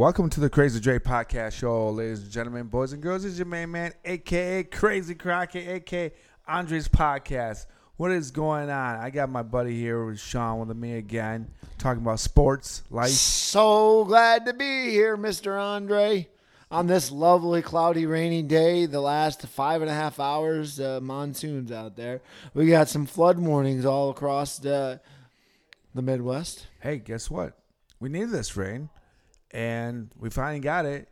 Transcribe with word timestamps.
Welcome 0.00 0.30
to 0.30 0.40
the 0.40 0.48
Crazy 0.48 0.80
Dre 0.80 0.98
Podcast 0.98 1.52
Show, 1.52 1.90
ladies 1.90 2.22
and 2.22 2.30
gentlemen, 2.30 2.68
boys 2.68 2.94
and 2.94 3.02
girls. 3.02 3.22
It's 3.26 3.36
your 3.36 3.44
main 3.44 3.70
man, 3.70 3.92
aka 4.06 4.62
Crazy 4.62 5.14
Crockett, 5.14 5.68
aka 5.68 6.10
Andre's 6.48 6.88
Podcast. 6.88 7.66
What 7.98 8.10
is 8.10 8.30
going 8.30 8.70
on? 8.70 8.96
I 8.96 9.10
got 9.10 9.28
my 9.28 9.42
buddy 9.42 9.78
here 9.78 10.06
with 10.06 10.18
Sean 10.18 10.66
with 10.66 10.74
me 10.74 10.94
again, 10.94 11.50
talking 11.76 12.02
about 12.02 12.18
sports, 12.18 12.82
life. 12.88 13.10
So 13.10 14.06
glad 14.06 14.46
to 14.46 14.54
be 14.54 14.88
here, 14.88 15.18
Mr. 15.18 15.60
Andre. 15.60 16.28
On 16.70 16.86
this 16.86 17.12
lovely, 17.12 17.60
cloudy, 17.60 18.06
rainy 18.06 18.42
day, 18.42 18.86
the 18.86 19.02
last 19.02 19.46
five 19.48 19.82
and 19.82 19.90
a 19.90 19.94
half 19.94 20.18
hours, 20.18 20.80
uh, 20.80 21.00
monsoons 21.02 21.70
out 21.70 21.96
there. 21.96 22.22
We 22.54 22.68
got 22.68 22.88
some 22.88 23.04
flood 23.04 23.38
warnings 23.38 23.84
all 23.84 24.08
across 24.08 24.56
the, 24.58 25.02
the 25.94 26.00
Midwest. 26.00 26.68
Hey, 26.80 26.96
guess 26.96 27.30
what? 27.30 27.58
We 28.00 28.08
need 28.08 28.30
this 28.30 28.56
rain, 28.56 28.88
and 29.50 30.10
we 30.18 30.30
finally 30.30 30.60
got 30.60 30.86
it. 30.86 31.08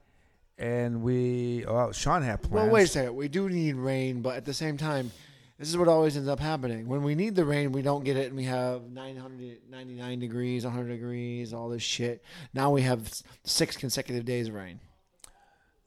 And 0.59 1.02
we, 1.02 1.65
oh, 1.66 1.92
Sean 1.92 2.23
had 2.23 2.42
plans. 2.42 2.52
Well, 2.52 2.69
wait 2.70 2.84
a 2.84 2.87
second. 2.88 3.15
We 3.15 3.29
do 3.29 3.48
need 3.48 3.77
rain, 3.77 4.23
but 4.23 4.37
at 4.37 4.45
the 4.45 4.52
same 4.52 4.77
time, 4.77 5.12
this 5.56 5.69
is 5.69 5.77
what 5.77 5.87
always 5.87 6.16
ends 6.16 6.29
up 6.29 6.41
happening. 6.41 6.88
When 6.88 7.02
we 7.02 7.15
need 7.15 7.37
the 7.37 7.45
rain, 7.45 7.70
we 7.70 7.82
don't 7.82 8.05
get 8.05 8.16
it, 8.16 8.27
and 8.27 8.37
we 8.37 8.45
have 8.45 8.91
999 8.91 10.19
degrees, 10.19 10.65
100 10.65 10.88
degrees, 10.88 11.52
all 11.55 11.69
this 11.69 11.82
shit. 11.82 12.24
Now 12.55 12.70
we 12.70 12.82
have 12.82 13.12
six 13.45 13.77
consecutive 13.77 14.24
days 14.24 14.48
of 14.48 14.55
rain. 14.55 14.80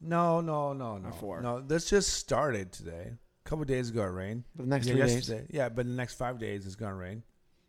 No, 0.02 0.42
no, 0.42 0.74
no, 0.74 0.98
no. 0.98 1.12
four. 1.12 1.42
No, 1.42 1.62
this 1.62 1.90
just 1.90 2.14
started 2.14 2.72
today. 2.72 3.12
A 3.46 3.50
couple 3.50 3.64
days 3.66 3.90
ago, 3.90 4.04
it 4.04 4.08
rained. 4.08 4.44
For 4.56 4.64
the 4.64 4.70
next 4.70 4.88
yeah, 4.88 4.94
three 4.94 5.02
days. 5.04 5.14
yesterday. 5.16 5.48
Yeah, 5.50 5.70
but 5.70 5.86
the 5.86 5.92
next 5.92 6.16
five 6.16 6.40
days, 6.40 6.66
it's 6.66 6.76
going 6.76 6.92
to 6.92 6.98
rain. 6.98 7.24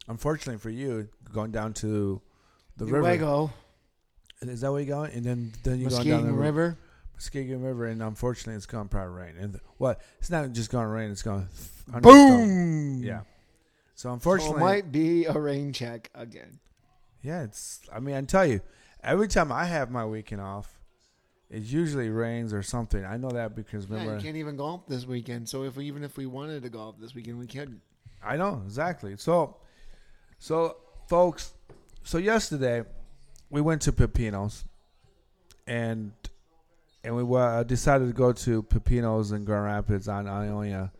Unfortunately 0.09 0.59
for 0.59 0.71
you, 0.71 1.09
going 1.33 1.53
down 1.53 1.73
to 1.75 2.21
the 2.77 2.87
river. 2.87 3.03
Is 4.51 4.61
that 4.63 4.73
where 4.73 4.81
you're 4.81 4.95
going? 4.97 5.13
And 5.13 5.25
then 5.25 5.53
then 5.63 5.81
you're 5.81 5.91
going 5.91 6.09
down 6.09 6.27
the 6.27 6.33
river. 6.33 6.43
River. 6.43 6.79
Muskegon 7.15 7.63
River, 7.63 7.87
and 7.87 8.03
unfortunately, 8.03 8.55
it's 8.55 8.67
going 8.67 8.89
to 8.89 8.91
probably 8.91 9.15
rain. 9.15 9.37
And 9.39 9.61
what? 9.77 10.01
It's 10.19 10.31
not 10.31 10.51
just 10.53 10.71
going 10.71 10.84
to 10.84 10.91
rain. 10.91 11.11
It's 11.11 11.23
going 11.23 11.47
to 11.93 12.01
Boom! 12.01 13.01
Yeah. 13.03 13.21
So 13.95 14.09
So 14.09 14.12
unfortunately, 14.12 14.57
it 14.57 14.65
might 14.65 14.91
be 14.93 15.27
a 15.27 15.33
rain 15.33 15.73
check 15.73 16.11
again. 16.15 16.59
yeah. 17.23 17.45
It's. 17.45 17.81
I 17.93 18.01
mean, 18.01 18.17
I 18.17 18.23
tell 18.23 18.47
you, 18.47 18.61
every 19.05 19.29
time 19.29 19.53
I 19.53 19.67
have 19.67 19.91
my 19.91 20.05
weekend 20.05 20.41
off, 20.41 20.81
it 21.49 21.62
usually 21.62 22.09
rains 22.09 22.53
or 22.53 22.62
something. 22.62 23.05
I 23.05 23.17
know 23.19 23.31
that 23.31 23.55
because 23.55 23.87
Yeah, 23.87 23.97
remember, 23.97 24.17
you 24.17 24.23
can't 24.23 24.37
even 24.37 24.56
golf 24.56 24.87
this 24.89 25.06
weekend. 25.06 25.49
So 25.49 25.62
if 25.62 25.77
we, 25.77 25.87
even 25.87 26.03
if 26.03 26.17
we 26.17 26.27
wanted 26.27 26.62
to 26.65 26.71
golf 26.71 26.97
this 26.99 27.15
weekend, 27.15 27.39
we 27.39 27.47
couldn't. 27.47 27.81
I 28.25 28.37
know 28.37 28.62
exactly. 28.65 29.17
So, 29.17 29.59
so 30.39 30.77
folks, 31.09 31.53
so 32.03 32.19
yesterday 32.19 32.84
we 33.53 33.61
went 33.61 33.83
to 33.83 33.92
Pepino's, 33.92 34.64
and 35.69 36.12
and 37.05 37.14
we 37.14 37.39
uh, 37.39 37.62
decided 37.62 38.06
to 38.09 38.12
go 38.12 38.33
to 38.33 38.62
Pepino's 38.64 39.31
in 39.31 39.44
Grand 39.44 39.64
Rapids 39.67 40.09
on 40.09 40.27
Ionia 40.27 40.91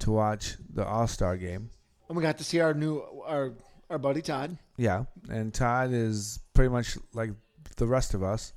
to 0.00 0.12
watch 0.12 0.56
the 0.72 0.84
All 0.84 1.08
Star 1.08 1.36
game. 1.36 1.70
And 2.08 2.16
we 2.16 2.22
got 2.22 2.38
to 2.38 2.44
see 2.44 2.60
our 2.60 2.74
new 2.74 2.98
our 3.26 3.54
our 3.90 3.98
buddy 3.98 4.22
Todd. 4.22 4.58
Yeah, 4.76 5.04
and 5.28 5.52
Todd 5.52 5.90
is 5.92 6.40
pretty 6.52 6.68
much 6.68 6.98
like 7.14 7.30
the 7.76 7.86
rest 7.86 8.14
of 8.14 8.22
us, 8.22 8.52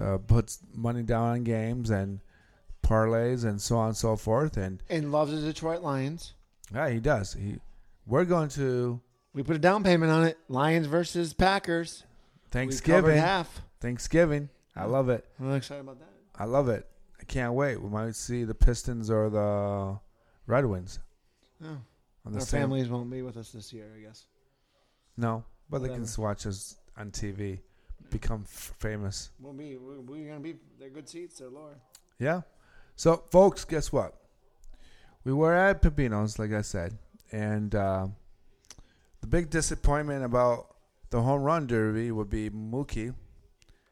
uh, 0.00 0.18
puts 0.18 0.60
money 0.72 1.02
down 1.02 1.28
on 1.30 1.44
games 1.44 1.90
and 1.90 2.20
parlays 2.82 3.44
and 3.44 3.60
so 3.60 3.76
on 3.76 3.88
and 3.88 3.96
so 3.96 4.14
forth, 4.16 4.56
and 4.56 4.82
and 4.88 5.10
loves 5.10 5.32
the 5.32 5.40
Detroit 5.40 5.82
Lions. 5.82 6.34
yeah, 6.72 6.88
he 6.88 7.00
does. 7.00 7.32
He, 7.34 7.56
we're 8.06 8.24
going 8.24 8.50
to 8.50 9.00
We 9.34 9.42
put 9.42 9.56
a 9.56 9.58
down 9.58 9.82
payment 9.82 10.12
on 10.12 10.24
it. 10.24 10.38
Lions 10.48 10.86
versus 10.86 11.34
Packers. 11.34 12.04
Thanksgiving. 12.50 13.16
half. 13.18 13.60
Thanksgiving. 13.80 14.48
I 14.76 14.84
love 14.84 15.08
it. 15.08 15.24
I'm 15.40 15.54
excited 15.54 15.80
about 15.80 15.98
that. 15.98 16.08
I 16.36 16.44
love 16.44 16.68
it. 16.68 16.86
I 17.20 17.24
can't 17.24 17.54
wait. 17.54 17.80
We 17.82 17.88
might 17.88 18.14
see 18.14 18.44
the 18.44 18.54
Pistons 18.54 19.10
or 19.10 19.28
the 19.28 19.98
Red 20.46 20.64
Wings 20.64 20.98
Oh, 21.62 21.66
on 22.24 22.32
the 22.32 22.38
our 22.38 22.44
same. 22.44 22.60
families 22.62 22.88
won't 22.88 23.10
be 23.10 23.22
with 23.22 23.36
us 23.36 23.50
this 23.50 23.72
year, 23.72 23.86
I 23.96 24.00
guess. 24.00 24.26
No, 25.16 25.44
but 25.68 25.80
they 25.80 25.88
can 25.88 26.02
Whatever. 26.02 26.22
watch 26.22 26.46
us 26.46 26.76
on 26.96 27.10
TV, 27.10 27.58
become 28.10 28.44
f- 28.46 28.74
famous. 28.78 29.30
We'll 29.40 29.52
be. 29.52 29.76
We're, 29.76 30.00
we're 30.00 30.28
gonna 30.28 30.40
be. 30.40 30.56
They're 30.78 30.90
good 30.90 31.08
seats. 31.08 31.38
They're 31.38 31.48
lower. 31.48 31.76
Yeah. 32.20 32.42
So, 32.94 33.16
folks, 33.30 33.64
guess 33.64 33.92
what? 33.92 34.14
We 35.24 35.32
were 35.32 35.54
at 35.54 35.82
Pepino's, 35.82 36.38
like 36.38 36.52
I 36.52 36.62
said, 36.62 36.96
and 37.32 37.74
uh, 37.74 38.06
the 39.20 39.26
big 39.26 39.50
disappointment 39.50 40.24
about 40.24 40.76
the 41.10 41.22
home 41.22 41.42
run 41.42 41.66
derby 41.66 42.10
would 42.10 42.30
be 42.30 42.50
Mookie. 42.50 43.14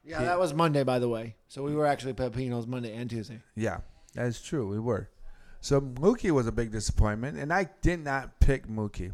Yeah, 0.04 0.22
that 0.22 0.38
was 0.38 0.54
Monday, 0.54 0.84
by 0.84 0.98
the 0.98 1.08
way. 1.08 1.34
So 1.48 1.62
we 1.62 1.74
were 1.74 1.86
actually 1.86 2.12
Pepino's 2.12 2.66
Monday 2.66 2.94
and 2.94 3.10
Tuesday. 3.10 3.40
Yeah, 3.56 3.78
that 4.14 4.26
is 4.26 4.40
true. 4.40 4.68
We 4.68 4.78
were. 4.78 5.10
So 5.60 5.80
Mookie 5.80 6.30
was 6.30 6.46
a 6.46 6.52
big 6.52 6.70
disappointment, 6.70 7.38
and 7.38 7.52
I 7.52 7.68
did 7.82 8.00
not 8.04 8.38
pick 8.38 8.68
Mookie 8.68 9.12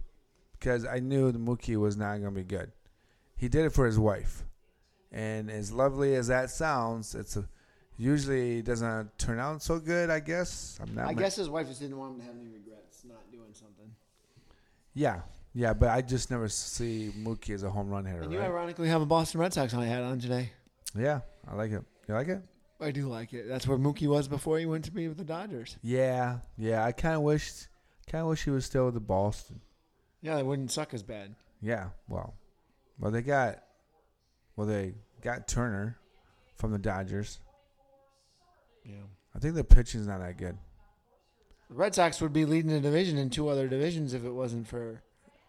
because 0.59 0.85
I 0.85 0.99
knew 0.99 1.33
the 1.33 1.39
Mookie 1.39 1.77
was 1.77 1.97
not 1.97 2.19
going 2.19 2.25
to 2.25 2.31
be 2.31 2.45
good. 2.45 2.73
He 3.37 3.49
did 3.49 3.65
it 3.65 3.71
for 3.71 3.87
his 3.87 3.99
wife, 3.99 4.45
and 5.11 5.51
as 5.51 5.73
lovely 5.73 6.15
as 6.15 6.27
that 6.29 6.51
sounds, 6.51 7.15
it's 7.15 7.37
a, 7.37 7.49
usually 7.97 8.61
doesn't 8.63 9.19
turn 9.19 9.39
out 9.39 9.63
so 9.63 9.79
good. 9.79 10.11
I 10.11 10.21
guess 10.21 10.79
I'm 10.83 10.95
not. 10.95 11.07
I 11.07 11.15
guess 11.15 11.37
his 11.37 11.49
wife 11.49 11.69
just 11.69 11.81
didn't 11.81 11.97
want 11.97 12.15
him 12.15 12.21
to 12.21 12.27
have 12.27 12.35
any 12.37 12.49
regrets 12.49 13.03
not 13.05 13.31
doing 13.33 13.55
something. 13.55 13.91
Yeah, 14.95 15.23
yeah, 15.55 15.73
but 15.75 15.91
I 15.91 16.03
just 16.03 16.31
never 16.31 16.49
see 16.49 17.13
Mookie 17.19 17.55
as 17.55 17.63
a 17.63 17.71
home 17.71 17.91
run 17.91 18.05
hitter. 18.05 18.23
And 18.23 18.33
you 18.33 18.39
Right? 18.39 18.47
ironically 18.49 18.89
have 18.89 19.03
a 19.03 19.07
Boston 19.07 19.41
Red 19.41 19.53
Sox 19.53 19.75
on 19.75 19.81
your 19.81 19.89
hat 19.89 20.03
on 20.03 20.19
today. 20.19 20.51
Yeah, 20.97 21.21
I 21.49 21.55
like 21.55 21.71
it. 21.73 21.83
You 22.09 22.15
like 22.15 22.29
it? 22.29 22.43
I 22.81 22.91
do 22.91 23.07
like 23.07 23.33
it. 23.33 23.47
That's 23.49 23.67
where 23.67 23.79
Mookie 23.79 24.09
was 24.09 24.27
before 24.29 24.59
he 24.59 24.67
went 24.67 24.85
to 24.87 24.91
be 24.91 25.07
with 25.09 25.17
the 25.17 25.25
Dodgers. 25.25 25.77
Yeah, 25.83 26.39
yeah. 26.59 26.85
I 26.85 26.93
kind 26.93 27.15
of 27.15 27.23
wished, 27.23 27.69
kind 28.11 28.23
of 28.23 28.29
wish 28.29 28.43
he 28.45 28.51
was 28.51 28.65
still 28.67 28.87
with 28.87 28.95
the 28.95 29.01
Boston. 29.01 29.61
Yeah, 30.21 30.35
they 30.37 30.43
wouldn't 30.43 30.73
suck 30.73 30.93
as 30.93 31.03
bad. 31.03 31.35
Yeah, 31.61 31.91
well, 32.09 32.35
well 32.99 33.11
they 33.13 33.23
got, 33.23 33.63
well 34.57 34.67
they 34.67 34.95
got 35.21 35.47
Turner 35.47 35.97
from 36.57 36.73
the 36.73 36.79
Dodgers. 36.79 37.39
Yeah. 38.85 38.97
I 39.35 39.39
think 39.39 39.55
the 39.55 39.65
pitching's 39.65 40.09
not 40.09 40.21
that 40.21 40.37
good. 40.37 40.59
The 41.69 41.75
Red 41.75 41.95
Sox 41.95 42.21
would 42.21 42.33
be 42.33 42.45
leading 42.45 42.71
the 42.71 42.81
division 42.81 43.17
in 43.17 43.31
two 43.31 43.49
other 43.49 43.69
divisions 43.69 44.13
if 44.13 44.25
it 44.25 44.33
wasn't 44.33 44.67
for. 44.67 45.03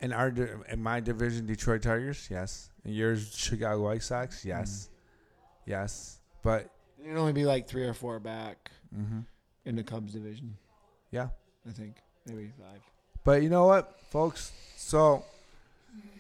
In 0.04 0.12
our 0.14 0.28
in 0.70 0.84
my 0.84 1.00
division, 1.00 1.46
Detroit 1.46 1.82
Tigers, 1.82 2.28
yes. 2.30 2.70
In 2.84 2.92
yours, 2.94 3.34
Chicago 3.36 3.84
White 3.84 4.04
Sox, 4.04 4.44
yes, 4.44 4.90
yes. 5.66 6.20
But 6.44 6.70
It'd 7.04 7.18
only 7.18 7.32
be 7.34 7.46
like 7.46 7.68
three 7.68 7.86
or 7.88 7.94
four 7.94 8.20
back 8.20 8.70
hmm 8.94 9.22
in 9.66 9.76
the 9.78 9.84
Cubs 9.84 10.12
division. 10.12 10.58
yeah, 11.10 11.30
I 11.68 11.72
think 11.72 11.96
maybe 12.28 12.52
five. 12.60 12.82
but 13.24 13.42
you 13.44 13.50
know 13.50 13.66
what, 13.66 13.98
folks? 14.12 14.52
So, 14.76 15.24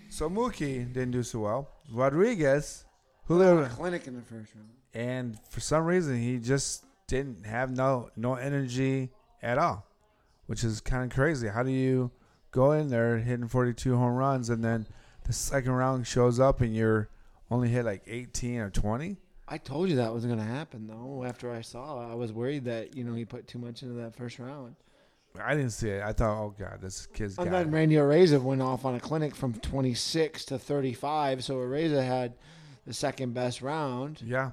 so 0.09 0.29
Mookie 0.29 0.87
didn't 0.93 1.11
do 1.11 1.23
so 1.23 1.39
well. 1.39 1.67
Rodriguez, 1.91 2.85
who 3.25 3.41
A 3.41 3.67
clinic 3.67 4.07
in 4.07 4.15
the 4.15 4.21
first 4.21 4.55
round. 4.55 4.69
and 4.93 5.37
for 5.49 5.59
some 5.59 5.83
reason 5.83 6.17
he 6.21 6.37
just 6.39 6.85
didn't 7.07 7.45
have 7.45 7.69
no 7.75 8.09
no 8.15 8.35
energy 8.35 9.09
at 9.41 9.57
all, 9.57 9.85
which 10.45 10.63
is 10.63 10.79
kind 10.79 11.03
of 11.03 11.13
crazy. 11.13 11.49
How 11.49 11.63
do 11.63 11.71
you 11.71 12.09
go 12.53 12.71
in 12.71 12.89
there 12.89 13.17
hitting 13.17 13.49
42 13.49 13.97
home 13.97 14.13
runs 14.15 14.49
and 14.49 14.63
then 14.63 14.87
the 15.25 15.33
second 15.33 15.71
round 15.73 16.07
shows 16.07 16.39
up 16.39 16.61
and 16.61 16.73
you're 16.73 17.09
only 17.51 17.67
hit 17.67 17.83
like 17.83 18.03
18 18.07 18.59
or 18.59 18.69
20? 18.69 19.17
I 19.49 19.57
told 19.57 19.89
you 19.89 19.97
that 19.97 20.13
was 20.13 20.25
going 20.25 20.37
to 20.39 20.43
happen 20.45 20.87
though. 20.87 21.25
After 21.25 21.51
I 21.51 21.59
saw, 21.61 22.01
it. 22.07 22.11
I 22.11 22.15
was 22.15 22.31
worried 22.31 22.63
that 22.65 22.95
you 22.95 23.03
know 23.03 23.13
he 23.13 23.25
put 23.25 23.45
too 23.47 23.59
much 23.59 23.83
into 23.83 23.95
that 23.95 24.15
first 24.15 24.39
round. 24.39 24.75
I 25.43 25.55
didn't 25.55 25.71
see 25.71 25.89
it. 25.89 26.01
I 26.03 26.13
thought, 26.13 26.39
oh 26.39 26.55
god, 26.57 26.79
this 26.79 27.07
kid's 27.07 27.35
got 27.35 27.47
And 27.47 27.53
then. 27.55 27.71
Randy 27.71 27.95
Areza 27.95 28.41
went 28.41 28.61
off 28.61 28.85
on 28.85 28.95
a 28.95 28.99
clinic 28.99 29.35
from 29.35 29.53
26 29.55 30.45
to 30.45 30.57
35. 30.59 31.43
So 31.43 31.55
Areza 31.55 32.05
had 32.05 32.35
the 32.87 32.93
second 32.93 33.33
best 33.33 33.61
round. 33.61 34.21
Yeah, 34.23 34.51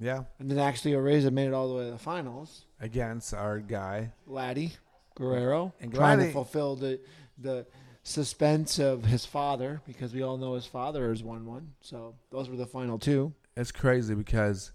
yeah. 0.00 0.24
And 0.40 0.50
then 0.50 0.58
actually 0.58 0.92
Areza 0.92 1.30
made 1.32 1.46
it 1.46 1.54
all 1.54 1.68
the 1.68 1.74
way 1.74 1.84
to 1.86 1.92
the 1.92 1.98
finals. 1.98 2.64
Against 2.80 3.32
our 3.32 3.60
guy, 3.60 4.12
Vladdy 4.28 4.72
Guerrero 5.16 5.72
And 5.80 5.92
trying 5.94 6.18
to 6.18 6.24
Vladdy- 6.26 6.32
fulfill 6.32 6.76
the 6.76 7.00
the 7.38 7.66
suspense 8.02 8.78
of 8.78 9.04
his 9.04 9.24
father 9.26 9.80
because 9.86 10.12
we 10.14 10.22
all 10.22 10.36
know 10.38 10.54
his 10.54 10.66
father 10.66 11.08
has 11.10 11.22
won 11.22 11.44
one. 11.46 11.72
So 11.80 12.14
those 12.30 12.48
were 12.48 12.56
the 12.56 12.66
final 12.66 12.98
two. 12.98 13.32
it's 13.56 13.70
crazy 13.72 14.14
because 14.14 14.72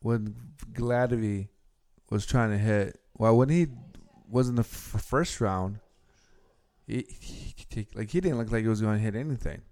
when 0.00 0.34
Vladdy 0.72 1.48
was 2.10 2.26
trying 2.26 2.50
to 2.50 2.58
hit, 2.58 3.00
well, 3.18 3.36
when 3.36 3.48
he 3.48 3.68
was 4.28 4.48
in 4.48 4.54
the 4.56 4.60
f- 4.60 4.66
first 5.02 5.40
round, 5.40 5.78
he, 6.86 7.04
he, 7.68 7.86
like 7.94 8.10
he 8.10 8.20
didn't 8.20 8.38
look 8.38 8.52
like 8.52 8.62
he 8.62 8.68
was 8.68 8.80
going 8.80 8.96
to 8.98 9.02
hit 9.02 9.14
anything. 9.16 9.62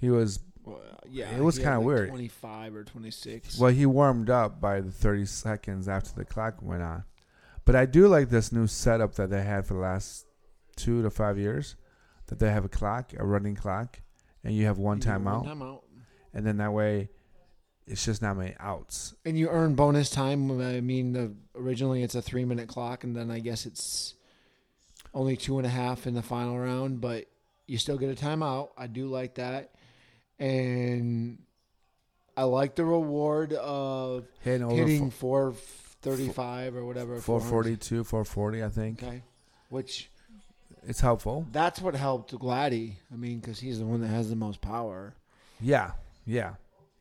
He 0.00 0.10
was 0.10 0.40
Well, 0.64 0.80
yeah, 1.08 1.34
It 1.36 1.40
was 1.42 1.58
kinda 1.58 1.78
like 1.78 1.86
weird. 1.86 2.08
25 2.08 2.74
or 2.74 2.84
26. 2.84 3.58
well, 3.58 3.70
he 3.70 3.86
warmed 3.86 4.28
up 4.30 4.60
by 4.60 4.80
the 4.80 4.90
30 4.90 5.24
seconds 5.26 5.88
after 5.88 6.10
the 6.14 6.24
clock 6.24 6.56
went 6.60 6.82
on. 6.82 7.04
But 7.64 7.76
I 7.76 7.86
do 7.86 8.08
like 8.08 8.28
this 8.28 8.52
new 8.52 8.66
setup 8.66 9.14
that 9.14 9.30
they 9.30 9.42
had 9.42 9.64
for 9.66 9.74
the 9.74 9.80
last 9.80 10.26
two 10.76 11.02
to 11.02 11.10
five 11.10 11.38
years, 11.38 11.76
that 12.26 12.38
they 12.38 12.50
have 12.50 12.64
a 12.64 12.68
clock, 12.68 13.12
a 13.18 13.24
running 13.24 13.54
clock, 13.54 14.00
and 14.42 14.54
you 14.54 14.66
have 14.66 14.78
one 14.78 14.98
You 14.98 15.04
get 15.04 15.20
timeout. 15.20 15.44
One 15.44 15.58
timeout. 15.58 15.80
and 16.32 16.46
then 16.46 16.56
that 16.58 16.72
way 16.72 17.08
it's 17.86 18.04
just 18.04 18.22
not 18.22 18.36
many 18.36 18.54
outs. 18.58 19.14
And 19.26 19.38
you 19.38 19.48
earn 19.50 19.74
bonus 19.74 20.08
time. 20.08 20.50
I 20.60 20.80
mean, 20.80 21.12
the, 21.12 21.34
originally 21.54 22.02
it's 22.02 22.14
a 22.14 22.22
three 22.22 22.44
minute 22.46 22.66
clock, 22.68 23.04
and 23.04 23.14
then 23.14 23.30
I 23.30 23.40
guess 23.40 23.66
it's 23.66 24.14
only 25.12 25.36
two 25.36 25.58
and 25.58 25.66
a 25.66 25.70
half 25.70 26.06
in 26.06 26.14
the 26.14 26.22
final 26.22 26.58
round, 26.58 27.00
but 27.00 27.26
you 27.66 27.76
still 27.78 27.98
get 27.98 28.10
a 28.10 28.14
timeout. 28.24 28.70
I 28.76 28.86
do 28.86 29.06
like 29.06 29.34
that. 29.34 29.74
And 30.38 31.38
I 32.36 32.44
like 32.44 32.74
the 32.74 32.84
reward 32.84 33.52
of 33.52 34.24
Hitting 34.40 34.64
over 34.64 34.74
hitting 34.74 35.10
435 35.10 36.76
or 36.76 36.84
whatever. 36.84 37.18
four 37.20 37.40
forty 37.40 37.76
two, 37.76 38.02
four 38.02 38.24
forty, 38.24 38.64
I 38.64 38.68
think. 38.68 39.02
Okay. 39.02 39.22
Which 39.68 40.10
It's 40.86 41.00
helpful. 41.00 41.46
that's 41.50 41.80
what 41.80 41.94
helped 41.94 42.32
Vladdy. 42.32 42.94
I 43.12 43.16
mean, 43.16 43.40
because 43.40 43.60
he's 43.60 43.78
the 43.78 43.86
one 43.86 44.00
that 44.02 44.08
has 44.08 44.28
the 44.28 44.36
most 44.36 44.60
power. 44.60 45.14
Yeah, 45.60 45.92
yeah, 46.26 46.54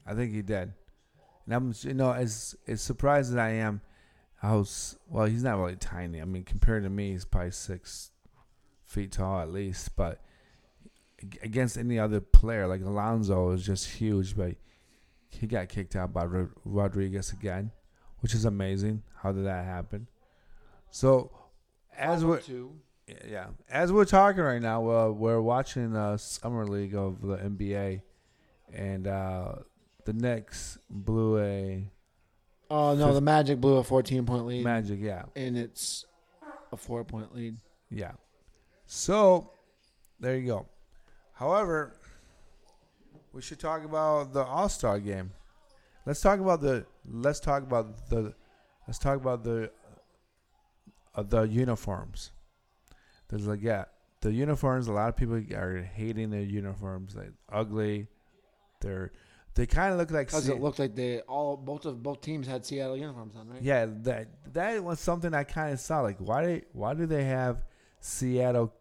I 0.06 0.14
think 0.14 0.34
he 0.34 0.42
did. 0.42 0.74
And 1.46 1.54
I'm, 1.54 1.74
you 1.82 1.94
know, 1.94 2.12
as 2.14 2.56
as 2.68 2.82
surprised 2.82 3.32
as 3.32 3.38
I 3.38 3.50
am, 3.50 3.82
how 4.38 4.66
well 5.10 5.26
he's 5.26 5.44
not 5.44 5.58
really 5.58 5.76
tiny. 5.76 6.22
I 6.22 6.26
mean, 6.26 6.44
compared 6.44 6.84
to 6.84 6.90
me, 6.90 7.12
he's 7.12 7.26
probably 7.26 7.52
six 7.52 8.12
feet 8.86 9.12
tall 9.12 9.42
at 9.42 9.52
least. 9.52 9.96
But 9.96 10.22
against 11.42 11.78
any 11.78 12.00
other 12.00 12.22
player, 12.22 12.68
like 12.68 12.82
Alonso, 12.82 13.52
is 13.52 13.66
just 13.66 13.90
huge. 13.90 14.38
But 14.38 14.56
he 15.30 15.48
got 15.48 15.68
kicked 15.68 15.96
out 15.96 16.14
by 16.14 16.26
Rod- 16.26 16.52
Rodriguez 16.64 17.34
again, 17.34 17.72
which 18.20 18.34
is 18.34 18.46
amazing. 18.46 19.04
How 19.22 19.32
did 19.32 19.46
that 19.46 19.66
happen? 19.66 20.08
So, 20.92 21.32
as 21.98 22.24
we're 22.24 22.40
two. 22.40 22.76
Yeah, 23.28 23.48
as 23.70 23.92
we're 23.92 24.06
talking 24.06 24.42
right 24.42 24.62
now, 24.62 24.90
uh, 24.90 25.10
we're 25.10 25.42
watching 25.42 25.94
the 25.94 26.18
summer 26.18 26.66
league 26.66 26.96
of 26.96 27.22
the 27.22 27.38
NBA, 27.38 28.02
and 28.74 29.08
uh, 29.08 29.56
the 30.06 30.14
Knicks 30.14 30.78
blew 30.90 31.40
a 31.40 31.90
Oh 32.70 32.96
no, 32.96 33.14
the 33.14 33.22
Magic 33.22 33.60
blew 33.60 33.78
a 33.78 33.84
14 33.84 34.26
point 34.26 34.46
lead, 34.46 34.64
Magic. 34.64 35.00
Yeah, 35.02 35.24
and 35.36 35.58
it's 35.58 36.06
a 36.72 36.78
four 36.78 37.04
point 37.04 37.36
lead. 37.36 37.58
yeah. 37.90 38.12
So 38.86 39.52
there 40.20 40.36
you 40.38 40.48
go. 40.48 40.66
However, 41.34 41.96
we 43.32 43.42
should 43.42 43.60
talk 43.60 43.84
about 43.84 44.34
the 44.34 44.44
All 44.44 44.70
Star 44.70 45.00
game. 45.00 45.32
Let's 46.06 46.22
talk 46.22 46.40
about 46.40 46.62
the. 46.62 46.86
Let's 47.06 47.40
talk 47.40 47.64
about 47.64 48.10
the. 48.10 48.34
Let's 48.88 49.00
talk 49.00 49.18
about 49.18 49.44
the. 49.44 49.72
Uh, 51.16 51.24
the 51.24 51.44
uniforms. 51.44 52.32
There's 53.34 53.48
like 53.48 53.64
yeah, 53.64 53.86
the 54.22 54.32
uniforms. 54.32 54.88
A 54.88 54.94
lot 54.94 55.10
of 55.10 55.16
people 55.16 55.36
are 55.56 55.82
hating 55.82 56.30
their 56.30 56.42
uniforms. 56.42 57.16
Like 57.16 57.32
ugly. 57.52 58.06
They're 58.80 59.12
they 59.56 59.66
kind 59.66 59.92
of 59.92 59.98
look 59.98 60.12
like 60.12 60.28
Because 60.28 60.46
Se- 60.46 60.54
it 60.54 60.62
looked 60.62 60.78
like 60.78 60.94
they 60.96 61.22
all 61.22 61.58
both 61.58 61.86
of 61.86 62.04
both 62.04 62.22
teams 62.22 62.46
had 62.46 62.64
Seattle 62.64 62.96
uniforms 62.96 63.36
on, 63.36 63.50
right? 63.50 63.62
yeah, 63.62 63.88
that 64.04 64.28
that 64.54 64.84
was 64.84 65.00
something 65.00 65.34
I 65.34 65.44
kind 65.44 65.74
of 65.74 65.80
saw. 65.80 66.02
Like, 66.02 66.18
why 66.20 66.46
do 66.46 66.62
why 66.74 66.94
do 66.94 67.08
they 67.08 67.24
have 67.24 67.64
Seattle 68.02 68.72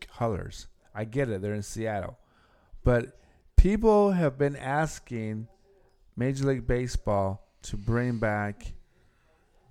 colors? 0.00 0.68
I 0.94 1.04
get 1.04 1.28
it; 1.28 1.42
they're 1.42 1.54
in 1.54 1.62
Seattle, 1.62 2.16
but 2.82 3.18
people 3.56 4.12
have 4.12 4.38
been 4.38 4.56
asking 4.56 5.48
Major 6.16 6.46
League 6.46 6.66
Baseball 6.66 7.46
to 7.64 7.76
bring 7.76 8.18
back 8.18 8.72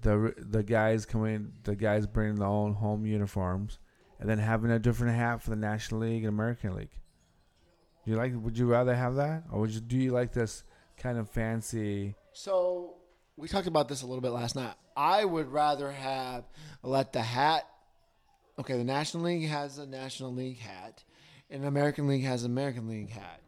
the 0.04 0.34
the 0.38 0.64
guys 0.64 1.06
coming, 1.06 1.54
the 1.64 1.76
guys 1.76 2.06
bringing 2.06 2.36
their 2.36 2.48
own 2.48 2.74
home 2.74 3.06
uniforms, 3.06 3.80
and 4.20 4.30
then 4.30 4.38
having 4.38 4.72
a 4.72 4.80
different 4.80 5.16
hat 5.16 5.42
for 5.42 5.50
the 5.50 5.56
National 5.56 6.02
League 6.02 6.24
and 6.24 6.30
American 6.30 6.76
League. 6.76 6.92
You 8.06 8.16
like? 8.16 8.34
Would 8.36 8.58
you 8.58 8.66
rather 8.66 8.94
have 8.94 9.16
that, 9.16 9.44
or 9.52 9.62
would 9.62 9.72
you 9.72 9.80
do 9.80 9.98
you 9.98 10.12
like 10.12 10.34
this 10.34 10.64
kind 10.98 11.18
of 11.18 11.30
fancy? 11.30 12.16
So 12.34 12.96
we 13.38 13.48
talked 13.48 13.68
about 13.68 13.88
this 13.88 14.02
a 14.02 14.06
little 14.06 14.22
bit 14.22 14.32
last 14.32 14.56
night. 14.56 14.74
I 14.96 15.26
would 15.26 15.52
rather 15.52 15.92
have 15.92 16.46
let 16.82 17.14
the 17.14 17.22
hat. 17.22 17.68
Okay, 18.60 18.78
the 18.78 18.84
National 18.84 19.24
League 19.24 19.48
has 19.48 19.80
a 19.80 19.86
National 19.86 20.34
League 20.34 20.60
hat, 20.60 21.04
and 21.50 21.66
American 21.66 22.08
League 22.08 22.24
has 22.24 22.44
an 22.44 22.52
American 22.52 22.88
League 22.88 23.10
hat. 23.10 23.42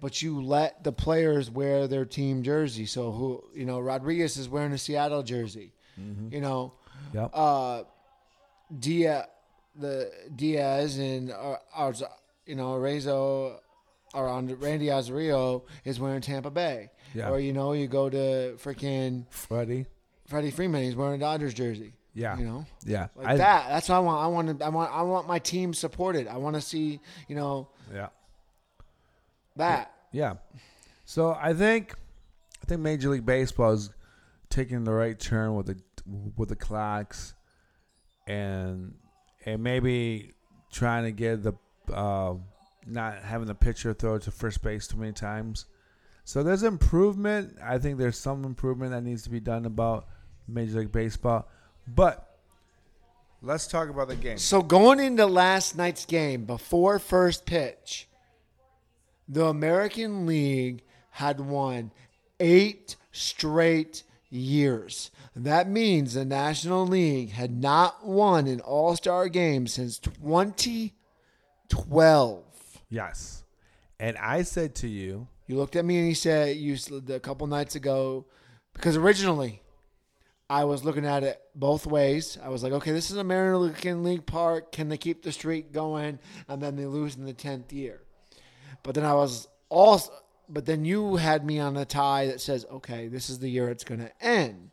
But 0.00 0.20
you 0.20 0.42
let 0.42 0.84
the 0.84 0.92
players 0.92 1.50
wear 1.50 1.86
their 1.86 2.04
team 2.04 2.42
jersey. 2.42 2.86
So 2.86 3.12
who 3.12 3.44
you 3.54 3.64
know, 3.64 3.80
Rodriguez 3.80 4.36
is 4.36 4.48
wearing 4.48 4.72
a 4.72 4.78
Seattle 4.78 5.22
jersey. 5.22 5.72
You 5.96 6.40
know, 6.40 6.72
Yep. 7.14 7.30
uh, 7.34 7.82
Diaz, 8.78 9.26
the 9.76 10.10
Diaz 10.34 10.98
and 10.98 11.30
uh, 11.30 11.56
Arz- 11.76 12.02
you 12.46 12.54
know 12.54 12.72
Rezo 12.74 13.58
or 14.14 14.28
on 14.28 14.46
Randy 14.58 14.86
Azario 14.86 15.62
is 15.84 15.98
wearing 16.00 16.20
Tampa 16.20 16.50
Bay. 16.50 16.90
Yeah. 17.14 17.30
Or 17.30 17.38
you 17.40 17.52
know, 17.52 17.72
you 17.72 17.86
go 17.88 18.08
to 18.10 18.54
freaking 18.62 19.26
Freddie. 19.30 19.86
Freddie 20.26 20.50
Freeman. 20.50 20.82
He's 20.82 20.96
wearing 20.96 21.14
a 21.16 21.18
Dodgers 21.18 21.52
jersey. 21.54 21.92
Yeah. 22.14 22.38
You 22.38 22.44
know, 22.44 22.66
Yeah. 22.84 23.08
like 23.16 23.26
I- 23.26 23.36
that. 23.36 23.68
That's 23.68 23.88
what 23.88 23.96
I 23.96 24.00
want. 24.00 24.22
I 24.22 24.26
want. 24.28 24.58
To, 24.58 24.64
I 24.64 24.68
want. 24.70 24.92
I 24.92 25.02
want 25.02 25.26
my 25.28 25.38
team 25.38 25.72
supported. 25.74 26.26
I 26.28 26.36
want 26.38 26.56
to 26.56 26.60
see. 26.62 27.00
You 27.28 27.36
know 27.36 27.68
Yeah. 27.92 28.08
that. 29.56 29.92
Yeah. 30.12 30.34
So 31.04 31.36
I 31.38 31.52
think 31.54 31.94
I 32.62 32.66
think 32.66 32.80
Major 32.80 33.10
League 33.10 33.26
Baseball 33.26 33.72
is 33.72 33.90
taking 34.52 34.84
the 34.84 34.92
right 34.92 35.18
turn 35.18 35.54
with 35.54 35.66
the 35.66 35.80
with 36.36 36.50
the 36.50 36.56
clocks 36.56 37.34
and 38.26 38.94
and 39.44 39.62
maybe 39.62 40.32
trying 40.70 41.04
to 41.04 41.10
get 41.10 41.42
the 41.42 41.54
uh, 41.92 42.34
not 42.86 43.22
having 43.22 43.48
the 43.48 43.54
pitcher 43.54 43.94
throw 43.94 44.18
to 44.18 44.30
first 44.30 44.62
base 44.62 44.86
too 44.86 44.98
many 44.98 45.12
times. 45.12 45.66
So 46.24 46.42
there's 46.42 46.62
improvement. 46.62 47.56
I 47.62 47.78
think 47.78 47.98
there's 47.98 48.18
some 48.18 48.44
improvement 48.44 48.92
that 48.92 49.02
needs 49.02 49.22
to 49.24 49.30
be 49.30 49.40
done 49.40 49.64
about 49.64 50.06
Major 50.46 50.80
League 50.80 50.92
Baseball. 50.92 51.48
But 51.88 52.38
let's 53.40 53.66
talk 53.66 53.88
about 53.88 54.08
the 54.08 54.16
game. 54.16 54.38
So 54.38 54.62
going 54.62 55.00
into 55.00 55.26
last 55.26 55.76
night's 55.76 56.04
game 56.04 56.44
before 56.44 56.98
first 56.98 57.46
pitch, 57.46 58.08
the 59.28 59.46
American 59.46 60.26
League 60.26 60.82
had 61.10 61.40
won 61.40 61.90
eight 62.38 62.96
straight 63.10 64.04
years. 64.32 65.10
That 65.36 65.68
means 65.68 66.14
the 66.14 66.24
National 66.24 66.86
League 66.86 67.30
had 67.30 67.50
not 67.50 68.06
won 68.06 68.46
an 68.46 68.60
All 68.60 68.96
Star 68.96 69.28
game 69.28 69.66
since 69.66 69.98
2012. 69.98 72.44
Yes. 72.88 73.44
And 74.00 74.16
I 74.16 74.40
said 74.42 74.74
to 74.76 74.88
you, 74.88 75.28
You 75.46 75.56
looked 75.56 75.76
at 75.76 75.84
me 75.84 75.98
and 75.98 76.08
you 76.08 76.14
said 76.14 76.56
you 76.56 76.78
a 77.08 77.20
couple 77.20 77.46
nights 77.46 77.74
ago 77.74 78.24
because 78.72 78.96
originally 78.96 79.62
I 80.52 80.64
was 80.64 80.84
looking 80.84 81.06
at 81.06 81.24
it 81.24 81.40
both 81.54 81.86
ways. 81.86 82.36
I 82.42 82.50
was 82.50 82.62
like, 82.62 82.72
okay, 82.72 82.92
this 82.92 83.10
is 83.10 83.16
a 83.16 83.20
American 83.20 84.04
League 84.04 84.26
Park. 84.26 84.72
Can 84.72 84.88
they 84.88 84.98
keep 84.98 85.22
the 85.22 85.32
streak 85.32 85.72
going? 85.72 86.18
And 86.46 86.62
then 86.62 86.76
they 86.76 86.84
lose 86.84 87.16
in 87.16 87.24
the 87.24 87.32
tenth 87.32 87.72
year. 87.72 88.02
But 88.82 88.94
then 88.94 89.04
I 89.04 89.14
was 89.14 89.48
also, 89.70 90.12
but 90.48 90.66
then 90.66 90.84
you 90.84 91.16
had 91.16 91.44
me 91.44 91.58
on 91.58 91.76
a 91.76 91.84
tie 91.84 92.26
that 92.26 92.40
says, 92.40 92.66
okay, 92.70 93.08
this 93.08 93.30
is 93.30 93.38
the 93.38 93.48
year 93.48 93.68
it's 93.70 93.84
going 93.84 94.00
to 94.00 94.10
end. 94.24 94.70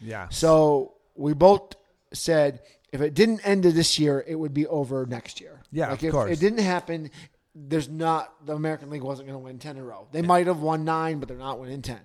yeah. 0.00 0.28
So 0.30 0.94
we 1.14 1.34
both 1.34 1.74
said 2.12 2.60
if 2.92 3.00
it 3.00 3.14
didn't 3.14 3.40
end 3.46 3.64
this 3.64 3.98
year, 3.98 4.24
it 4.26 4.34
would 4.36 4.54
be 4.54 4.66
over 4.66 5.06
next 5.06 5.40
year. 5.40 5.60
Yeah, 5.72 5.90
like 5.90 5.98
of 5.98 6.04
if 6.04 6.12
course. 6.12 6.30
it 6.30 6.40
didn't 6.40 6.60
happen, 6.64 7.10
there's 7.54 7.88
not 7.88 8.32
the 8.46 8.54
American 8.54 8.90
League 8.90 9.02
wasn't 9.02 9.28
going 9.28 9.38
to 9.38 9.44
win 9.44 9.58
ten 9.58 9.76
in 9.76 9.82
a 9.82 9.86
row. 9.86 10.06
They 10.12 10.22
might 10.22 10.46
have 10.46 10.60
won 10.60 10.84
nine, 10.84 11.18
but 11.18 11.28
they're 11.28 11.36
not 11.36 11.58
winning 11.58 11.82
ten. 11.82 12.00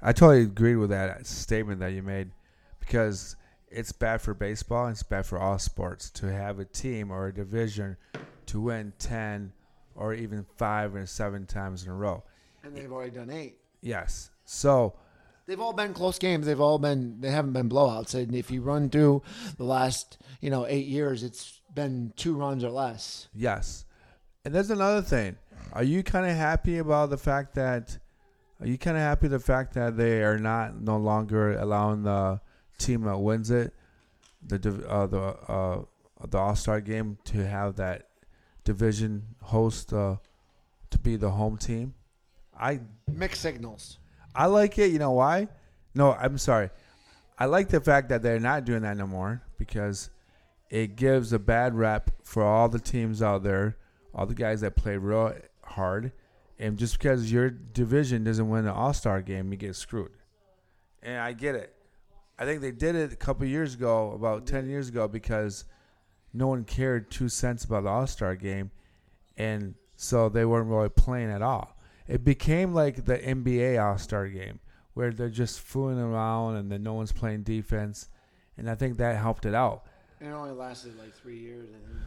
I 0.00 0.12
totally 0.12 0.42
agreed 0.42 0.76
with 0.76 0.90
that 0.90 1.26
statement 1.26 1.80
that 1.80 1.92
you 1.92 2.02
made 2.02 2.30
because 2.80 3.36
it's 3.68 3.92
bad 3.92 4.20
for 4.20 4.34
baseball 4.34 4.86
and 4.86 4.92
it's 4.92 5.02
bad 5.02 5.26
for 5.26 5.38
all 5.38 5.58
sports 5.58 6.10
to 6.10 6.26
have 6.26 6.58
a 6.58 6.64
team 6.64 7.10
or 7.10 7.28
a 7.28 7.34
division 7.34 7.96
to 8.46 8.60
win 8.60 8.92
10 8.98 9.52
or 10.02 10.14
even 10.14 10.44
5 10.56 10.94
or 10.96 11.06
7 11.06 11.46
times 11.46 11.84
in 11.84 11.90
a 11.90 11.94
row. 11.94 12.22
And 12.64 12.76
they've 12.76 12.90
already 12.90 13.12
done 13.12 13.30
eight. 13.30 13.58
Yes. 13.80 14.30
So, 14.44 14.94
They've 15.46 15.60
all 15.60 15.72
been 15.72 15.92
close 15.92 16.18
games. 16.18 16.46
They've 16.46 16.60
all 16.60 16.78
been. 16.78 17.20
They 17.20 17.30
haven't 17.30 17.52
been 17.52 17.68
blowouts. 17.68 18.14
And 18.14 18.32
if 18.34 18.50
you 18.50 18.62
run 18.62 18.88
through 18.90 19.22
the 19.56 19.64
last, 19.64 20.18
you 20.40 20.50
know, 20.50 20.66
eight 20.68 20.86
years, 20.86 21.24
it's 21.24 21.60
been 21.74 22.12
two 22.16 22.34
runs 22.34 22.62
or 22.64 22.70
less. 22.70 23.28
yes. 23.34 23.84
And 24.44 24.52
there's 24.54 24.70
another 24.70 25.02
thing. 25.02 25.36
Are 25.72 25.84
you 25.84 26.02
kind 26.02 26.26
of 26.26 26.36
happy 26.36 26.78
about 26.78 27.10
the 27.10 27.16
fact 27.16 27.54
that 27.54 27.98
are 28.60 28.66
you 28.66 28.76
kind 28.78 28.96
of 28.96 29.02
happy 29.02 29.28
the 29.28 29.38
fact 29.40 29.74
that 29.74 29.96
they 29.96 30.22
are 30.22 30.38
not 30.38 30.80
no 30.80 30.96
longer 30.96 31.56
allowing 31.58 32.02
the 32.02 32.40
team 32.78 33.02
that 33.02 33.18
wins 33.18 33.50
it 33.50 33.72
the 34.46 34.56
uh, 34.88 35.06
the 35.06 35.20
uh, 35.20 35.82
the 36.28 36.38
All 36.38 36.56
Star 36.56 36.80
game 36.80 37.18
to 37.24 37.46
have 37.46 37.76
that 37.76 38.08
division 38.64 39.22
host 39.42 39.92
uh, 39.92 40.16
to 40.90 40.98
be 40.98 41.16
the 41.16 41.30
home 41.30 41.56
team. 41.56 41.94
I 42.58 42.80
Mixed 43.10 43.42
signals. 43.42 43.98
I 44.34 44.46
like 44.46 44.78
it. 44.78 44.90
You 44.90 44.98
know 44.98 45.12
why? 45.12 45.48
No, 45.94 46.12
I'm 46.12 46.38
sorry. 46.38 46.70
I 47.38 47.46
like 47.46 47.68
the 47.68 47.80
fact 47.80 48.08
that 48.10 48.22
they're 48.22 48.40
not 48.40 48.64
doing 48.64 48.82
that 48.82 48.96
no 48.96 49.06
more 49.06 49.42
because 49.58 50.10
it 50.70 50.96
gives 50.96 51.32
a 51.32 51.38
bad 51.38 51.74
rep 51.74 52.10
for 52.22 52.42
all 52.42 52.68
the 52.68 52.78
teams 52.78 53.20
out 53.20 53.42
there, 53.42 53.76
all 54.14 54.26
the 54.26 54.34
guys 54.34 54.60
that 54.62 54.76
play 54.76 54.96
real 54.96 55.34
hard, 55.64 56.12
And 56.58 56.78
just 56.78 56.98
because 56.98 57.32
your 57.32 57.50
division 57.50 58.24
doesn't 58.24 58.48
win 58.48 58.66
an 58.66 58.70
All 58.70 58.92
Star 58.94 59.20
game, 59.20 59.50
you 59.50 59.58
get 59.58 59.74
screwed. 59.76 60.12
And 61.02 61.18
I 61.18 61.32
get 61.32 61.54
it. 61.56 61.74
I 62.38 62.44
think 62.44 62.60
they 62.60 62.70
did 62.70 62.94
it 62.94 63.12
a 63.12 63.16
couple 63.16 63.46
years 63.46 63.74
ago, 63.74 64.12
about 64.12 64.46
ten 64.46 64.68
years 64.68 64.88
ago, 64.88 65.08
because 65.08 65.64
no 66.32 66.46
one 66.46 66.64
cared 66.64 67.10
two 67.10 67.28
cents 67.28 67.64
about 67.64 67.84
the 67.84 67.90
All 67.90 68.06
Star 68.06 68.34
game, 68.36 68.70
and 69.36 69.74
so 69.96 70.28
they 70.28 70.44
weren't 70.44 70.68
really 70.68 70.88
playing 70.88 71.30
at 71.30 71.42
all. 71.42 71.76
It 72.08 72.24
became 72.24 72.74
like 72.74 73.04
the 73.04 73.18
NBA 73.18 73.82
All 73.82 73.98
Star 73.98 74.28
game, 74.28 74.60
where 74.94 75.12
they're 75.12 75.28
just 75.28 75.60
fooling 75.60 75.98
around 75.98 76.56
and 76.56 76.70
then 76.70 76.82
no 76.82 76.94
one's 76.94 77.12
playing 77.12 77.42
defense, 77.42 78.08
and 78.56 78.68
I 78.68 78.74
think 78.74 78.96
that 78.98 79.16
helped 79.16 79.46
it 79.46 79.54
out. 79.54 79.84
It 80.20 80.28
only 80.28 80.52
lasted 80.52 80.98
like 80.98 81.14
three 81.14 81.38
years, 81.38 81.68
I 81.70 81.86
think. 81.86 81.98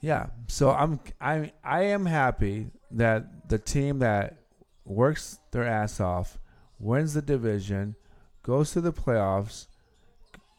Yeah. 0.00 0.26
So 0.48 0.70
I'm 0.70 1.00
I 1.20 1.52
I 1.62 1.84
am 1.84 2.04
happy 2.04 2.70
that 2.90 3.48
the 3.48 3.58
team 3.58 4.00
that 4.00 4.36
works 4.84 5.38
their 5.50 5.64
ass 5.64 5.98
off, 5.98 6.38
wins 6.78 7.14
the 7.14 7.22
division, 7.22 7.96
goes 8.42 8.72
to 8.72 8.80
the 8.80 8.92
playoffs, 8.92 9.68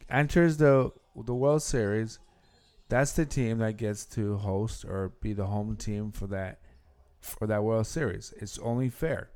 enters 0.10 0.58
the 0.58 0.92
the 1.16 1.36
World 1.36 1.62
Series, 1.62 2.18
that's 2.90 3.14
the 3.14 3.26
team 3.26 3.60
that 3.60 3.78
gets 3.78 4.06
to 4.06 4.38
host 4.38 4.86
or 4.86 5.14
be 5.22 5.34
the 5.34 5.48
home 5.48 5.76
team 5.76 6.12
for 6.12 6.28
that 6.28 6.60
for 7.20 7.48
that 7.48 7.64
World 7.64 7.88
Series. 7.88 8.34
It's 8.38 8.60
only 8.60 8.90
fair. 8.90 9.30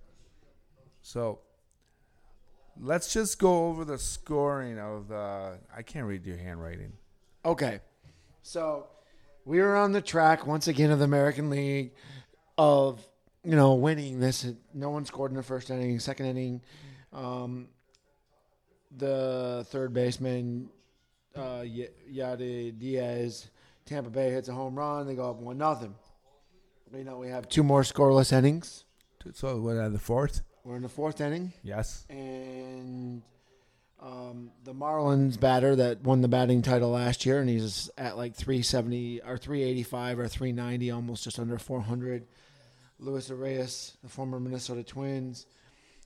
So 1.02 1.40
let's 2.80 3.12
just 3.12 3.40
go 3.40 3.68
over 3.68 3.84
the 3.84 3.98
scoring 3.98 4.80
of 4.80 5.08
the 5.08 5.58
I 5.76 5.82
can't 5.82 6.06
read 6.06 6.26
your 6.26 6.38
handwriting. 6.38 6.94
Okay. 7.44 7.80
So 8.44 8.88
we 9.46 9.60
were 9.60 9.76
on 9.76 9.92
the 9.92 10.02
track 10.02 10.46
once 10.46 10.68
again 10.68 10.92
of 10.92 11.00
the 11.00 11.06
American 11.06 11.50
League 11.50 11.92
of, 12.58 13.02
you 13.44 13.56
know, 13.56 13.74
winning 13.74 14.20
this. 14.20 14.46
No 14.74 14.90
one 14.92 15.06
scored 15.06 15.32
in 15.32 15.38
the 15.38 15.44
first 15.44 15.70
inning, 15.70 16.00
second 16.00 16.28
inning. 16.28 16.62
Um, 17.12 17.70
the 18.96 19.66
third 19.70 19.94
baseman, 19.94 20.70
uh, 21.36 21.62
Y- 21.64 21.90
Yandy 22.12 22.78
Diaz, 22.78 23.50
Tampa 23.86 24.10
Bay 24.10 24.32
hits 24.32 24.50
a 24.50 24.54
home 24.54 24.76
run. 24.78 25.08
They 25.08 25.16
go 25.16 25.30
up 25.30 25.38
one 25.38 25.58
nothing. 25.58 25.96
You 26.96 27.04
know, 27.04 27.18
we 27.18 27.28
have 27.30 27.48
two 27.50 27.64
more 27.64 27.82
scoreless 27.84 28.34
innings. 28.34 28.86
So 29.34 29.58
what 29.60 29.76
are 29.76 29.84
in 29.84 29.94
the 29.94 30.00
fourth? 30.00 30.42
We're 30.64 30.76
in 30.76 30.82
the 30.82 30.90
fourth 30.90 31.22
inning. 31.22 31.54
Yes. 31.64 32.06
and 32.10 33.22
um, 34.02 34.52
the 34.64 34.74
Marlins 34.74 35.38
batter 35.40 35.76
that 35.76 36.04
won 36.04 36.22
the 36.22 36.28
batting 36.30 36.62
title 36.62 36.90
last 36.92 37.26
year, 37.26 37.40
and 37.42 37.50
he's 37.50 37.90
at 37.98 38.16
like 38.18 38.34
370 38.36 39.22
or 39.26 39.38
385 39.38 40.20
or 40.20 40.28
390, 40.28 40.92
almost 40.92 41.24
just 41.26 41.38
under 41.38 41.58
400. 41.58 42.26
Luis 43.00 43.30
Arraez, 43.30 43.96
the 44.02 44.10
former 44.10 44.40
Minnesota 44.40 44.84
Twins, 44.84 45.46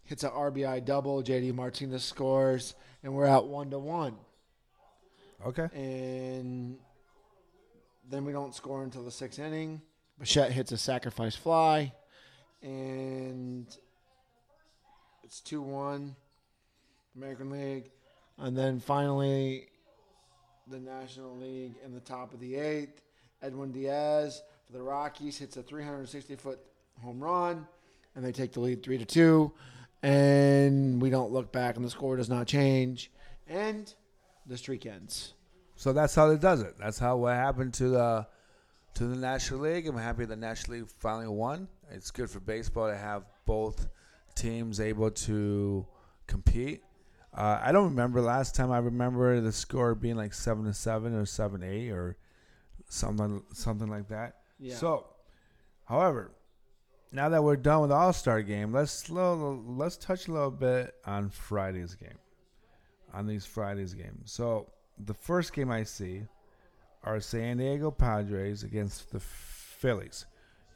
hits 0.04 0.24
a 0.24 0.30
RBI 0.30 0.84
double. 0.86 1.22
JD 1.24 1.54
Martinez 1.54 2.04
scores, 2.04 2.74
and 3.04 3.14
we're 3.14 3.26
at 3.26 3.46
one 3.46 3.70
to 3.72 3.80
one. 3.80 4.16
Okay. 5.46 5.68
And 5.74 6.78
then 8.10 8.26
we 8.26 8.32
don't 8.32 8.56
score 8.56 8.84
until 8.84 9.04
the 9.04 9.12
sixth 9.12 9.40
inning. 9.40 9.82
Bichette 10.20 10.52
hits 10.52 10.72
a 10.72 10.78
sacrifice 10.78 11.36
fly, 11.36 11.92
and 12.62 13.68
it's 15.24 15.42
2 15.42 15.62
1, 15.62 16.16
American 17.16 17.50
League. 17.50 17.90
And 18.38 18.58
then 18.58 18.80
finally, 18.80 19.68
the 20.68 20.80
National 20.80 21.36
League 21.38 21.74
in 21.84 21.94
the 21.94 22.00
top 22.00 22.34
of 22.34 22.40
the 22.40 22.56
eighth. 22.56 23.02
Edwin 23.42 23.72
Diaz 23.72 24.42
for 24.66 24.74
the 24.74 24.82
Rockies 24.82 25.38
hits 25.38 25.58
a 25.58 25.64
360 25.64 26.36
foot 26.36 26.60
home 27.02 27.22
run, 27.22 27.68
and 28.16 28.24
they 28.24 28.32
take 28.32 28.54
the 28.54 28.60
lead 28.60 28.84
3 28.84 28.98
to 29.00 29.06
2. 29.06 29.52
And 30.04 31.02
we 31.02 31.10
don't 31.10 31.32
look 31.32 31.52
back, 31.52 31.76
and 31.76 31.84
the 31.84 31.90
score 31.90 32.16
does 32.16 32.30
not 32.30 32.48
change. 32.48 33.12
And 33.48 33.94
the 34.46 34.58
streak 34.58 34.86
ends. 34.86 35.34
So 35.76 35.94
that's 35.94 36.16
how 36.16 36.30
it 36.30 36.40
does 36.40 36.62
it. 36.62 36.76
That's 36.78 37.00
how 37.00 37.18
what 37.18 37.36
happened 37.36 37.74
to 37.76 37.90
the 37.90 38.28
to 38.96 39.06
the 39.06 39.16
National 39.16 39.62
League. 39.62 39.88
I'm 39.88 39.98
happy 39.98 40.26
the 40.26 40.36
National 40.36 40.78
League 40.78 40.90
finally 41.00 41.28
won. 41.28 41.68
It's 41.92 42.12
good 42.12 42.30
for 42.30 42.40
baseball 42.40 42.90
to 42.90 42.96
have 42.96 43.24
both 43.46 43.88
teams 44.36 44.80
able 44.80 45.12
to 45.12 45.86
compete. 46.28 46.84
Uh, 47.36 47.60
I 47.64 47.72
don't 47.72 47.86
remember 47.86 48.22
last 48.22 48.56
time. 48.56 48.72
I 48.72 48.78
remember 48.78 49.42
the 49.42 49.52
score 49.52 49.96
being 49.96 50.16
like 50.16 50.34
seven 50.34 50.66
to 50.66 50.74
seven 50.74 51.16
or 51.16 51.26
seven 51.26 51.64
eight 51.64 51.90
or 51.90 52.18
something 52.90 53.42
something 53.54 53.88
like 53.88 54.10
that. 54.10 54.36
Yeah. 54.60 54.76
So, 54.76 55.08
however, 55.86 56.32
now 57.12 57.30
that 57.30 57.44
we're 57.44 57.56
done 57.56 57.82
with 57.82 57.90
the 57.90 57.96
All 57.96 58.14
Star 58.14 58.42
game, 58.42 58.72
let's 58.72 59.10
little, 59.10 59.64
let's 59.68 59.98
touch 59.98 60.28
a 60.28 60.32
little 60.32 60.52
bit 60.52 60.94
on 61.06 61.30
Friday's 61.30 61.96
game, 61.96 62.18
on 63.14 63.28
these 63.28 63.46
Fridays 63.46 63.94
games. 63.94 64.32
So 64.32 64.68
the 65.06 65.14
first 65.14 65.54
game 65.54 65.72
I 65.72 65.84
see 65.84 66.24
are 67.04 67.20
San 67.20 67.58
Diego 67.58 67.92
Padres 67.92 68.64
against 68.64 69.12
the 69.12 69.20
Phillies. 69.20 70.26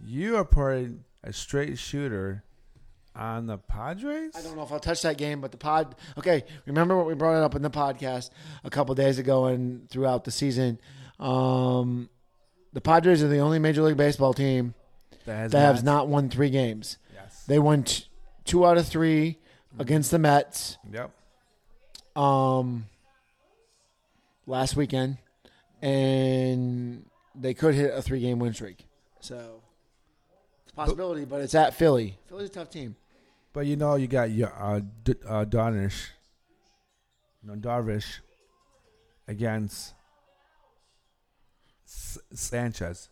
You 0.03 0.38
are 0.38 0.46
putting 0.46 1.03
a 1.24 1.34
straight 1.34 1.77
shooter 1.77 2.44
on 3.15 3.48
the 3.48 3.58
Padres. 3.58 4.34
I 4.36 4.41
don't 4.41 4.56
know 4.56 4.63
if 4.63 4.72
I'll 4.72 4.79
touch 4.79 5.01
that 5.01 5.17
game, 5.17 5.41
but 5.41 5.51
the 5.51 5.58
pod. 5.58 5.96
Okay, 6.17 6.44
remember 6.65 6.96
what 6.96 7.08
we 7.08 7.15
brought 7.15 7.38
it 7.38 7.44
up 7.44 7.56
in 7.56 7.62
the 7.62 7.70
podcast 7.70 8.29
a 8.63 8.70
couple 8.70 8.94
days 8.94 9.17
ago 9.17 9.46
and 9.46 9.89
throughout 9.89 10.24
the 10.24 10.32
season. 10.32 10.79
Um, 11.20 12.10
the 12.74 12.82
Padres 12.82 13.24
are 13.24 13.27
the 13.27 13.39
only 13.39 13.58
Major 13.58 13.82
League 13.82 13.98
Baseball 13.98 14.34
team 14.34 14.75
that 15.25 15.36
has, 15.36 15.51
that 15.51 15.75
has 15.75 15.84
not 15.84 16.08
won 16.08 16.29
three 16.29 16.51
games. 16.51 16.98
Yes. 17.13 17.44
They 17.48 17.58
won 17.58 17.84
t- 17.84 18.06
two 18.46 18.65
out 18.65 18.77
of 18.77 18.88
three 18.88 19.39
against 19.79 20.12
the 20.12 20.20
Mets 20.20 20.77
Yep. 20.91 21.12
Um, 22.17 22.86
last 24.45 24.75
weekend, 24.75 25.17
and 25.81 27.05
they 27.36 27.53
could 27.53 27.75
hit 27.75 27.93
a 27.93 28.01
three-game 28.01 28.39
win 28.39 28.53
streak. 28.53 28.86
So 29.19 29.62
it's 30.63 30.74
a 30.74 30.75
possibility, 30.75 31.25
but 31.25 31.41
it's 31.41 31.55
at 31.55 31.74
Philly. 31.75 32.17
Philly's 32.27 32.50
a 32.50 32.53
tough 32.53 32.69
team. 32.69 32.95
But 33.53 33.65
you 33.65 33.75
know, 33.75 33.95
you 33.95 34.07
got 34.07 34.31
your 34.31 34.51
uh, 34.57 34.81
D- 35.03 35.13
uh, 35.27 35.45
Darnish, 35.45 36.07
no 37.43 37.53
Darvish, 37.55 38.19
against 39.27 39.93
S- 41.88 42.19
Sanchez, 42.33 43.09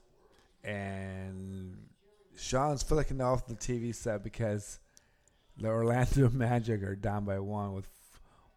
and 0.64 1.78
Sean's 2.38 2.84
flicking 2.84 3.22
off 3.22 3.48
the 3.48 3.56
TV 3.56 3.94
set 3.94 4.24
because 4.24 4.80
the 5.58 5.68
Orlando 5.68 6.30
Magic 6.34 6.84
are 6.84 6.96
down 6.96 7.26
by 7.26 7.40
one 7.40 7.74
with 7.74 7.88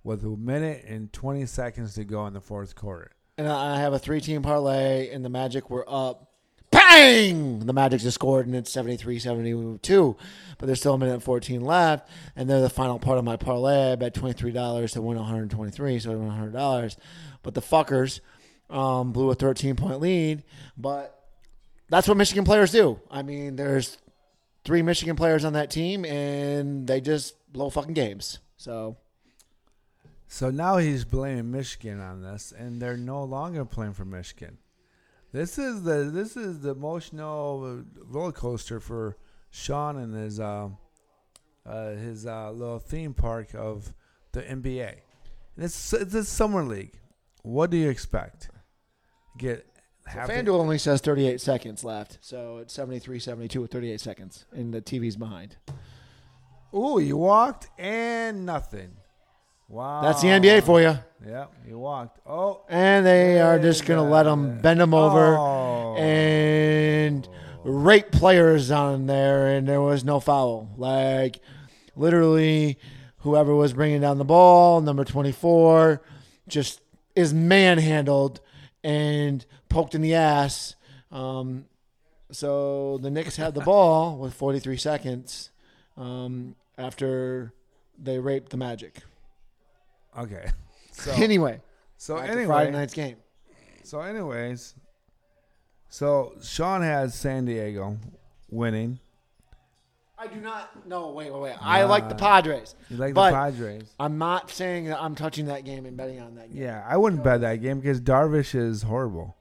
with 0.08 0.24
a 0.24 0.28
minute 0.28 0.84
and 0.88 1.12
twenty 1.12 1.46
seconds 1.46 1.94
to 1.94 2.04
go 2.04 2.26
in 2.26 2.32
the 2.32 2.40
fourth 2.40 2.74
quarter. 2.74 3.12
And 3.36 3.46
I 3.46 3.76
I 3.76 3.78
have 3.78 3.92
a 3.92 3.98
three 3.98 4.20
team 4.20 4.42
parlay, 4.42 5.10
and 5.10 5.24
the 5.24 5.28
Magic 5.28 5.70
were 5.70 5.84
up. 5.86 6.32
Bang! 6.70 7.60
The 7.60 7.72
Magic 7.72 8.00
just 8.00 8.16
scored, 8.16 8.46
and 8.46 8.56
it's 8.56 8.70
73 8.70 9.18
72. 9.18 10.16
But 10.58 10.66
there's 10.66 10.80
still 10.80 10.94
a 10.94 10.98
minute 10.98 11.14
and 11.14 11.22
14 11.22 11.60
left, 11.60 12.10
and 12.36 12.48
they're 12.48 12.60
the 12.60 12.68
final 12.68 12.98
part 12.98 13.18
of 13.18 13.24
my 13.24 13.36
parlay. 13.36 13.92
I 13.92 13.96
bet 13.96 14.14
$23 14.14 14.92
to 14.92 15.02
win 15.02 15.18
123 15.18 15.98
so 15.98 16.12
I 16.12 16.14
won 16.16 16.52
$100. 16.52 16.96
But 17.42 17.54
the 17.54 17.62
fuckers 17.62 18.20
um, 18.68 19.12
blew 19.12 19.30
a 19.30 19.34
13 19.34 19.76
point 19.76 20.00
lead. 20.00 20.42
But 20.76 21.18
that's 21.88 22.08
what 22.08 22.16
Michigan 22.16 22.44
players 22.44 22.72
do. 22.72 23.00
I 23.10 23.22
mean, 23.22 23.56
there's 23.56 23.96
three 24.64 24.82
Michigan 24.82 25.16
players 25.16 25.44
on 25.44 25.54
that 25.54 25.70
team, 25.70 26.04
and 26.04 26.86
they 26.86 27.00
just 27.00 27.34
blow 27.52 27.70
fucking 27.70 27.94
games. 27.94 28.40
So. 28.56 28.96
So 30.28 30.50
now 30.50 30.76
he's 30.76 31.06
blaming 31.06 31.50
Michigan 31.50 32.00
on 32.00 32.22
this, 32.22 32.52
and 32.56 32.80
they're 32.80 32.98
no 32.98 33.24
longer 33.24 33.64
playing 33.64 33.94
for 33.94 34.04
Michigan. 34.04 34.58
This 35.32 35.58
is 35.58 35.82
the 35.82 36.10
this 36.12 36.36
is 36.36 36.60
the 36.60 36.70
emotional 36.70 37.84
roller 38.06 38.32
coaster 38.32 38.78
for 38.78 39.16
Sean 39.50 39.96
and 39.96 40.14
his 40.14 40.38
uh, 40.38 40.68
uh, 41.66 41.90
his 41.92 42.26
uh, 42.26 42.50
little 42.50 42.78
theme 42.78 43.14
park 43.14 43.54
of 43.54 43.94
the 44.32 44.42
NBA. 44.42 44.88
And 45.56 45.64
it's 45.64 45.92
it's 45.94 46.14
a 46.14 46.24
summer 46.24 46.62
league. 46.62 46.98
What 47.42 47.70
do 47.70 47.78
you 47.78 47.88
expect? 47.88 48.50
Get 49.38 49.66
So 50.12 50.18
FanDuel 50.18 50.60
only 50.60 50.78
says 50.78 51.00
38 51.00 51.40
seconds 51.40 51.84
left, 51.84 52.18
so 52.20 52.58
it's 52.58 52.74
73 52.74 53.18
72 53.18 53.60
with 53.62 53.70
38 53.70 54.00
seconds, 54.00 54.44
and 54.52 54.74
the 54.74 54.82
TV's 54.82 55.16
behind. 55.16 55.56
Ooh, 56.74 56.98
you 57.00 57.16
walked 57.16 57.70
and 57.78 58.44
nothing. 58.44 58.97
Wow, 59.68 60.00
That's 60.02 60.22
the 60.22 60.28
NBA 60.28 60.62
for 60.64 60.80
you. 60.80 60.98
Yep, 61.26 61.52
you 61.68 61.78
walked. 61.78 62.20
Oh, 62.26 62.62
And 62.68 63.04
they 63.04 63.38
are 63.40 63.58
just 63.58 63.84
going 63.84 63.98
to 64.02 64.08
let 64.08 64.22
them 64.22 64.60
bend 64.60 64.80
them 64.80 64.94
over 64.94 65.36
Oh. 65.36 65.96
and 65.96 67.28
rape 67.64 68.10
players 68.10 68.70
on 68.70 69.06
there, 69.06 69.48
and 69.48 69.68
there 69.68 69.80
was 69.82 70.04
no 70.04 70.20
foul. 70.20 70.70
Like, 70.78 71.40
literally, 71.96 72.78
whoever 73.18 73.54
was 73.54 73.72
bringing 73.74 74.00
down 74.00 74.16
the 74.18 74.24
ball, 74.24 74.80
number 74.80 75.04
24, 75.04 76.00
just 76.46 76.80
is 77.14 77.34
manhandled 77.34 78.40
and 78.82 79.44
poked 79.68 79.94
in 79.94 80.00
the 80.00 80.14
ass. 80.14 80.76
Um, 81.12 81.66
So 82.30 82.98
the 83.02 83.10
Knicks 83.10 83.36
had 83.36 83.54
the 83.54 83.60
ball 83.62 84.16
with 84.18 84.34
43 84.34 84.76
seconds 84.76 85.50
um, 85.96 86.54
after 86.76 87.52
they 87.98 88.18
raped 88.18 88.50
the 88.50 88.56
Magic. 88.58 89.02
Okay. 90.16 90.46
So 90.92 91.12
anyway, 91.12 91.60
so 91.96 92.16
back 92.16 92.24
to 92.26 92.32
anyway, 92.32 92.46
Friday 92.46 92.70
night's 92.72 92.92
game. 92.92 93.18
so 93.84 94.00
anyways, 94.00 94.74
so 95.88 96.32
Sean 96.42 96.82
has 96.82 97.14
San 97.14 97.44
Diego 97.44 97.98
winning. 98.50 98.98
I 100.18 100.26
do 100.26 100.40
not. 100.40 100.70
No, 100.88 101.10
wait, 101.10 101.32
wait, 101.32 101.40
wait. 101.40 101.54
I 101.60 101.84
like 101.84 102.08
the 102.08 102.16
Padres. 102.16 102.74
You 102.90 102.96
like 102.96 103.14
But- 103.14 103.30
the 103.30 103.36
Padres? 103.36 103.94
I'm 104.00 104.18
not 104.18 104.50
saying 104.50 104.86
that 104.86 105.00
I'm 105.00 105.14
touching 105.14 105.46
that 105.46 105.64
game 105.64 105.86
and 105.86 105.96
betting 105.96 106.20
on 106.20 106.34
that 106.34 106.52
game. 106.52 106.60
Yeah, 106.64 106.84
I 106.84 106.96
wouldn't 106.96 107.22
bet 107.22 107.42
that 107.42 107.62
game 107.62 107.78
because 107.78 108.00
Darvish 108.00 108.56
is 108.56 108.82
horrible. 108.82 109.36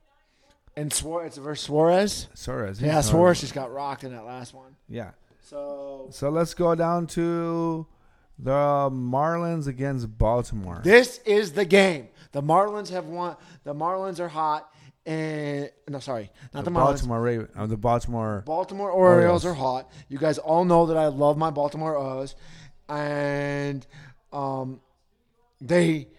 And 0.75 0.93
Suarez, 0.93 1.29
it's 1.29 1.37
versus 1.37 1.65
Suarez. 1.65 2.27
Suarez. 2.35 2.77
he's 2.77 2.85
Yeah, 2.85 2.91
horrible. 3.01 3.09
Suarez 3.09 3.41
just 3.41 3.55
got 3.55 3.73
rocked 3.73 4.03
in 4.03 4.11
that 4.13 4.25
last 4.25 4.53
one. 4.53 4.75
Yeah. 4.87 5.11
So 5.41 6.09
So 6.11 6.29
let's 6.29 6.53
go 6.53 6.75
down 6.75 7.07
to 7.07 7.87
the 8.39 8.89
Marlins 8.91 9.67
against 9.67 10.17
Baltimore. 10.17 10.81
this 10.83 11.19
is 11.25 11.53
the 11.53 11.65
game. 11.65 12.09
The 12.31 12.41
Marlins 12.41 12.89
have 12.89 13.05
won. 13.05 13.35
The 13.63 13.73
Marlins 13.73 14.19
are 14.19 14.27
hot. 14.27 14.71
And 15.05 15.69
no, 15.87 15.99
sorry, 15.99 16.29
not 16.53 16.65
the, 16.65 16.69
the 16.69 16.77
Marlins. 16.77 16.83
Baltimore 16.83 17.21
Raven, 17.21 17.47
uh, 17.55 17.65
the 17.65 17.77
Baltimore. 17.77 18.43
Baltimore 18.45 18.91
Orioles, 18.91 19.45
Orioles. 19.45 19.45
are 19.45 19.53
hot. 19.53 19.91
You 20.09 20.17
guys 20.17 20.37
all 20.37 20.65
know 20.65 20.87
that 20.87 20.97
I 20.97 21.07
love 21.07 21.37
my 21.37 21.49
Baltimore 21.49 21.95
O's, 21.95 22.35
and 22.89 23.87
um, 24.33 24.81
they 25.61 26.09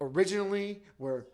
originally 0.00 0.82
were 0.98 1.26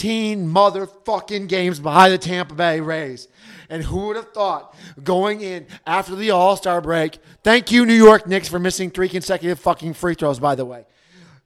14 0.00 0.46
motherfucking 0.46 1.46
games 1.46 1.78
behind 1.78 2.10
the 2.10 2.16
Tampa 2.16 2.54
Bay 2.54 2.80
Rays. 2.80 3.28
And 3.68 3.82
who 3.84 4.06
would 4.06 4.16
have 4.16 4.32
thought 4.32 4.74
going 5.04 5.42
in 5.42 5.66
after 5.86 6.16
the 6.16 6.30
All 6.30 6.56
Star 6.56 6.80
break? 6.80 7.18
Thank 7.44 7.70
you, 7.70 7.84
New 7.84 7.92
York 7.94 8.26
Knicks, 8.26 8.48
for 8.48 8.58
missing 8.58 8.90
three 8.90 9.10
consecutive 9.10 9.60
fucking 9.60 9.92
free 9.92 10.14
throws. 10.14 10.38
By 10.38 10.54
the 10.54 10.64
way, 10.64 10.86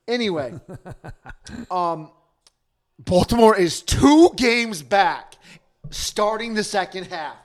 anyway, 0.07 0.55
um, 1.71 2.13
Baltimore 3.01 3.57
is 3.57 3.83
two 3.83 4.31
games 4.37 4.83
back 4.83 5.35
starting 5.91 6.55
the 6.55 6.65
second 6.65 7.09
half. 7.09 7.37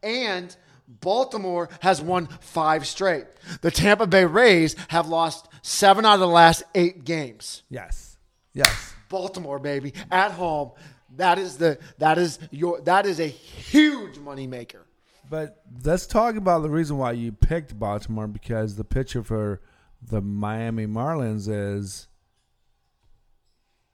And 0.00 0.54
Baltimore 0.86 1.70
has 1.80 2.00
won 2.00 2.28
five 2.40 2.86
straight. 2.86 3.24
The 3.62 3.72
Tampa 3.72 4.06
Bay 4.06 4.26
Rays 4.26 4.76
have 4.88 5.08
lost 5.08 5.48
seven 5.62 6.06
out 6.06 6.14
of 6.14 6.20
the 6.20 6.28
last 6.28 6.62
eight 6.76 7.04
games. 7.04 7.64
Yes. 7.68 8.16
Yes. 8.54 8.91
Baltimore, 9.12 9.60
baby, 9.60 9.94
at 10.10 10.32
home. 10.32 10.72
That 11.16 11.38
is 11.38 11.58
the 11.58 11.78
that 11.98 12.18
is 12.18 12.40
your 12.50 12.80
that 12.80 13.06
is 13.06 13.20
a 13.20 13.28
huge 13.28 14.16
moneymaker. 14.16 14.80
But 15.30 15.62
let's 15.84 16.06
talk 16.06 16.34
about 16.34 16.62
the 16.62 16.70
reason 16.70 16.98
why 16.98 17.12
you 17.12 17.30
picked 17.30 17.78
Baltimore 17.78 18.26
because 18.26 18.74
the 18.74 18.84
pitcher 18.84 19.22
for 19.22 19.60
the 20.02 20.20
Miami 20.20 20.86
Marlins 20.86 21.48
is 21.48 22.08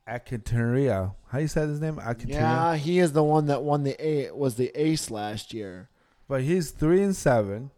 Akinteria. 0.08 1.14
How 1.28 1.38
you 1.38 1.48
say 1.48 1.66
his 1.66 1.80
name? 1.80 1.96
Akinteria. 1.96 2.30
Yeah, 2.30 2.76
he 2.76 2.98
is 2.98 3.12
the 3.12 3.22
one 3.22 3.46
that 3.46 3.62
won 3.62 3.82
the 3.82 3.96
A 4.04 4.30
was 4.32 4.54
the 4.54 4.70
ace 4.74 5.10
last 5.10 5.52
year. 5.52 5.90
But 6.28 6.42
he's 6.42 6.70
three 6.70 7.02
and 7.02 7.14
seven. 7.14 7.70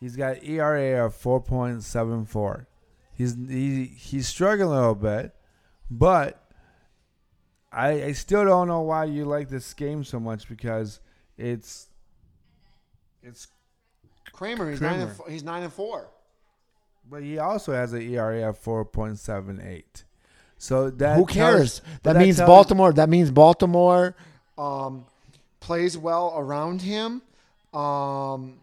He's 0.00 0.16
got 0.16 0.42
ERA 0.42 1.04
of 1.04 1.14
four 1.14 1.40
point 1.40 1.82
seven 1.84 2.24
four. 2.24 2.66
He's 3.14 3.36
he, 3.48 3.84
he's 3.84 4.28
struggling 4.28 4.70
a 4.70 4.72
little 4.72 4.94
bit, 4.94 5.34
but 5.90 6.42
I 7.72 8.04
I 8.04 8.12
still 8.12 8.44
don't 8.44 8.68
know 8.68 8.80
why 8.82 9.04
you 9.04 9.24
like 9.24 9.48
this 9.48 9.72
game 9.74 10.04
so 10.04 10.18
much 10.20 10.48
because 10.48 11.00
it's 11.36 11.88
it's 13.22 13.48
Kremer, 14.32 14.70
he's 14.70 14.80
nine 14.80 14.94
and 15.00 15.02
Kremer. 15.02 15.14
four, 15.14 15.28
he's 15.30 15.42
nine 15.44 15.62
and 15.62 15.72
four. 15.72 16.08
but 17.08 17.22
he 17.22 17.38
also 17.38 17.72
has 17.72 17.92
an 17.92 18.02
ERA 18.02 18.48
of 18.48 18.58
four 18.58 18.84
point 18.84 19.18
seven 19.18 19.60
eight. 19.60 20.04
So 20.58 20.90
that 20.90 21.16
Who 21.16 21.26
tells- 21.26 21.32
cares? 21.34 21.82
but 22.02 22.12
that, 22.14 22.20
means 22.20 22.36
tells- 22.36 22.48
Baltimore. 22.48 22.92
That 22.92 23.08
means 23.08 23.30
Baltimore 23.30 24.14
um, 24.58 25.06
plays 25.60 25.96
well 25.96 26.34
around 26.36 26.82
him. 26.82 27.22
Um, 27.72 28.58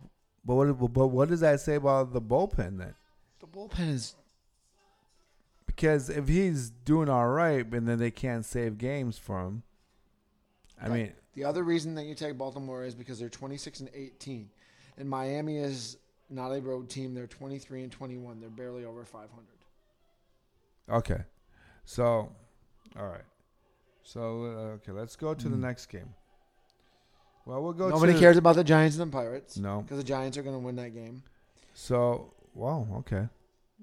But 0.45 0.56
what 0.56 0.93
but 0.93 1.08
what 1.08 1.30
does 1.30 1.39
that 1.41 1.60
say 1.62 1.75
about 1.75 2.13
the 2.13 2.21
bullpen 2.21 2.78
then? 2.78 2.93
the 3.39 3.47
bullpen 3.47 3.89
is 3.89 4.15
Because 5.77 6.09
if 6.09 6.27
he's 6.27 6.71
doing 6.71 7.07
all 7.07 7.27
right, 7.27 7.63
and 7.71 7.87
then 7.87 7.99
they 7.99 8.09
can't 8.09 8.43
save 8.43 8.79
games 8.79 9.19
for 9.19 9.39
him, 9.45 9.61
I 10.81 10.89
mean, 10.89 11.13
the 11.35 11.43
other 11.43 11.61
reason 11.63 11.93
that 11.95 12.05
you 12.05 12.15
take 12.15 12.35
Baltimore 12.35 12.83
is 12.83 12.95
because 12.95 13.19
they're 13.19 13.29
26 13.29 13.81
and 13.81 13.89
18, 13.93 14.49
and 14.97 15.07
Miami 15.07 15.57
is 15.59 15.97
not 16.31 16.51
a 16.51 16.59
road 16.61 16.89
team. 16.89 17.13
They're 17.13 17.27
23 17.27 17.83
and 17.83 17.91
21. 17.91 18.41
They're 18.41 18.49
barely 18.49 18.85
over 18.85 19.05
500. 19.05 19.45
okay. 20.89 21.23
So, 21.85 22.31
all 22.99 23.07
right. 23.07 23.21
So 24.03 24.19
uh, 24.45 24.75
okay, 24.77 24.91
let's 24.93 25.15
go 25.15 25.33
to 25.35 25.47
the 25.47 25.55
Hmm. 25.55 25.61
next 25.61 25.85
game. 25.85 26.09
Well, 27.45 27.61
we'll 27.61 27.73
go. 27.73 27.89
Nobody 27.89 28.13
to, 28.13 28.19
cares 28.19 28.35
about 28.37 28.55
the 28.55 28.63
Giants 28.63 28.97
and 28.97 29.09
the 29.11 29.15
Pirates 29.15 29.57
No. 29.57 29.81
because 29.83 29.97
the 29.97 30.03
Giants 30.03 30.37
are 30.37 30.43
going 30.43 30.55
to 30.55 30.59
win 30.59 30.75
that 30.77 30.93
game. 30.95 31.21
So, 31.75 32.33
wow. 32.55 32.87
Okay, 32.97 33.29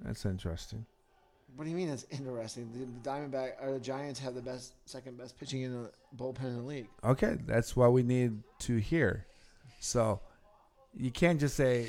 that's 0.03 0.27
interesting. 0.27 0.85
What 1.57 1.65
do 1.65 1.71
you 1.71 1.77
mean 1.77 1.89
that's 1.89 2.07
interesting? 2.11 2.71
The 2.73 3.09
Diamondback 3.09 3.63
or 3.63 3.73
the 3.73 3.81
Giants 3.81 4.19
have 4.21 4.35
the 4.35 4.43
best, 4.43 4.75
second 4.87 5.19
best 5.19 5.39
pitching 5.39 5.63
in 5.63 5.73
the 5.85 5.91
bullpen 6.17 6.45
in 6.45 6.57
the 6.57 6.63
league. 6.63 6.89
Okay, 7.05 7.39
that's 7.47 7.77
what 7.77 7.93
we 7.93 8.03
need 8.03 8.43
to 8.61 8.77
hear. 8.77 9.27
So, 9.81 10.21
you 10.97 11.11
can't 11.11 11.41
just 11.41 11.57
say 11.57 11.89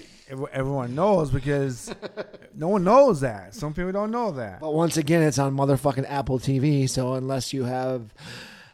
everyone 0.52 0.96
knows 0.96 1.30
because 1.30 1.94
no 2.56 2.68
one 2.70 2.84
knows 2.84 3.22
that. 3.22 3.54
Some 3.54 3.74
people 3.74 3.92
don't 3.92 4.12
know 4.12 4.32
that. 4.32 4.60
But 4.60 4.74
once 4.74 4.98
again, 4.98 5.22
it's 5.22 5.40
on 5.40 5.56
motherfucking 5.56 6.10
Apple 6.10 6.40
TV. 6.40 6.90
So 6.90 7.14
unless 7.14 7.54
you 7.54 7.64
have 7.64 8.14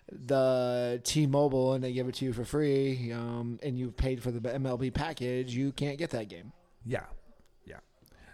the 0.09 1.01
T-Mobile 1.03 1.73
and 1.73 1.83
they 1.83 1.93
give 1.93 2.07
it 2.07 2.15
to 2.15 2.25
you 2.25 2.33
for 2.33 2.45
free, 2.45 3.11
um, 3.11 3.59
and 3.61 3.77
you 3.77 3.91
paid 3.91 4.21
for 4.23 4.31
the 4.31 4.39
MLB 4.39 4.93
package, 4.93 5.53
you 5.53 5.71
can't 5.71 5.97
get 5.97 6.11
that 6.11 6.29
game. 6.29 6.51
Yeah. 6.85 7.05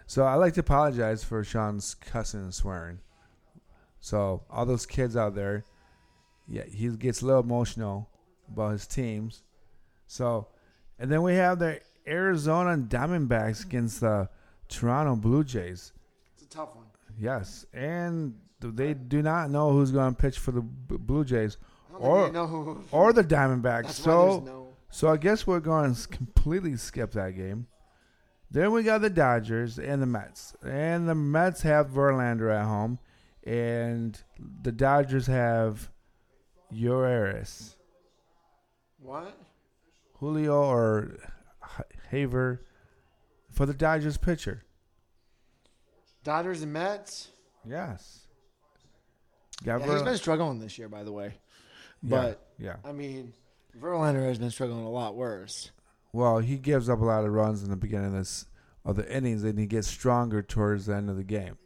So 0.08 0.24
I 0.24 0.34
like 0.36 0.54
to 0.54 0.60
apologize 0.60 1.22
for 1.22 1.44
Sean's 1.44 1.94
cussing 1.94 2.40
and 2.40 2.54
swearing. 2.54 2.98
So 4.00 4.42
all 4.50 4.64
those 4.64 4.86
kids 4.86 5.16
out 5.16 5.34
there, 5.34 5.64
yeah, 6.48 6.64
he 6.64 6.88
gets 6.88 7.20
a 7.20 7.26
little 7.26 7.42
emotional 7.42 8.08
about 8.50 8.72
his 8.72 8.86
teams. 8.86 9.42
So, 10.06 10.48
and 10.98 11.12
then 11.12 11.22
we 11.22 11.34
have 11.34 11.58
the 11.58 11.80
Arizona 12.06 12.78
Diamondbacks 12.78 13.64
against 13.66 14.00
the 14.00 14.30
Toronto 14.68 15.14
Blue 15.14 15.44
Jays. 15.44 15.92
It's 16.32 16.42
a 16.44 16.48
tough 16.48 16.74
one. 16.74 16.86
Yes, 17.20 17.66
and 17.74 18.34
they 18.60 18.94
do 18.94 19.20
not 19.20 19.50
know 19.50 19.72
who's 19.72 19.90
going 19.90 20.14
to 20.14 20.20
pitch 20.20 20.38
for 20.38 20.52
the 20.52 20.62
Blue 20.62 21.24
Jays 21.24 21.58
Or- 21.98 22.22
think 22.22 22.32
they 22.32 22.38
know 22.40 22.46
who. 22.46 22.80
or 22.92 23.12
the 23.12 23.24
Diamondbacks. 23.24 23.82
That's 23.82 24.02
So, 24.02 24.42
no. 24.46 24.68
so 24.88 25.08
I 25.08 25.18
guess 25.18 25.46
we're 25.46 25.60
going 25.60 25.94
to 25.94 26.08
completely 26.08 26.76
skip 26.76 27.10
that 27.12 27.32
game. 27.36 27.66
Then 28.50 28.72
we 28.72 28.82
got 28.82 29.02
the 29.02 29.10
Dodgers 29.10 29.78
and 29.78 30.00
the 30.00 30.06
Mets. 30.06 30.54
And 30.64 31.08
the 31.08 31.14
Mets 31.14 31.62
have 31.62 31.88
Verlander 31.88 32.54
at 32.54 32.64
home. 32.64 32.98
And 33.44 34.18
the 34.62 34.72
Dodgers 34.72 35.26
have 35.26 35.90
Urias. 36.70 37.76
What? 39.00 39.36
Julio 40.14 40.62
or 40.64 41.18
Haver 42.10 42.64
for 43.50 43.66
the 43.66 43.74
Dodgers 43.74 44.16
pitcher. 44.16 44.64
Dodgers 46.24 46.62
and 46.62 46.72
Mets. 46.72 47.28
Yes. 47.66 48.26
Got 49.64 49.80
Yeah, 49.80 49.92
he's 49.92 50.02
been 50.02 50.16
struggling 50.16 50.58
this 50.60 50.78
year, 50.78 50.88
by 50.88 51.04
the 51.04 51.12
way. 51.12 51.34
yeah, 52.02 52.08
But 52.10 52.48
yeah. 52.58 52.76
I 52.84 52.92
mean, 52.92 53.32
Verlander 53.78 54.26
has 54.26 54.38
been 54.38 54.50
struggling 54.50 54.84
a 54.84 54.90
lot 54.90 55.16
worse. 55.16 55.70
Well, 56.18 56.38
he 56.38 56.56
gives 56.56 56.88
up 56.88 57.00
a 57.00 57.04
lot 57.04 57.24
of 57.24 57.32
runs 57.32 57.62
in 57.62 57.70
the 57.70 57.76
beginning 57.76 58.08
of 58.08 58.14
this 58.14 58.46
of 58.84 58.96
the 58.96 59.08
innings, 59.16 59.44
and 59.44 59.56
he 59.56 59.66
gets 59.66 59.86
stronger 59.86 60.42
towards 60.42 60.86
the 60.86 60.96
end 60.96 61.08
of 61.08 61.16
the 61.16 61.22
game. 61.22 61.58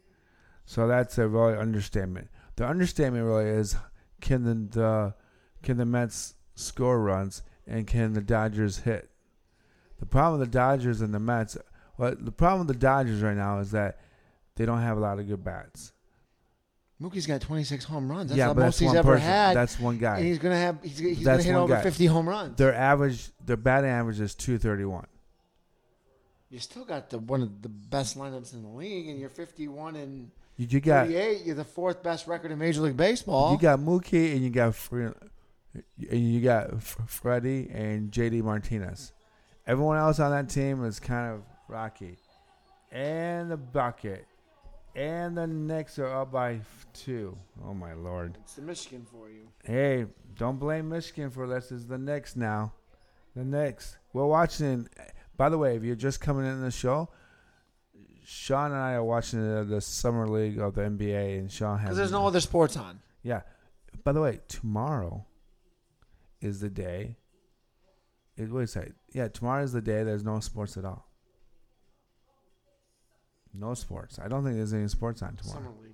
So 0.63 0.87
that's 0.87 1.17
a 1.17 1.27
really 1.27 1.57
understatement. 1.57 2.29
The 2.57 2.67
understatement 2.67 3.25
really 3.25 3.49
is 3.49 3.75
can 4.21 4.43
the, 4.43 4.79
the 4.79 5.15
can 5.63 5.77
the 5.77 5.87
Mets 5.87 6.35
score 6.53 7.01
runs 7.01 7.41
and 7.65 7.87
can 7.87 8.13
the 8.13 8.21
Dodgers 8.21 8.77
hit? 8.77 9.09
The 9.97 10.05
problem 10.05 10.39
with 10.39 10.51
the 10.51 10.55
Dodgers 10.55 11.01
and 11.01 11.15
the 11.15 11.19
Mets, 11.19 11.57
well, 11.97 12.13
the 12.15 12.31
problem 12.31 12.67
with 12.67 12.75
the 12.75 12.79
Dodgers 12.79 13.23
right 13.23 13.35
now 13.35 13.57
is 13.57 13.71
that 13.71 14.01
they 14.55 14.67
don't 14.67 14.83
have 14.83 14.97
a 14.97 15.01
lot 15.01 15.17
of 15.17 15.27
good 15.27 15.43
bats. 15.43 15.93
Mookie's 17.01 17.27
got 17.27 17.41
26 17.41 17.83
home 17.85 18.09
runs. 18.09 18.29
That's 18.29 18.37
yeah, 18.37 18.49
the 18.49 18.53
but 18.53 18.61
most 18.65 18.65
that's 18.65 18.79
he's 18.79 18.87
one 18.87 18.97
ever 18.97 19.13
person. 19.13 19.27
had. 19.27 19.55
That's 19.57 19.79
one 19.79 19.93
and 19.95 20.01
guy. 20.01 20.21
he's 20.21 20.39
gonna 20.39 20.55
have. 20.57 20.77
He's, 20.81 20.97
he's 20.97 21.17
gonna 21.17 21.37
That's 21.37 21.43
hit 21.43 21.53
one 21.53 21.63
over 21.63 21.73
guy. 21.75 21.81
50 21.81 22.05
home 22.05 22.29
runs. 22.29 22.57
Their 22.57 22.73
average, 22.73 23.29
their 23.45 23.57
batting 23.57 23.89
average 23.89 24.19
is 24.19 24.35
two 24.35 24.57
thirty 24.57 24.85
one. 24.85 25.07
You 26.49 26.59
still 26.59 26.85
got 26.85 27.09
the 27.09 27.17
one 27.17 27.41
of 27.41 27.61
the 27.63 27.69
best 27.69 28.17
lineups 28.17 28.53
in 28.53 28.61
the 28.61 28.69
league, 28.69 29.07
and 29.09 29.19
you're 29.19 29.29
51 29.29 29.95
and 29.95 30.29
You, 30.55 30.67
you 30.69 30.79
got 30.81 31.07
38. 31.07 31.45
You're 31.45 31.55
the 31.55 31.63
fourth 31.63 32.03
best 32.03 32.27
record 32.27 32.51
in 32.51 32.59
Major 32.59 32.81
League 32.81 32.95
Baseball. 32.95 33.53
You 33.53 33.57
got 33.59 33.79
Mookie 33.79 34.33
and 34.33 34.43
you 34.43 34.51
got 34.51 34.75
Fre- 34.75 35.07
and 35.73 36.31
you 36.33 36.41
got 36.41 36.71
F- 36.75 36.97
Freddie 37.07 37.69
and 37.73 38.11
JD 38.11 38.43
Martinez. 38.43 39.13
Everyone 39.65 39.97
else 39.97 40.19
on 40.19 40.29
that 40.29 40.47
team 40.47 40.85
is 40.85 40.99
kind 40.99 41.33
of 41.33 41.41
rocky. 41.67 42.17
And 42.91 43.49
the 43.49 43.57
bucket. 43.57 44.27
And 44.95 45.35
the 45.35 45.47
Knicks 45.47 45.97
are 45.97 46.21
up 46.21 46.31
by 46.31 46.59
two. 46.93 47.37
Oh 47.65 47.73
my 47.73 47.93
lord. 47.93 48.37
It's 48.41 48.53
the 48.53 48.61
Michigan 48.61 49.05
for 49.09 49.29
you. 49.29 49.47
Hey, 49.63 50.05
don't 50.37 50.59
blame 50.59 50.89
Michigan 50.89 51.31
for 51.31 51.47
this. 51.47 51.71
It's 51.71 51.85
the 51.85 51.97
Knicks 51.97 52.35
now. 52.35 52.73
The 53.35 53.43
Knicks. 53.43 53.97
We're 54.13 54.25
watching. 54.25 54.87
By 55.35 55.49
the 55.49 55.57
way, 55.57 55.75
if 55.75 55.83
you're 55.83 55.95
just 55.95 56.21
coming 56.21 56.45
in 56.45 56.61
the 56.61 56.69
show, 56.69 57.09
Sean 58.23 58.71
and 58.71 58.79
I 58.79 58.93
are 58.93 59.03
watching 59.03 59.41
the, 59.41 59.63
the 59.63 59.81
summer 59.81 60.27
league 60.27 60.59
of 60.59 60.75
the 60.75 60.81
NBA, 60.81 61.39
and 61.39 61.51
Sean 61.51 61.79
has. 61.79 61.85
Because 61.85 61.97
there's 61.97 62.11
no 62.11 62.27
other 62.27 62.39
sports 62.39 62.77
on. 62.77 62.99
Yeah. 63.23 63.41
By 64.03 64.11
the 64.11 64.21
way, 64.21 64.41
tomorrow 64.47 65.25
is 66.41 66.59
the 66.59 66.69
day. 66.69 67.17
It, 68.37 68.51
wait 68.51 68.63
a 68.63 68.67
second. 68.67 68.95
Yeah, 69.13 69.27
tomorrow 69.27 69.63
is 69.63 69.73
the 69.73 69.81
day. 69.81 70.03
There's 70.03 70.23
no 70.23 70.39
sports 70.39 70.77
at 70.77 70.85
all. 70.85 71.07
No 73.53 73.73
sports. 73.73 74.19
I 74.23 74.27
don't 74.27 74.43
think 74.43 74.55
there's 74.55 74.73
any 74.73 74.87
sports 74.87 75.21
on 75.21 75.35
tomorrow. 75.35 75.59
Summer 75.59 75.71
league. 75.81 75.91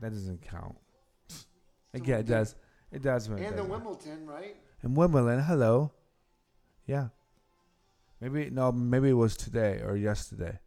That 0.00 0.10
doesn't 0.10 0.42
count. 0.42 0.76
Yeah, 2.04 2.16
it 2.16 2.26
does. 2.26 2.56
It 2.90 3.02
does. 3.02 3.28
And 3.28 3.56
the. 3.56 3.62
Wimbledon, 3.62 4.26
right? 4.26 4.56
And 4.82 4.96
Wimbledon, 4.96 5.40
hello. 5.44 5.92
Yeah. 6.86 7.08
Maybe 8.20 8.50
no, 8.50 8.72
maybe 8.72 9.10
it 9.10 9.14
was 9.14 9.36
today 9.36 9.80
or 9.84 9.96
yesterday. 9.96 10.58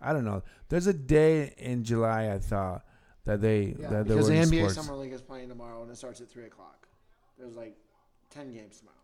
I 0.00 0.12
don't 0.12 0.24
know. 0.24 0.42
There's 0.68 0.88
a 0.88 0.92
day 0.92 1.54
in 1.56 1.84
July 1.84 2.32
I 2.32 2.38
thought 2.38 2.84
that 3.24 3.40
they 3.40 3.76
Yeah, 3.78 3.90
that 3.90 4.08
there 4.08 4.16
because 4.16 4.28
were 4.28 4.34
the 4.34 4.40
NBA 4.42 4.70
sports. 4.70 4.74
Summer 4.74 4.96
League 4.98 5.12
is 5.12 5.22
playing 5.22 5.48
tomorrow 5.48 5.82
and 5.82 5.90
it 5.90 5.96
starts 5.96 6.20
at 6.20 6.28
3 6.28 6.46
o'clock. 6.46 6.88
There's 7.38 7.54
like 7.56 7.76
10 8.30 8.52
games 8.52 8.78
tomorrow. 8.78 8.96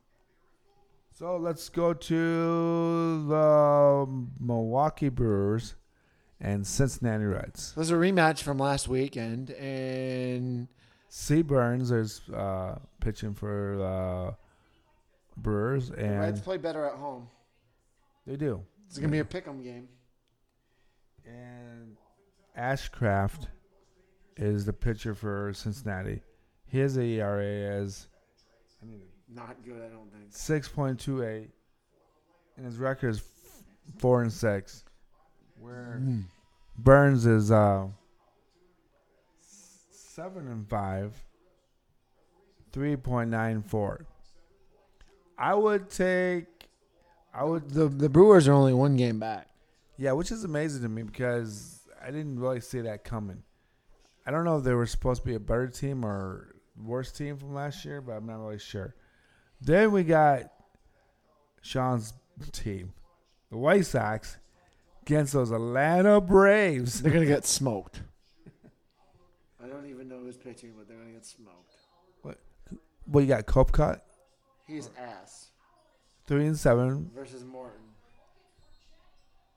So 1.12 1.37
let's 1.37 1.68
go 1.68 1.92
to 1.94 3.26
the 3.28 4.26
Milwaukee 4.40 5.08
Brewers 5.08 5.74
and 6.40 6.66
Cincinnati 6.66 7.24
Reds. 7.24 7.74
was 7.77 7.90
a 7.90 7.94
rematch 7.94 8.42
from 8.42 8.59
last 8.59 8.88
weekend, 8.88 9.51
and 9.51 10.68
C. 11.09 11.42
Burnes 11.42 11.90
is 11.90 12.20
uh, 12.35 12.79
pitching 13.01 13.35
for 13.35 13.83
uh, 13.83 14.35
Brewers, 15.37 15.90
the 15.90 15.96
Reds 15.96 16.40
play 16.40 16.57
better 16.59 16.85
at 16.87 16.94
home. 16.94 17.29
they 18.27 18.37
do. 18.37 18.62
It's 18.87 18.98
going 18.98 19.11
to 19.11 19.12
be 19.12 19.18
a 19.20 19.24
pick 19.24 19.46
'em 19.46 19.62
game. 19.62 19.88
And 21.27 21.96
Ashcraft 22.59 23.46
is 24.37 24.64
the 24.64 24.72
pitcher 24.72 25.14
for 25.14 25.53
Cincinnati. 25.53 26.22
His 26.66 26.96
ERA 26.96 27.44
is 27.83 28.09
I 28.83 28.87
mean, 28.87 29.03
Not 29.29 29.57
good, 29.64 29.83
I 29.83 29.88
don't 29.88 30.11
think. 30.12 30.27
six 30.31 30.68
point 30.68 30.98
two 31.01 31.22
eight, 31.24 31.51
and 32.57 32.64
his 32.64 32.77
record 32.79 33.09
is 33.11 33.18
f- 33.18 33.62
four 33.98 34.22
and 34.22 34.33
six. 34.33 34.85
Where 35.61 36.03
Burnes 36.79 37.27
is 37.27 37.51
uh, 37.51 37.88
seven 39.90 40.49
and 40.49 40.68
five, 40.68 41.12
three 42.73 42.97
point 42.97 43.31
nine 43.31 43.62
four. 43.62 44.07
I 45.37 45.55
would 45.55 45.90
take. 45.90 46.68
I 47.33 47.44
would 47.44 47.71
The 47.71 47.88
the 47.88 48.09
Brewers 48.09 48.49
are 48.49 48.53
only 48.53 48.75
one 48.75 48.97
game 48.97 49.18
back. 49.21 49.49
Yeah, 49.97 50.12
which 50.12 50.31
is 50.31 50.44
amazing 50.44 50.83
to 50.83 50.88
me 50.88 51.03
because 51.03 51.81
I 52.03 52.07
didn't 52.07 52.38
really 52.38 52.61
see 52.61 52.81
that 52.83 53.05
coming. 53.05 53.42
I 54.27 54.31
don't 54.31 54.44
know 54.44 54.59
if 54.59 54.64
they 54.64 54.75
were 54.75 54.87
supposed 54.87 55.23
to 55.23 55.27
be 55.27 55.35
a 55.35 55.40
better 55.40 55.68
team 55.68 56.05
or 56.05 56.55
worse 56.81 57.11
team 57.11 57.37
from 57.37 57.55
last 57.55 57.85
year, 57.85 58.01
but 58.01 58.12
I'm 58.12 58.27
not 58.27 58.38
really 58.38 58.59
sure. 58.59 58.94
Then 59.61 59.90
we 59.90 60.05
got 60.05 60.53
Sean's 61.62 62.12
team, 62.53 62.92
the 63.51 63.57
White 63.57 63.87
Sox, 63.87 64.37
against 65.09 65.33
those 65.33 65.51
Atlanta 65.51 66.21
Braves. 66.21 67.01
They're 67.01 67.11
going 67.12 67.25
to 67.25 67.29
get 67.33 67.47
smoked. 67.47 68.03
I 69.62 69.66
don't 69.66 69.87
even 69.87 70.07
know 70.09 70.18
who's 70.18 70.37
pitching, 70.37 70.75
but 70.77 70.87
they're 70.87 70.99
going 70.99 71.09
to 71.09 71.14
get 71.14 71.25
smoked. 71.25 71.75
What? 72.23 72.38
Well, 73.07 73.23
you 73.23 73.29
got 73.29 73.47
Kopech, 73.47 74.01
He's 74.66 74.90
ass 74.99 75.47
three 76.27 76.47
and 76.47 76.59
seven, 76.59 77.11
versus 77.14 77.42
Morton. 77.42 77.81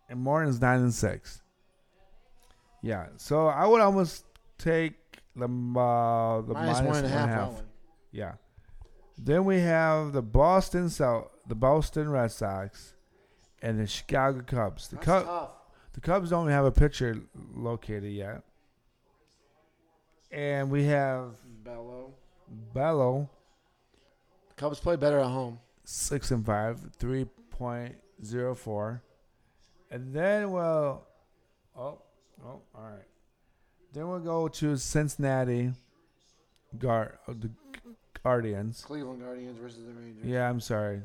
and 0.10 0.22
Morton's 0.22 0.62
nine 0.62 0.80
and 0.80 0.94
six. 0.94 1.42
Yeah, 2.82 3.08
so 3.18 3.48
I 3.48 3.68
would 3.68 3.82
almost 3.82 4.24
take 4.58 4.94
the 5.36 5.44
uh, 5.46 5.48
the 6.42 6.54
Minus 6.54 6.78
minus 6.80 6.88
one 6.88 6.96
and 6.98 7.06
a 7.06 7.10
half. 7.10 7.50
only. 7.50 7.62
Yeah. 8.14 8.34
Then 9.18 9.44
we 9.46 9.60
have 9.60 10.14
the 10.14 10.22
Boston 10.22 10.90
South, 10.90 11.28
the 11.46 11.56
Boston 11.56 12.10
Red 12.10 12.32
Sox, 12.32 12.96
and 13.62 13.80
the 13.80 13.88
Chicago 13.88 14.42
Cubs. 14.46 14.88
The 14.88 14.98
Cubs, 14.98 15.28
the 15.94 16.02
Cubs 16.02 16.30
don't 16.30 16.50
have 16.50 16.66
a 16.66 16.72
pitcher 16.72 17.22
located 17.56 18.12
yet, 18.12 18.44
and 20.32 20.70
we 20.70 20.86
have 20.86 21.32
Bello. 21.64 22.14
Bello, 22.74 23.30
Cubs 24.58 24.80
play 24.80 24.96
better 24.96 25.20
at 25.20 25.28
home. 25.28 25.60
six 25.84 26.32
and 26.32 26.46
five, 26.46 26.80
three 26.98 27.26
point 27.50 27.96
zero 28.24 28.56
four, 28.56 29.02
and 29.90 30.14
then 30.14 30.52
well, 30.52 31.08
oh, 31.78 32.02
oh, 32.44 32.62
all 32.76 32.84
right. 32.84 33.06
Then 33.94 34.08
we'll 34.08 34.20
go 34.20 34.48
to 34.48 34.78
Cincinnati, 34.78 35.74
Guard, 36.78 37.18
the 37.28 37.50
Guardians. 38.24 38.84
Cleveland 38.86 39.22
Guardians 39.22 39.58
versus 39.58 39.86
the 39.86 39.92
Rangers. 39.92 40.24
Yeah, 40.26 40.50
I'm 40.50 40.62
sorry. 40.62 41.02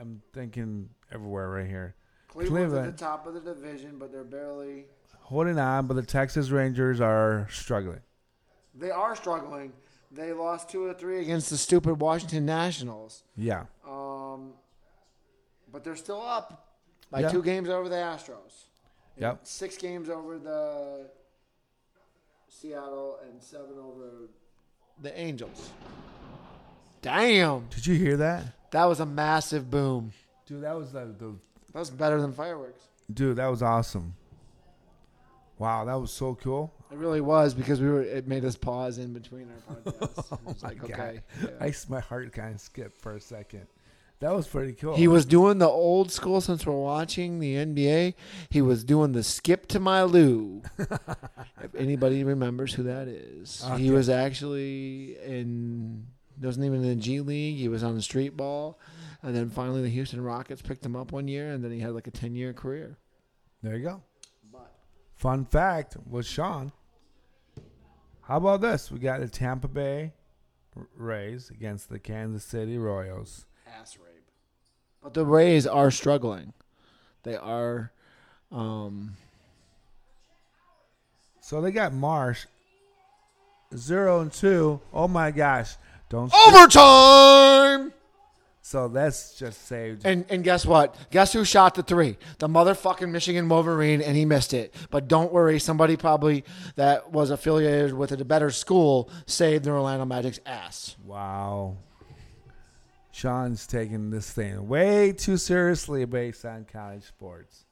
I'm 0.00 0.22
thinking 0.32 0.88
everywhere 1.12 1.48
right 1.50 1.66
here. 1.66 1.94
Cleveland's 2.28 2.70
Cleveland. 2.72 2.86
at 2.88 2.96
the 2.98 3.04
top 3.04 3.26
of 3.26 3.34
the 3.34 3.40
division, 3.40 3.98
but 3.98 4.12
they're 4.12 4.24
barely. 4.24 4.84
Holding 5.20 5.58
on, 5.58 5.86
but 5.86 5.94
the 5.94 6.02
Texas 6.02 6.50
Rangers 6.50 7.00
are 7.00 7.46
struggling. 7.50 8.00
They 8.74 8.90
are 8.90 9.14
struggling. 9.16 9.72
They 10.10 10.32
lost 10.32 10.70
two 10.70 10.84
or 10.84 10.94
three 10.94 11.20
against 11.20 11.50
the 11.50 11.58
stupid 11.58 12.00
Washington 12.00 12.46
Nationals. 12.46 13.24
Yeah. 13.36 13.64
Um, 13.86 14.52
but 15.70 15.84
they're 15.84 15.96
still 15.96 16.22
up 16.22 16.76
by 17.10 17.20
Yeah. 17.20 17.28
two 17.30 17.42
games 17.42 17.68
over 17.68 17.88
the 17.88 17.96
Astros. 17.96 18.64
Yep. 19.18 19.40
Six 19.46 19.76
games 19.76 20.08
over 20.08 20.38
the 20.38 21.10
Seattle 22.48 23.18
and 23.28 23.42
seven 23.42 23.78
over 23.78 24.28
the 25.02 25.18
Angels. 25.18 25.70
Damn, 27.02 27.66
Did 27.68 27.86
you 27.86 27.94
hear 27.94 28.16
that? 28.18 28.70
that 28.72 28.84
was 28.84 29.00
a 29.00 29.06
massive 29.06 29.70
boom. 29.70 30.12
Dude, 30.46 30.62
that 30.62 30.76
was 30.76 30.92
the, 30.92 31.00
the 31.18 31.34
That 31.72 31.78
was 31.80 31.90
better 31.90 32.20
than 32.20 32.32
fireworks. 32.32 32.82
dude, 33.12 33.36
that 33.36 33.46
was 33.46 33.62
awesome. 33.62 34.14
Wow, 35.58 35.84
that 35.86 35.94
was 35.94 36.12
so 36.12 36.34
cool. 36.36 36.72
It 36.90 36.98
really 36.98 37.20
was 37.20 37.52
because 37.52 37.80
we 37.80 37.88
were. 37.88 38.00
It 38.02 38.28
made 38.28 38.44
us 38.44 38.54
pause 38.56 38.98
in 38.98 39.12
between 39.12 39.48
our 39.50 39.84
podcasts. 39.84 40.26
Oh 40.32 40.38
was 40.44 40.62
my 40.62 40.68
like, 40.70 40.78
God. 40.80 40.90
okay. 40.90 41.20
I 41.60 41.68
s 41.68 41.88
my 41.88 42.00
heart 42.00 42.32
kind 42.32 42.54
of 42.54 42.60
skipped 42.60 43.00
for 43.00 43.14
a 43.16 43.20
second. 43.20 43.66
That 44.20 44.32
was 44.34 44.46
pretty 44.48 44.72
cool. 44.72 44.96
He 44.96 45.06
was 45.08 45.24
doing 45.26 45.58
the 45.58 45.68
old 45.68 46.10
school 46.10 46.40
since 46.40 46.64
we're 46.66 46.72
watching 46.74 47.38
the 47.40 47.54
NBA. 47.56 48.14
He 48.50 48.62
was 48.62 48.82
doing 48.84 49.12
the 49.12 49.22
skip 49.22 49.66
to 49.68 49.80
my 49.80 50.02
Lou. 50.04 50.62
if 50.78 51.74
anybody 51.76 52.24
remembers 52.24 52.74
who 52.74 52.84
that 52.84 53.06
is, 53.08 53.64
he 53.76 53.90
was 53.90 54.08
actually 54.08 55.16
in. 55.24 56.06
Wasn't 56.40 56.64
even 56.64 56.82
in 56.82 56.88
the 56.90 56.94
G 56.96 57.20
League. 57.20 57.56
He 57.56 57.68
was 57.68 57.82
on 57.82 57.94
the 57.94 58.02
street 58.02 58.36
ball, 58.36 58.78
and 59.22 59.34
then 59.34 59.50
finally 59.50 59.82
the 59.82 59.88
Houston 59.88 60.22
Rockets 60.22 60.62
picked 60.62 60.84
him 60.84 60.94
up 60.96 61.10
one 61.12 61.26
year, 61.28 61.50
and 61.52 61.62
then 61.64 61.70
he 61.72 61.80
had 61.80 61.92
like 61.92 62.06
a 62.06 62.10
ten 62.12 62.34
year 62.34 62.52
career. 62.52 62.96
there 63.62 63.76
you 63.76 63.84
go. 63.84 64.02
But 64.52 64.72
Fun 65.16 65.44
fact 65.46 65.96
with 66.08 66.26
Sean. 66.26 66.72
How 68.22 68.36
about 68.36 68.60
this? 68.60 68.90
We 68.90 68.98
got 68.98 69.20
the 69.20 69.28
Tampa 69.28 69.68
Bay 69.68 70.12
Rays 70.96 71.50
against 71.50 71.88
the 71.88 71.98
Kansas 71.98 72.44
City 72.44 72.78
Royals. 72.78 73.46
ass 73.66 73.96
rape. 73.96 74.30
But 75.02 75.14
the 75.14 75.24
Rays 75.24 75.66
are 75.66 75.90
struggling. 75.90 76.52
They 77.24 77.36
are. 77.36 77.90
Um, 78.52 79.16
So 81.40 81.60
they 81.62 81.72
got 81.72 81.92
Marsh 81.94 82.44
zero 83.74 84.20
and 84.20 84.32
two. 84.32 84.80
Oh 84.92 85.08
my 85.08 85.30
gosh! 85.30 85.76
Don't. 86.08 86.32
overtime. 86.48 87.92
So 88.62 88.88
that's 88.88 89.34
just 89.38 89.66
saved. 89.66 90.02
And 90.04 90.26
and 90.28 90.44
guess 90.44 90.66
what? 90.66 90.94
Guess 91.10 91.32
who 91.32 91.44
shot 91.44 91.74
the 91.74 91.82
three? 91.82 92.18
The 92.38 92.48
motherfucking 92.48 93.10
Michigan 93.10 93.48
Wolverine, 93.48 94.02
and 94.02 94.14
he 94.14 94.26
missed 94.26 94.52
it. 94.52 94.74
But 94.90 95.08
don't 95.08 95.32
worry, 95.32 95.58
somebody 95.58 95.96
probably 95.96 96.44
that 96.76 97.10
was 97.10 97.30
affiliated 97.30 97.94
with 97.94 98.12
a 98.12 98.22
better 98.24 98.50
school 98.50 99.10
saved 99.26 99.64
the 99.64 99.70
Orlando 99.70 100.04
Magic's 100.04 100.40
ass. 100.44 100.96
Wow. 101.02 101.78
Sean's 103.10 103.66
taking 103.66 104.10
this 104.10 104.30
thing 104.30 104.68
way 104.68 105.12
too 105.12 105.38
seriously 105.38 106.04
based 106.04 106.44
on 106.44 106.66
college 106.70 107.04
sports. 107.04 107.64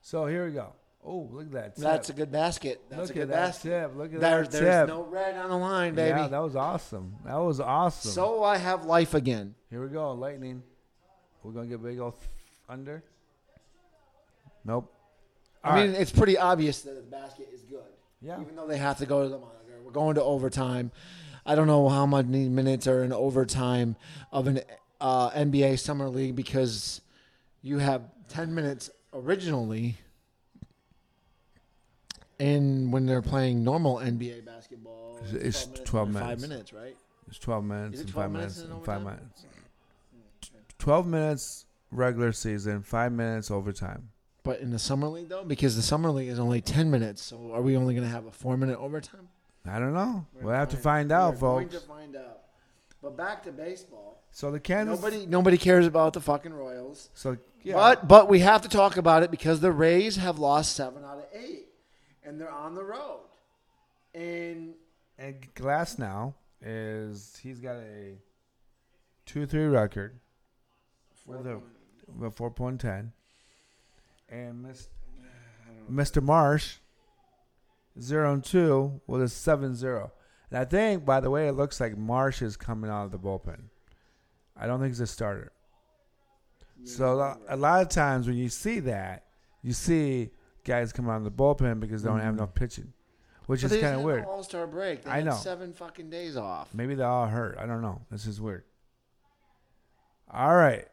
So 0.00 0.26
here 0.26 0.46
we 0.46 0.52
go. 0.52 0.72
Oh, 1.08 1.28
look 1.30 1.44
at 1.46 1.52
that. 1.52 1.74
Tip. 1.76 1.84
That's 1.84 2.08
a 2.10 2.12
good 2.12 2.32
basket. 2.32 2.82
That's 2.90 3.02
look 3.02 3.10
a 3.10 3.14
good 3.14 3.22
at 3.22 3.28
that 3.28 3.34
basket. 3.46 3.68
tip. 3.68 3.96
Look 3.96 4.12
at 4.14 4.20
There, 4.20 4.42
that 4.42 4.50
there's 4.50 4.64
tip. 4.64 4.88
no 4.88 5.04
red 5.04 5.36
on 5.36 5.50
the 5.50 5.56
line, 5.56 5.94
baby. 5.94 6.18
Yeah, 6.18 6.26
that 6.28 6.38
was 6.42 6.56
awesome. 6.56 7.14
That 7.24 7.36
was 7.36 7.60
awesome. 7.60 8.10
so 8.10 8.42
I 8.42 8.56
have 8.56 8.84
life 8.86 9.14
again. 9.14 9.54
Here 9.70 9.80
we 9.80 9.88
go, 9.88 10.12
lightning. 10.14 10.64
We're 11.44 11.52
gonna 11.52 11.68
get 11.68 11.80
big 11.82 12.00
old 12.00 12.14
under. 12.68 13.04
Nope. 14.64 14.92
I 15.62 15.70
All 15.70 15.76
mean, 15.76 15.92
right. 15.92 16.00
it's 16.00 16.10
pretty 16.12 16.36
obvious 16.38 16.82
that 16.82 16.96
the 16.96 17.02
basket 17.02 17.48
is 17.54 17.62
good. 17.62 17.80
Yeah. 18.20 18.40
Even 18.40 18.56
though 18.56 18.66
they 18.66 18.78
have 18.78 18.98
to 18.98 19.06
go 19.06 19.22
to 19.22 19.28
the 19.28 19.38
monitor. 19.38 19.52
We're 19.84 19.92
going 19.92 20.16
to 20.16 20.22
overtime. 20.22 20.90
I 21.44 21.54
don't 21.54 21.68
know 21.68 21.88
how 21.88 22.06
many 22.06 22.48
minutes 22.48 22.88
are 22.88 23.04
in 23.04 23.12
overtime 23.12 23.94
of 24.32 24.48
an 24.48 24.60
uh, 25.00 25.30
NBA 25.30 25.78
Summer 25.78 26.08
League 26.08 26.34
because 26.34 27.00
you 27.62 27.78
have 27.78 28.02
10 28.28 28.52
minutes 28.54 28.90
originally. 29.12 29.96
And 32.38 32.92
when 32.92 33.06
they're 33.06 33.22
playing 33.22 33.64
normal 33.64 33.96
NBA 33.96 34.44
basketball, 34.44 35.18
It's 35.32 35.64
12 35.66 35.84
12 35.84 36.08
minutes. 36.08 36.22
or 36.22 36.22
minutes. 36.22 36.42
Five 36.42 36.48
minutes, 36.50 36.72
right? 36.72 36.96
it's 37.28 37.38
12 37.38 37.64
minutes 37.64 38.00
it 38.00 38.04
and 38.04 38.10
five 38.14 38.30
minutes 38.30 38.56
minutes 38.58 38.74
and 38.74 38.84
five 38.84 39.00
overtime? 39.00 39.16
minutes. 39.16 39.44
12 40.78 41.06
minutes 41.06 41.64
regular 41.90 42.32
season, 42.32 42.82
five 42.82 43.12
minutes 43.12 43.50
overtime. 43.50 44.10
But 44.42 44.60
in 44.60 44.70
the 44.70 44.78
Summer 44.78 45.08
League, 45.08 45.28
though, 45.28 45.42
because 45.44 45.74
the 45.74 45.82
Summer 45.82 46.10
League 46.10 46.28
is 46.28 46.38
only 46.38 46.60
10 46.60 46.90
minutes, 46.90 47.22
so 47.22 47.50
are 47.52 47.62
we 47.62 47.76
only 47.76 47.94
going 47.94 48.06
to 48.06 48.12
have 48.12 48.26
a 48.26 48.30
four 48.30 48.56
minute 48.56 48.78
overtime? 48.78 49.28
I 49.68 49.80
don't 49.80 49.94
know. 49.94 50.26
We're 50.34 50.46
we'll 50.46 50.54
have 50.54 50.68
to 50.68 50.76
find 50.76 51.10
out, 51.10 51.34
we're 51.34 51.40
going 51.40 51.68
to 51.70 51.80
find 51.80 52.14
out. 52.14 52.42
But 53.02 53.16
back 53.16 53.42
to 53.44 53.52
baseball. 53.52 54.22
So 54.30 54.50
the 54.50 54.60
Kansas. 54.60 55.00
Nobody, 55.00 55.26
nobody 55.26 55.58
cares 55.58 55.86
about 55.86 56.12
the 56.12 56.20
fucking 56.20 56.52
Royals. 56.52 57.10
So 57.14 57.36
yeah. 57.62 57.74
But 57.74 58.06
but 58.06 58.28
we 58.28 58.40
have 58.40 58.62
to 58.62 58.68
talk 58.68 58.96
about 58.96 59.22
it 59.22 59.30
because 59.30 59.60
the 59.60 59.72
Rays 59.72 60.16
have 60.16 60.38
lost 60.38 60.76
seven 60.76 61.04
out 61.04 61.18
of 61.18 61.24
eight, 61.32 61.65
and 62.26 62.40
they're 62.40 62.52
on 62.52 62.74
the 62.74 62.84
road. 62.84 63.20
And 64.14 64.74
And 65.18 65.54
Glasnow 65.54 66.34
is 66.60 67.38
he's 67.42 67.60
got 67.60 67.76
a 67.76 68.18
two 69.24 69.46
three 69.46 69.66
record 69.66 70.18
with 71.24 71.46
a 71.46 71.60
with 72.18 72.34
four 72.34 72.50
point 72.50 72.80
ten, 72.80 73.12
and 74.28 74.62
Miss, 74.62 74.88
Mr. 75.90 76.22
Marsh 76.22 76.76
zero 78.00 78.32
and 78.32 78.44
two 78.44 79.00
with 79.06 79.22
a 79.22 79.28
seven 79.28 79.74
zero. 79.74 80.12
And 80.50 80.58
I 80.58 80.64
think, 80.64 81.04
by 81.04 81.20
the 81.20 81.30
way, 81.30 81.48
it 81.48 81.52
looks 81.52 81.80
like 81.80 81.96
Marsh 81.96 82.42
is 82.42 82.56
coming 82.56 82.90
out 82.90 83.04
of 83.04 83.10
the 83.10 83.18
bullpen. 83.18 83.62
I 84.56 84.66
don't 84.66 84.80
think 84.80 84.90
he's 84.90 85.00
a 85.00 85.06
starter. 85.06 85.52
So 86.84 87.12
a 87.12 87.16
lot, 87.16 87.40
a 87.48 87.56
lot 87.56 87.82
of 87.82 87.88
times 87.88 88.28
when 88.28 88.36
you 88.36 88.48
see 88.48 88.80
that, 88.80 89.24
you 89.62 89.72
see 89.72 90.30
guys 90.66 90.92
come 90.92 91.08
out 91.08 91.16
of 91.16 91.24
the 91.24 91.30
bullpen 91.30 91.80
because 91.80 92.02
they 92.02 92.10
don't 92.10 92.18
have 92.18 92.34
mm-hmm. 92.34 92.40
enough 92.40 92.54
pitching, 92.54 92.92
which 93.46 93.62
but 93.62 93.66
is 93.66 93.70
they 93.70 93.80
kind 93.80 93.96
of 93.96 94.02
weird. 94.02 94.24
All 94.24 94.42
Star 94.42 94.66
break. 94.66 95.04
They 95.04 95.10
I 95.10 95.16
had 95.16 95.26
know. 95.26 95.32
seven 95.34 95.72
fucking 95.72 96.10
days 96.10 96.36
off. 96.36 96.74
Maybe 96.74 96.94
they 96.94 97.04
all 97.04 97.26
hurt. 97.26 97.56
I 97.58 97.64
don't 97.64 97.80
know. 97.80 98.02
This 98.10 98.26
is 98.26 98.40
weird. 98.40 98.64
All 100.30 100.54
right. 100.54 100.86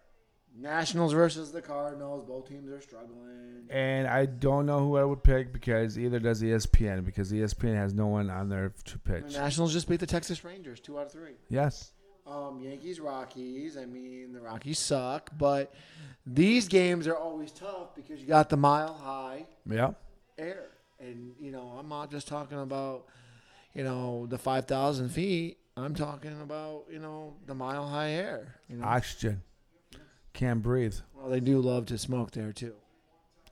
Nationals 0.55 1.13
versus 1.13 1.51
the 1.51 1.61
Cardinals. 1.61 2.23
Both 2.25 2.47
teams 2.47 2.69
are 2.69 2.79
struggling. 2.79 3.65
And 3.71 4.07
I 4.07 4.27
don't 4.27 4.67
know 4.67 4.79
who 4.79 4.97
I 4.97 5.03
would 5.03 5.23
pick 5.23 5.51
because 5.51 5.97
either 5.97 6.19
does 6.19 6.43
E 6.43 6.47
ESPN 6.47 7.03
because 7.03 7.31
ESPN 7.31 7.75
has 7.75 7.95
no 7.95 8.05
one 8.05 8.29
on 8.29 8.49
there 8.49 8.71
to 8.85 8.93
The 8.93 8.99
pitch. 8.99 9.33
Nationals 9.33 9.73
just 9.73 9.89
beat 9.89 9.99
the 9.99 10.05
Texas 10.05 10.43
Rangers 10.43 10.79
two 10.79 10.99
out 10.99 11.07
of 11.07 11.11
three. 11.11 11.33
Yes. 11.49 11.92
Um, 12.25 12.59
Yankees, 12.61 12.99
Rockies. 12.99 13.77
I 13.77 13.85
mean, 13.85 14.31
the 14.33 14.39
Rockies 14.39 14.79
suck, 14.79 15.29
but 15.37 15.73
these 16.25 16.67
games 16.67 17.07
are 17.07 17.17
always 17.17 17.51
tough 17.51 17.95
because 17.95 18.21
you 18.21 18.27
got 18.27 18.49
the 18.49 18.57
mile 18.57 18.93
high 18.93 19.45
yeah. 19.69 19.91
air, 20.37 20.69
and 20.99 21.33
you 21.39 21.51
know, 21.51 21.75
I'm 21.77 21.89
not 21.89 22.11
just 22.11 22.27
talking 22.27 22.59
about 22.59 23.05
you 23.73 23.83
know 23.83 24.25
the 24.27 24.37
five 24.37 24.65
thousand 24.65 25.09
feet. 25.09 25.57
I'm 25.75 25.95
talking 25.95 26.39
about 26.41 26.85
you 26.89 26.99
know 26.99 27.33
the 27.45 27.55
mile 27.55 27.87
high 27.87 28.11
air. 28.11 28.55
You 28.69 28.77
know, 28.77 28.85
Oxygen. 28.85 29.43
Can't 30.33 30.63
breathe. 30.63 30.95
well, 31.13 31.29
they 31.29 31.39
do 31.39 31.59
love 31.59 31.85
to 31.87 31.97
smoke 31.97 32.31
there 32.31 32.51
too. 32.51 32.73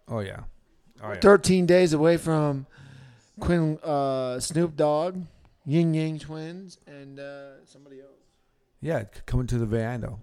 Oh 0.07 0.19
yeah. 0.19 0.41
Oh 1.03 1.11
yeah. 1.11 1.19
Thirteen 1.19 1.65
days 1.65 1.93
away 1.93 2.17
from 2.17 2.65
Quinn, 3.39 3.77
uh, 3.83 4.39
Snoop 4.39 4.75
Dogg, 4.75 5.17
Ying 5.65 5.93
Yang 5.93 6.19
Twins, 6.19 6.77
and 6.87 7.19
uh, 7.19 7.65
somebody 7.65 7.99
else. 7.99 8.20
Yeah, 8.81 9.03
coming 9.25 9.47
to 9.47 9.57
the 9.57 9.65
Vando. 9.65 10.19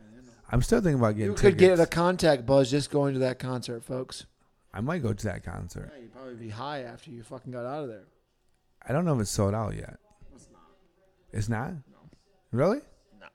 I'm 0.50 0.62
still 0.62 0.80
thinking 0.80 0.98
about 0.98 1.14
getting 1.16 1.32
You 1.32 1.36
could 1.36 1.58
tickets. 1.58 1.78
get 1.78 1.80
a 1.80 1.86
contact 1.86 2.46
buzz 2.46 2.70
just 2.70 2.90
going 2.90 3.14
to 3.14 3.20
that 3.20 3.38
concert, 3.38 3.84
folks. 3.84 4.26
I 4.72 4.80
might 4.80 5.02
go 5.02 5.12
to 5.12 5.24
that 5.26 5.44
concert. 5.44 5.92
Yeah, 5.94 6.02
you'd 6.02 6.12
probably 6.14 6.34
be 6.34 6.48
high 6.50 6.82
after 6.82 7.10
you 7.10 7.22
fucking 7.22 7.52
got 7.52 7.64
out 7.66 7.82
of 7.84 7.88
there. 7.88 8.04
I 8.86 8.92
don't 8.92 9.04
know 9.04 9.14
if 9.14 9.20
it's 9.20 9.30
sold 9.30 9.54
out 9.54 9.74
yet. 9.74 9.98
It's 10.34 10.48
not. 10.50 10.62
It's 11.32 11.48
not. 11.48 11.70
No. 11.72 11.98
Really? 12.52 12.80
No. 13.20 13.26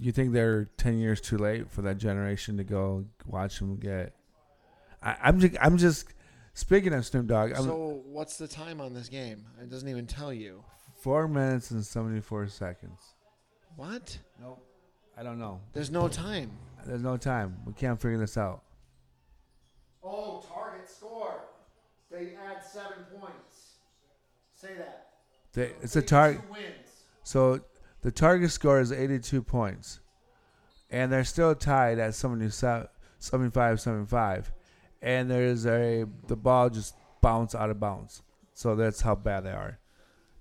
You 0.00 0.12
think 0.12 0.32
they're 0.32 0.66
ten 0.76 0.98
years 0.98 1.20
too 1.20 1.38
late 1.38 1.70
for 1.70 1.82
that 1.82 1.98
generation 1.98 2.56
to 2.56 2.64
go 2.64 3.04
watch 3.26 3.58
them 3.58 3.76
get? 3.76 4.14
I, 5.02 5.16
I'm 5.22 5.40
just, 5.40 5.56
I'm 5.60 5.76
just 5.76 6.06
speaking 6.54 6.92
of 6.94 7.04
Snoop 7.04 7.26
Dogg. 7.26 7.52
I'm 7.52 7.64
So 7.64 8.02
what's 8.06 8.36
the 8.38 8.48
time 8.48 8.80
on 8.80 8.94
this 8.94 9.08
game? 9.08 9.44
It 9.62 9.68
doesn't 9.70 9.88
even 9.88 10.06
tell 10.06 10.32
you. 10.32 10.64
four 11.00 11.28
minutes 11.28 11.70
and 11.70 11.84
seventy 11.84 12.20
four 12.20 12.48
seconds. 12.48 13.00
What? 13.78 14.18
Nope. 14.40 14.60
I 15.16 15.22
don't 15.22 15.38
know. 15.38 15.60
There's 15.72 15.88
no 15.88 16.08
time. 16.08 16.50
There's 16.84 17.00
no 17.00 17.16
time. 17.16 17.58
We 17.64 17.72
can't 17.74 18.00
figure 18.00 18.18
this 18.18 18.36
out. 18.36 18.62
Oh, 20.02 20.44
target 20.52 20.90
score. 20.90 21.44
They 22.10 22.32
add 22.44 22.64
seven 22.64 23.04
points. 23.16 23.74
Say 24.52 24.70
that. 24.78 25.10
They, 25.52 25.70
it's 25.80 25.94
a 25.94 26.02
target. 26.02 26.40
So 27.22 27.60
the 28.02 28.10
target 28.10 28.50
score 28.50 28.80
is 28.80 28.90
82 28.90 29.42
points. 29.42 30.00
And 30.90 31.12
they're 31.12 31.22
still 31.22 31.54
tied 31.54 32.00
at 32.00 32.16
77 32.16 32.88
75 33.20 33.80
75. 33.80 34.52
And 35.02 35.30
there's 35.30 35.66
a 35.66 36.04
the 36.26 36.34
ball 36.34 36.68
just 36.68 36.96
bounced 37.20 37.54
out 37.54 37.70
of 37.70 37.78
bounds. 37.78 38.22
So 38.54 38.74
that's 38.74 39.02
how 39.02 39.14
bad 39.14 39.44
they 39.44 39.52
are. 39.52 39.78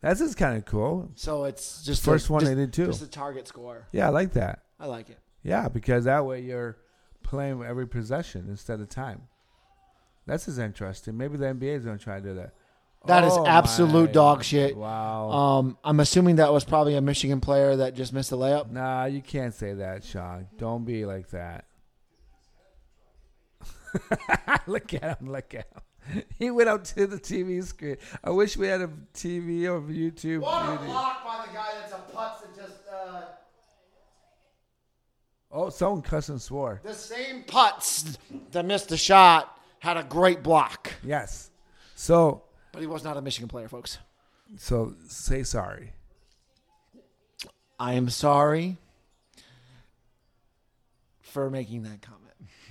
That's 0.02 0.20
just 0.20 0.38
kind 0.38 0.58
of 0.58 0.66
cool. 0.66 1.12
So 1.16 1.46
it's 1.46 1.84
just 1.84 2.04
First 2.04 2.30
a, 2.30 2.34
one 2.34 2.42
just, 2.42 2.52
they 2.52 2.56
did 2.56 2.74
too. 2.74 2.86
Just 2.88 3.02
a 3.02 3.08
target 3.08 3.48
score. 3.48 3.88
Yeah, 3.92 4.08
I 4.08 4.10
like 4.10 4.34
that. 4.34 4.64
I 4.80 4.86
like 4.86 5.10
it. 5.10 5.18
Yeah, 5.44 5.70
because 5.70 6.06
that 6.06 6.26
way 6.26 6.42
you're 6.42 6.78
playing 7.24 7.58
with 7.60 7.68
every 7.68 7.88
possession 7.88 8.46
instead 8.50 8.80
of 8.80 8.90
time. 8.90 9.24
That's 10.28 10.46
just 10.46 10.60
interesting. 10.60 11.18
Maybe 11.18 11.38
the 11.38 11.46
NBA 11.46 11.78
is 11.78 11.86
going 11.86 11.98
to 11.98 12.04
try 12.04 12.20
to 12.20 12.22
do 12.22 12.36
that. 12.36 12.54
That 13.06 13.24
is 13.24 13.34
Oh, 13.34 13.46
absolute 13.46 14.08
my- 14.10 14.12
dog 14.12 14.44
shit. 14.44 14.76
Wow. 14.76 15.30
Um, 15.30 15.78
I'm 15.84 16.00
assuming 16.00 16.36
that 16.38 16.52
was 16.52 16.66
probably 16.66 16.96
a 16.96 17.02
Michigan 17.02 17.40
player 17.40 17.78
that 17.78 17.96
just 17.96 18.12
missed 18.12 18.32
a 18.32 18.36
layup. 18.36 18.70
Nah, 18.70 19.06
you 19.06 19.22
can't 19.22 19.54
say 19.54 19.74
that, 19.76 20.04
Sean. 20.04 20.48
Don't 20.58 20.84
be 20.84 21.06
like 21.06 21.30
that. 21.30 21.66
look 24.68 24.94
at 24.94 25.20
him. 25.20 25.32
Look 25.32 25.54
at 25.56 25.68
him. 25.68 25.82
He 26.39 26.52
went 26.52 26.70
up 26.70 26.84
to 26.86 27.08
the 27.08 27.17
TV 27.17 27.63
screen. 27.63 27.98
I 28.24 28.30
wish 28.30 28.56
we 28.58 28.67
had 28.67 28.82
a 28.82 28.89
TV 29.13 29.65
or 29.65 29.82
YouTube. 29.82 30.13
video. 30.13 30.41
block 30.41 31.26
by 31.26 31.46
the 31.48 31.54
guy 31.54 31.67
that's 31.80 31.93
a 31.93 31.98
putz 32.15 32.41
that 32.41 32.56
just 32.56 32.78
uh, 32.93 33.22
Oh, 35.52 35.70
someone 35.70 36.02
cussed 36.02 36.30
and 36.30 36.41
swore. 36.41 36.82
the 36.84 36.93
same 36.93 37.43
putz 37.43 38.17
that 38.52 38.65
missed 38.65 38.89
the 38.89 38.98
shot 38.98 39.58
had 39.80 39.98
a 39.98 40.04
great 40.04 40.43
block. 40.43 40.93
Yes. 41.04 41.50
So, 41.96 42.43
But 42.72 42.82
he 42.82 42.88
was 42.88 43.04
not 43.04 43.17
a 43.17 43.22
Michigan 43.22 43.48
player, 43.48 43.67
folks. 43.67 43.98
so 44.58 44.93
say 45.08 45.43
sorry. 45.43 45.93
I 47.80 47.93
am 47.93 48.10
sorry 48.10 48.78
for 51.22 51.50
making 51.50 51.84
that 51.84 52.02
comment. 52.02 52.27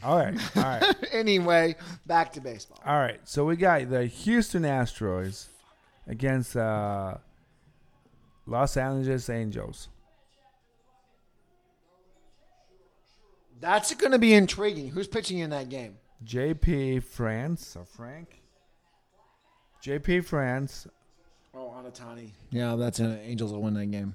All 0.06 0.18
right. 0.18 0.56
All 0.56 0.62
right. 0.62 0.94
anyway, 1.12 1.74
back 2.06 2.32
to 2.34 2.40
baseball. 2.40 2.78
All 2.86 2.96
right. 2.98 3.18
So 3.24 3.44
we 3.44 3.56
got 3.56 3.90
the 3.90 4.06
Houston 4.06 4.62
Astros 4.62 5.46
against 6.06 6.56
uh, 6.56 7.14
Los 8.46 8.76
Angeles 8.76 9.28
Angels. 9.28 9.88
That's 13.60 13.92
going 13.94 14.12
to 14.12 14.18
be 14.18 14.34
intriguing. 14.34 14.90
Who's 14.90 15.08
pitching 15.08 15.38
in 15.38 15.50
that 15.50 15.68
game? 15.68 15.96
JP 16.24 17.02
France 17.02 17.76
or 17.76 17.84
Frank? 17.84 18.42
JP 19.84 20.24
France, 20.24 20.86
Oh, 21.54 21.74
Anatani. 21.78 22.30
Yeah, 22.50 22.76
that's 22.76 22.98
an 22.98 23.18
Angels 23.24 23.50
will 23.52 23.62
win 23.62 23.74
that 23.74 23.86
game. 23.86 24.14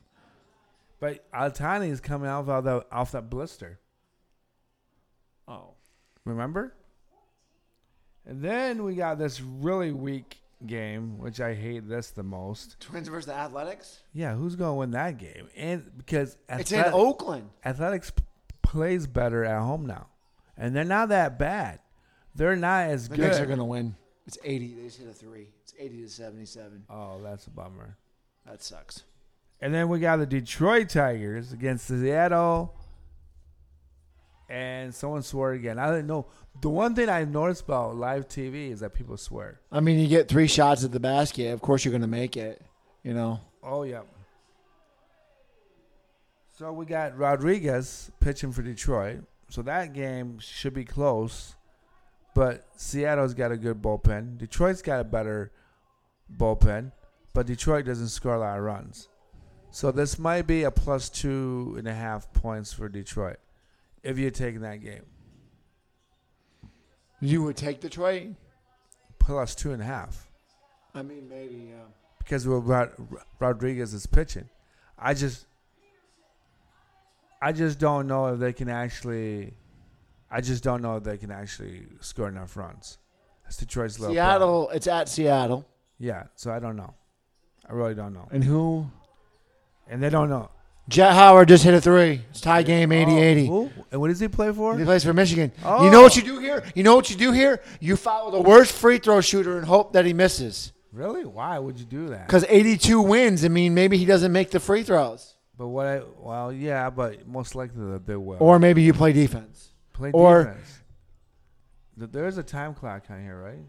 but 0.99 1.29
Ohtani 1.33 1.89
is 1.89 1.99
coming 1.99 2.29
off 2.29 2.47
of 2.47 2.63
the 2.63 2.85
off 2.91 3.11
that 3.13 3.29
blister. 3.31 3.79
Oh. 5.47 5.73
Remember? 6.25 6.73
And 8.25 8.41
then 8.41 8.83
we 8.83 8.95
got 8.95 9.17
this 9.17 9.41
really 9.41 9.91
weak 9.91 10.37
game, 10.65 11.17
which 11.17 11.41
I 11.41 11.55
hate 11.55 11.89
this 11.89 12.11
the 12.11 12.23
most. 12.23 12.79
Twins 12.79 13.07
versus 13.07 13.25
the 13.25 13.33
Athletics? 13.33 14.01
Yeah, 14.13 14.35
who's 14.35 14.55
going 14.55 14.69
to 14.71 14.75
win 14.75 14.91
that 14.91 15.17
game? 15.17 15.47
And 15.55 15.91
because 15.97 16.37
It's 16.49 16.71
in 16.71 16.85
Oakland. 16.93 17.49
Athletics 17.65 18.11
p- 18.11 18.23
plays 18.61 19.07
better 19.07 19.43
at 19.43 19.59
home 19.59 19.85
now, 19.87 20.07
and 20.55 20.75
they're 20.75 20.83
not 20.83 21.09
that 21.09 21.39
bad. 21.39 21.79
they're 22.35 22.55
not 22.55 22.85
as 22.89 23.09
The 23.09 23.15
good. 23.15 23.23
Knicks 23.23 23.39
are 23.39 23.45
going 23.47 23.57
to 23.57 23.65
win. 23.65 23.95
It's 24.27 24.37
80. 24.43 24.75
They 24.75 24.83
just 24.83 24.99
hit 24.99 25.09
a 25.09 25.13
three. 25.13 25.47
It's 25.63 25.73
80 25.79 26.03
to 26.03 26.09
77. 26.09 26.83
oh, 26.91 27.19
that's 27.23 27.47
a 27.47 27.49
bummer. 27.49 27.97
That 28.45 28.61
sucks. 28.61 29.03
And 29.59 29.73
then 29.73 29.89
we 29.89 29.99
got 29.99 30.17
the 30.17 30.25
Detroit 30.27 30.89
Tigers 30.89 31.51
against 31.53 31.87
the 31.87 31.99
Seattle. 31.99 32.75
And 34.51 34.93
someone 34.93 35.23
swore 35.23 35.53
again. 35.53 35.79
I 35.79 35.89
didn't 35.89 36.07
know. 36.07 36.25
The 36.59 36.67
one 36.67 36.93
thing 36.93 37.07
I 37.07 37.23
noticed 37.23 37.63
about 37.63 37.95
live 37.95 38.27
TV 38.27 38.69
is 38.69 38.81
that 38.81 38.93
people 38.93 39.15
swear. 39.15 39.61
I 39.71 39.79
mean, 39.79 39.97
you 39.97 40.09
get 40.09 40.27
three 40.27 40.47
shots 40.47 40.83
at 40.83 40.91
the 40.91 40.99
basket. 40.99 41.53
Of 41.53 41.61
course, 41.61 41.85
you're 41.85 41.93
going 41.93 42.01
to 42.01 42.07
make 42.07 42.35
it. 42.35 42.61
You 43.01 43.13
know. 43.13 43.39
Oh, 43.63 43.83
yeah. 43.83 44.01
So 46.57 46.73
we 46.73 46.85
got 46.85 47.17
Rodriguez 47.17 48.11
pitching 48.19 48.51
for 48.51 48.61
Detroit. 48.61 49.19
So 49.47 49.61
that 49.61 49.93
game 49.93 50.39
should 50.39 50.73
be 50.73 50.83
close. 50.83 51.55
But 52.35 52.67
Seattle's 52.75 53.33
got 53.33 53.53
a 53.53 53.57
good 53.57 53.81
bullpen. 53.81 54.37
Detroit's 54.37 54.81
got 54.81 54.99
a 54.99 55.05
better 55.05 55.53
bullpen. 56.37 56.91
But 57.33 57.47
Detroit 57.47 57.85
doesn't 57.85 58.09
score 58.09 58.35
a 58.35 58.39
lot 58.39 58.57
of 58.57 58.65
runs. 58.65 59.07
So 59.69 59.93
this 59.93 60.19
might 60.19 60.45
be 60.45 60.63
a 60.63 60.71
plus 60.71 61.09
two 61.09 61.75
and 61.77 61.87
a 61.87 61.93
half 61.93 62.33
points 62.33 62.73
for 62.73 62.89
Detroit 62.89 63.39
if 64.03 64.17
you're 64.17 64.31
taking 64.31 64.61
that 64.61 64.77
game. 64.77 65.03
You 67.19 67.43
would 67.43 67.55
take 67.57 67.81
Detroit? 67.81 68.29
Plus 69.19 69.53
two 69.53 69.71
and 69.71 69.81
a 69.81 69.85
half. 69.85 70.27
I 70.95 71.03
mean, 71.03 71.29
maybe. 71.29 71.69
Yeah. 71.69 71.83
because 72.19 72.47
what 72.47 72.93
Rodriguez 73.39 73.93
is 73.93 74.05
pitching. 74.07 74.49
I 74.97 75.13
just, 75.13 75.45
I 77.41 77.51
just 77.51 77.79
don't 77.79 78.07
know 78.07 78.33
if 78.33 78.39
they 78.39 78.53
can 78.53 78.69
actually. 78.69 79.53
I 80.29 80.41
just 80.41 80.63
don't 80.63 80.81
know 80.81 80.95
if 80.97 81.03
they 81.03 81.17
can 81.17 81.29
actually 81.31 81.85
score 81.99 82.27
enough 82.29 82.55
runs. 82.55 82.97
That's 83.43 83.57
Detroit's 83.57 83.99
little 83.99 84.15
problem. 84.15 84.31
Seattle. 84.31 84.69
It's 84.69 84.87
at 84.87 85.09
Seattle. 85.09 85.67
Yeah, 85.99 86.23
so 86.35 86.51
I 86.51 86.59
don't 86.59 86.75
know. 86.77 86.93
I 87.69 87.73
really 87.73 87.93
don't 87.93 88.13
know, 88.13 88.27
And 88.31 88.43
who? 88.43 88.87
and 89.87 90.01
they 90.01 90.09
don't 90.09 90.29
know. 90.29 90.49
Jett 90.91 91.13
Howard 91.13 91.47
just 91.47 91.63
hit 91.63 91.73
a 91.73 91.79
three. 91.79 92.21
It's 92.31 92.41
tie 92.41 92.63
game 92.63 92.91
80 92.91 93.11
Oh, 93.11 93.17
80. 93.17 93.47
who? 93.47 93.71
And 93.91 94.01
what 94.01 94.09
does 94.09 94.19
he 94.19 94.27
play 94.27 94.51
for? 94.51 94.77
He 94.77 94.83
plays 94.83 95.05
for 95.05 95.13
Michigan. 95.13 95.53
Oh. 95.63 95.85
You 95.85 95.89
know 95.89 96.01
what 96.01 96.17
oh. 96.17 96.19
you 96.19 96.25
do 96.25 96.39
here? 96.39 96.63
You 96.75 96.83
know 96.83 96.95
what 96.95 97.09
you 97.09 97.15
do 97.15 97.31
here? 97.31 97.61
You 97.79 97.95
follow 97.95 98.29
the 98.29 98.41
worst 98.41 98.73
free 98.73 98.97
throw 98.97 99.21
shooter 99.21 99.57
and 99.57 99.65
hope 99.65 99.93
that 99.93 100.05
he 100.05 100.13
misses. 100.13 100.73
Really? 100.91 101.23
Why 101.23 101.57
would 101.57 101.79
you 101.79 101.85
do 101.85 102.09
that? 102.09 102.27
Because 102.27 102.43
82 102.49 103.01
wins. 103.01 103.45
I 103.45 103.47
mean, 103.47 103.73
maybe 103.73 103.97
he 103.97 104.03
doesn't 104.03 104.33
make 104.33 104.51
the 104.51 104.59
free 104.59 104.83
throws. 104.83 105.35
But 105.57 105.69
what? 105.69 105.85
I, 105.87 106.01
well, 106.19 106.51
yeah, 106.51 106.89
but 106.89 107.25
most 107.25 107.55
likely 107.55 107.89
that 107.91 108.05
they 108.05 108.17
will. 108.17 108.37
Or 108.41 108.59
maybe 108.59 108.81
you 108.81 108.93
play 108.93 109.13
defense. 109.13 109.69
play 109.93 110.11
or- 110.11 110.43
defense. 110.43 110.79
Th- 111.97 112.11
There's 112.11 112.37
a 112.37 112.43
time 112.43 112.73
clock 112.73 113.03
on 113.09 113.21
here, 113.21 113.41
right? 113.41 113.63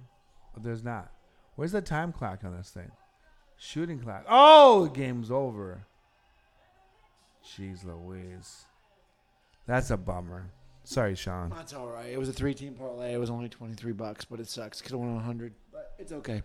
But 0.54 0.64
there's 0.64 0.82
not. 0.82 1.12
Where's 1.54 1.72
the 1.72 1.80
time 1.80 2.12
clock 2.12 2.40
on 2.44 2.56
this 2.56 2.70
thing? 2.70 2.90
Shooting 3.58 4.00
clock. 4.00 4.24
Oh, 4.28 4.84
the 4.84 4.90
game's 4.90 5.30
over. 5.30 5.86
Jeez 7.44 7.84
Louise. 7.84 8.66
That's 9.66 9.90
a 9.90 9.96
bummer. 9.96 10.50
Sorry, 10.84 11.14
Sean. 11.14 11.50
That's 11.50 11.72
all 11.72 11.86
right. 11.86 12.10
It 12.12 12.18
was 12.18 12.28
a 12.28 12.32
three 12.32 12.54
team 12.54 12.74
parlay. 12.74 13.14
It 13.14 13.18
was 13.18 13.30
only 13.30 13.48
23 13.48 13.92
bucks, 13.92 14.24
but 14.24 14.40
it 14.40 14.48
sucks. 14.48 14.80
Could 14.80 14.92
have 14.92 15.00
won 15.00 15.14
100. 15.14 15.54
But 15.70 15.92
it's 15.98 16.12
okay. 16.12 16.42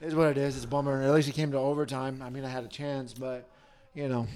It 0.00 0.06
is 0.06 0.14
what 0.14 0.28
it 0.28 0.38
is. 0.38 0.56
It's 0.56 0.64
a 0.64 0.68
bummer. 0.68 1.02
At 1.02 1.12
least 1.12 1.28
it 1.28 1.34
came 1.34 1.52
to 1.52 1.58
overtime. 1.58 2.22
I 2.22 2.30
mean, 2.30 2.44
I 2.44 2.48
had 2.48 2.64
a 2.64 2.68
chance, 2.68 3.12
but, 3.12 3.48
you 3.94 4.08
know. 4.08 4.26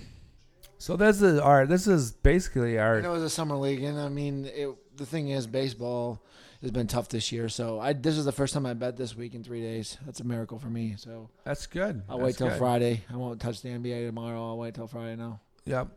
So 0.78 0.96
this 0.96 1.22
is 1.22 1.38
our. 1.38 1.66
This 1.66 1.86
is 1.86 2.10
basically 2.10 2.78
our. 2.78 3.00
know 3.00 3.10
it 3.10 3.14
was 3.14 3.22
a 3.22 3.30
summer 3.30 3.56
league, 3.56 3.84
and 3.84 4.00
I 4.00 4.08
mean, 4.08 4.46
it, 4.46 4.68
the 4.96 5.06
thing 5.06 5.28
is, 5.28 5.46
baseball 5.46 6.20
has 6.60 6.72
been 6.72 6.88
tough 6.88 7.08
this 7.08 7.30
year. 7.30 7.48
So 7.48 7.78
I 7.78 7.92
this 7.92 8.16
is 8.18 8.24
the 8.24 8.32
first 8.32 8.54
time 8.54 8.66
I 8.66 8.74
bet 8.74 8.96
this 8.96 9.16
week 9.16 9.34
in 9.34 9.44
three 9.44 9.60
days. 9.60 9.98
That's 10.04 10.18
a 10.18 10.24
miracle 10.24 10.58
for 10.58 10.66
me. 10.68 10.94
So 10.96 11.28
That's 11.44 11.66
good. 11.66 12.02
I'll 12.08 12.18
That's 12.18 12.26
wait 12.26 12.36
till 12.36 12.48
good. 12.48 12.58
Friday. 12.58 13.04
I 13.12 13.16
won't 13.16 13.40
touch 13.40 13.62
the 13.62 13.68
NBA 13.68 14.06
tomorrow. 14.06 14.44
I'll 14.44 14.58
wait 14.58 14.74
till 14.74 14.88
Friday 14.88 15.14
now. 15.14 15.40
Yep. 15.64 15.88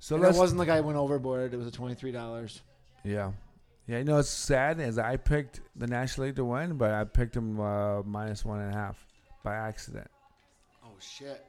So 0.00 0.16
and 0.16 0.24
it 0.24 0.34
wasn't 0.34 0.58
like 0.58 0.68
I 0.68 0.80
went 0.80 0.98
overboard. 0.98 1.52
It 1.52 1.56
was 1.56 1.66
a 1.66 1.72
twenty 1.72 1.94
three 1.94 2.12
dollars. 2.12 2.62
Yeah. 3.04 3.32
Yeah, 3.88 3.98
you 3.98 4.04
know 4.04 4.18
it's 4.18 4.28
sad 4.28 4.80
is 4.80 4.98
I 4.98 5.16
picked 5.16 5.60
the 5.74 5.86
National 5.86 6.26
League 6.26 6.36
to 6.36 6.44
win, 6.44 6.76
but 6.76 6.92
I 6.92 7.04
picked 7.04 7.32
them 7.32 7.58
uh, 7.58 8.02
minus 8.02 8.44
one 8.44 8.60
and 8.60 8.74
a 8.74 8.76
half 8.76 9.02
by 9.42 9.54
accident. 9.54 10.10
Oh 10.84 10.92
shit, 11.00 11.42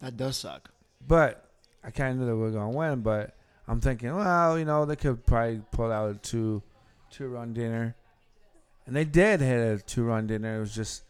that 0.00 0.16
does 0.16 0.38
suck. 0.38 0.70
But 1.06 1.50
I 1.84 1.90
kind 1.90 2.12
of 2.12 2.16
knew 2.16 2.26
they 2.26 2.32
were 2.32 2.50
going 2.50 2.72
to 2.72 2.78
win. 2.78 3.00
But 3.02 3.36
I'm 3.68 3.78
thinking, 3.78 4.14
well, 4.16 4.58
you 4.58 4.64
know, 4.64 4.86
they 4.86 4.96
could 4.96 5.26
probably 5.26 5.60
pull 5.70 5.92
out 5.92 6.10
a 6.10 6.14
two, 6.14 6.62
two 7.10 7.28
run 7.28 7.52
dinner, 7.52 7.94
and 8.86 8.96
they 8.96 9.04
did 9.04 9.40
hit 9.40 9.60
a 9.60 9.82
two 9.82 10.04
run 10.04 10.26
dinner. 10.26 10.56
It 10.56 10.60
was 10.60 10.74
just 10.74 11.02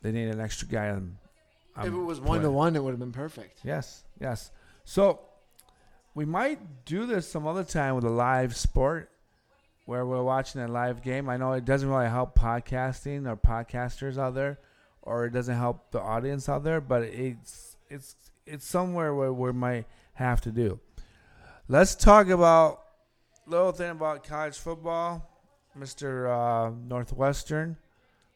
they 0.00 0.12
needed 0.12 0.34
an 0.34 0.40
extra 0.40 0.68
guy 0.68 0.90
on. 0.90 1.18
On 1.76 1.86
if 1.86 1.92
it 1.92 1.96
was 1.96 2.20
one 2.20 2.42
to 2.42 2.50
one, 2.50 2.76
it 2.76 2.82
would 2.82 2.90
have 2.90 3.00
been 3.00 3.12
perfect. 3.12 3.60
Yes, 3.64 4.04
yes. 4.20 4.50
So 4.84 5.20
we 6.14 6.24
might 6.24 6.84
do 6.84 7.06
this 7.06 7.28
some 7.28 7.46
other 7.46 7.64
time 7.64 7.94
with 7.94 8.04
a 8.04 8.10
live 8.10 8.56
sport 8.56 9.10
where 9.86 10.04
we're 10.06 10.22
watching 10.22 10.60
a 10.60 10.68
live 10.68 11.02
game. 11.02 11.28
I 11.28 11.36
know 11.36 11.52
it 11.52 11.64
doesn't 11.64 11.88
really 11.88 12.08
help 12.08 12.38
podcasting 12.38 13.28
or 13.28 13.36
podcasters 13.36 14.18
out 14.18 14.34
there, 14.34 14.58
or 15.02 15.26
it 15.26 15.32
doesn't 15.32 15.56
help 15.56 15.90
the 15.90 16.00
audience 16.00 16.48
out 16.48 16.64
there, 16.64 16.80
but 16.80 17.02
it's 17.02 17.76
it's 17.88 18.14
it's 18.46 18.66
somewhere 18.66 19.14
where 19.14 19.32
we 19.32 19.52
might 19.52 19.86
have 20.14 20.40
to 20.42 20.50
do. 20.50 20.80
Let's 21.68 21.94
talk 21.94 22.28
about 22.28 22.82
little 23.46 23.72
thing 23.72 23.90
about 23.90 24.24
college 24.24 24.58
football, 24.58 25.28
Mister 25.74 26.28
uh, 26.28 26.70
Northwestern. 26.70 27.76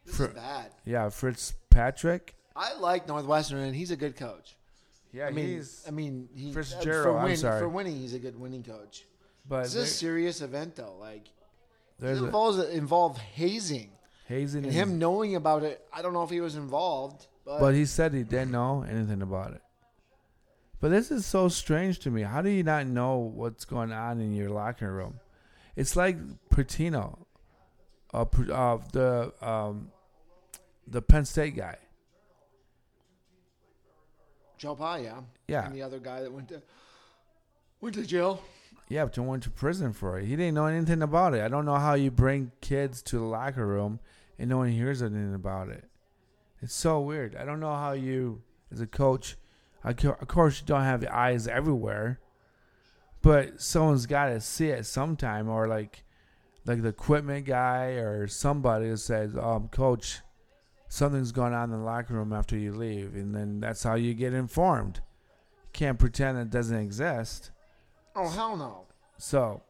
This 0.06 0.16
For- 0.16 0.28
is 0.28 0.34
bad. 0.34 0.70
Yeah, 0.84 1.08
Fritz 1.08 1.54
Patrick. 1.70 2.36
I 2.56 2.74
like 2.78 3.08
Northwestern, 3.08 3.58
and 3.58 3.74
he's 3.74 3.90
a 3.90 3.96
good 3.96 4.16
coach. 4.16 4.56
Yeah, 5.12 5.26
I 5.26 5.30
mean, 5.30 5.46
he's 5.46 5.84
I 5.86 5.90
mean, 5.90 6.28
he 6.34 6.52
Fitzgerald, 6.52 7.16
For, 7.16 7.18
I'm 7.18 7.36
sorry. 7.36 7.60
for 7.60 7.68
winning, 7.68 7.96
he's 7.96 8.14
a 8.14 8.18
good 8.18 8.38
winning 8.38 8.62
coach. 8.62 9.04
but 9.48 9.64
It's 9.66 9.74
a 9.74 9.86
serious 9.86 10.40
event, 10.40 10.76
though. 10.76 10.96
Like 10.98 11.26
it 11.26 11.32
there's 12.00 12.20
a, 12.20 12.24
involves 12.24 12.58
involved 12.70 13.18
hazing, 13.18 13.90
hazing 14.26 14.64
and 14.64 14.68
is- 14.68 14.74
him 14.74 14.98
knowing 14.98 15.36
about 15.36 15.62
it. 15.62 15.86
I 15.92 16.02
don't 16.02 16.12
know 16.12 16.24
if 16.24 16.30
he 16.30 16.40
was 16.40 16.56
involved, 16.56 17.26
but, 17.44 17.60
But 17.60 17.74
he 17.74 17.84
said 17.86 18.12
he 18.12 18.22
didn't 18.24 18.50
know 18.50 18.82
anything 18.88 19.22
about 19.22 19.52
it. 19.52 19.62
But 20.80 20.90
this 20.90 21.10
is 21.10 21.24
so 21.24 21.48
strange 21.48 22.00
to 22.00 22.10
me. 22.10 22.22
How 22.22 22.42
do 22.42 22.50
you 22.50 22.62
not 22.62 22.86
know 22.86 23.16
what's 23.18 23.64
going 23.64 23.92
on 23.92 24.20
in 24.20 24.34
your 24.34 24.50
locker 24.50 24.92
room? 24.92 25.20
It's 25.76 25.96
like 25.96 26.16
Paterno, 26.50 27.26
uh, 28.12 28.24
uh, 28.52 28.78
the 28.92 29.32
um, 29.40 29.90
the 30.86 31.00
Penn 31.00 31.24
State 31.24 31.56
guy. 31.56 31.78
Joe 34.58 34.74
Pa, 34.74 34.96
yeah, 34.96 35.20
Yeah, 35.48 35.66
and 35.66 35.74
the 35.74 35.82
other 35.82 35.98
guy 35.98 36.20
that 36.22 36.32
went 36.32 36.48
to 36.48 36.62
went 37.80 37.94
to 37.96 38.06
jail. 38.06 38.42
yeah, 38.88 39.04
but 39.04 39.16
went 39.18 39.42
to 39.44 39.50
prison 39.50 39.92
for 39.92 40.18
it. 40.18 40.24
He 40.26 40.36
didn't 40.36 40.54
know 40.54 40.66
anything 40.66 41.02
about 41.02 41.34
it. 41.34 41.42
I 41.42 41.48
don't 41.48 41.64
know 41.66 41.76
how 41.76 41.94
you 41.94 42.10
bring 42.10 42.52
kids 42.60 43.02
to 43.02 43.18
the 43.18 43.24
locker 43.24 43.66
room 43.66 44.00
and 44.38 44.48
no 44.50 44.58
one 44.58 44.68
hears 44.70 45.02
anything 45.02 45.34
about 45.34 45.68
it. 45.68 45.84
It's 46.62 46.74
so 46.74 47.00
weird. 47.00 47.36
I 47.36 47.44
don't 47.44 47.60
know 47.60 47.74
how 47.74 47.92
you, 47.92 48.42
as 48.72 48.80
a 48.80 48.86
coach, 48.86 49.36
of 49.84 49.96
course 50.28 50.60
you 50.60 50.66
don't 50.66 50.82
have 50.82 51.04
eyes 51.06 51.46
everywhere, 51.46 52.20
but 53.20 53.60
someone's 53.60 54.06
got 54.06 54.26
to 54.26 54.40
see 54.40 54.68
it 54.68 54.86
sometime, 54.86 55.48
or 55.48 55.66
like, 55.68 56.04
like 56.64 56.82
the 56.82 56.88
equipment 56.88 57.44
guy 57.46 57.88
or 57.92 58.26
somebody 58.26 58.88
that 58.88 58.96
says, 58.98 59.36
um, 59.36 59.68
"Coach, 59.68 60.20
something's 60.94 61.32
going 61.32 61.52
on 61.52 61.72
in 61.72 61.78
the 61.78 61.84
locker 61.84 62.14
room 62.14 62.32
after 62.32 62.56
you 62.56 62.72
leave," 62.72 63.14
and 63.14 63.34
then 63.34 63.60
that's 63.60 63.82
how 63.82 63.94
you 63.94 64.14
get 64.14 64.32
informed. 64.32 65.00
You 65.64 65.70
can't 65.72 65.98
pretend 65.98 66.38
it 66.38 66.50
doesn't 66.50 66.76
exist. 66.78 67.50
Oh 68.14 68.28
hell 68.28 68.56
no! 68.56 68.86
So, 69.18 69.62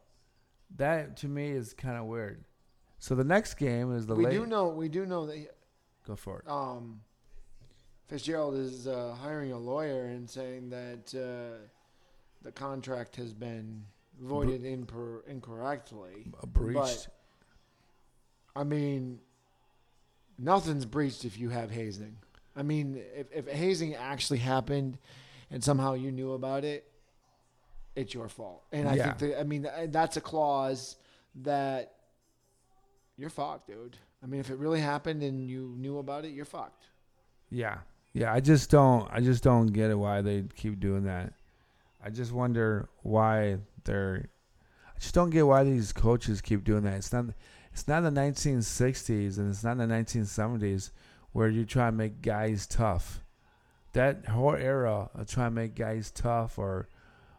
that 0.77 1.17
to 1.17 1.27
me 1.27 1.49
is 1.49 1.73
kind 1.73 1.97
of 1.97 2.05
weird. 2.05 2.43
So 2.99 3.15
the 3.15 3.23
next 3.23 3.55
game 3.55 3.95
is 3.95 4.05
the 4.07 4.15
we 4.15 4.25
late. 4.25 4.31
do 4.33 4.45
know 4.45 4.67
we 4.69 4.87
do 4.89 5.05
know 5.05 5.25
that 5.25 5.47
Go 6.07 6.15
for 6.15 6.39
it. 6.39 6.49
um, 6.49 7.01
Fitzgerald 8.07 8.55
is 8.55 8.87
uh, 8.87 9.15
hiring 9.19 9.51
a 9.51 9.57
lawyer 9.57 10.05
and 10.05 10.29
saying 10.29 10.69
that 10.69 11.13
uh, 11.15 11.57
the 12.43 12.51
contract 12.51 13.15
has 13.15 13.33
been 13.33 13.83
voided 14.21 14.61
impor- 14.63 15.27
incorrectly. 15.27 16.31
A 16.43 16.47
breached. 16.47 16.75
But 16.75 17.07
I 18.55 18.63
mean, 18.63 19.19
nothing's 20.37 20.85
breached 20.85 21.25
if 21.25 21.37
you 21.39 21.49
have 21.49 21.71
hazing. 21.71 22.17
I 22.55 22.63
mean, 22.63 23.01
if, 23.15 23.27
if 23.33 23.47
hazing 23.47 23.95
actually 23.95 24.39
happened 24.39 24.97
and 25.51 25.63
somehow 25.63 25.93
you 25.93 26.11
knew 26.11 26.33
about 26.33 26.63
it, 26.63 26.89
it's 27.95 28.13
your 28.13 28.27
fault. 28.29 28.63
And 28.71 28.87
I 28.87 28.95
Yeah. 28.95 29.13
think 29.13 29.17
that, 29.33 29.39
I 29.39 29.43
mean 29.43 29.67
that's 29.87 30.17
a 30.17 30.21
clause 30.21 30.95
that 31.43 31.93
you're 33.17 33.29
fucked, 33.29 33.67
dude. 33.67 33.97
I 34.23 34.27
mean, 34.27 34.39
if 34.39 34.49
it 34.49 34.57
really 34.57 34.81
happened 34.81 35.21
and 35.23 35.39
you 35.49 35.75
knew 35.77 35.99
about 35.99 36.25
it, 36.25 36.31
you're 36.31 36.45
fucked. 36.45 36.85
Yeah, 37.49 37.77
yeah. 38.13 38.33
I 38.33 38.39
just 38.39 38.69
don't. 38.71 39.07
I 39.11 39.21
just 39.21 39.43
don't 39.43 39.67
get 39.67 39.91
it 39.91 39.95
why 39.95 40.21
they 40.21 40.43
keep 40.55 40.79
doing 40.79 41.03
that. 41.03 41.33
I 42.03 42.09
just 42.09 42.31
wonder 42.31 42.89
why 43.03 43.57
they're. 43.83 44.29
I 44.95 44.99
just 44.99 45.13
don't 45.13 45.29
get 45.29 45.45
why 45.45 45.63
these 45.63 45.93
coaches 45.93 46.41
keep 46.41 46.63
doing 46.63 46.83
that. 46.83 46.95
It's 46.95 47.13
not. 47.13 47.25
It's 47.75 47.89
not 47.89 48.03
the 48.03 48.09
1960s 48.09 49.37
and 49.37 49.49
it's 49.49 49.61
not 49.61 49.77
the 49.77 49.83
1970s 49.83 50.91
where 51.33 51.49
you 51.49 51.65
try 51.65 51.87
to 51.87 51.91
make 51.91 52.21
guys 52.21 52.65
tough. 52.65 53.19
That 53.91 54.27
whole 54.27 54.55
era 54.55 55.09
of 55.13 55.27
trying 55.27 55.47
to 55.51 55.55
make 55.55 55.75
guys 55.75 56.09
tough 56.09 56.57
or 56.57 56.87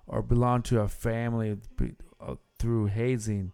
or 0.07 0.21
belong 0.21 0.61
to 0.65 0.81
a 0.83 0.89
family 0.89 1.57
uh, 2.21 2.35
through 2.59 2.87
hazing, 2.87 3.53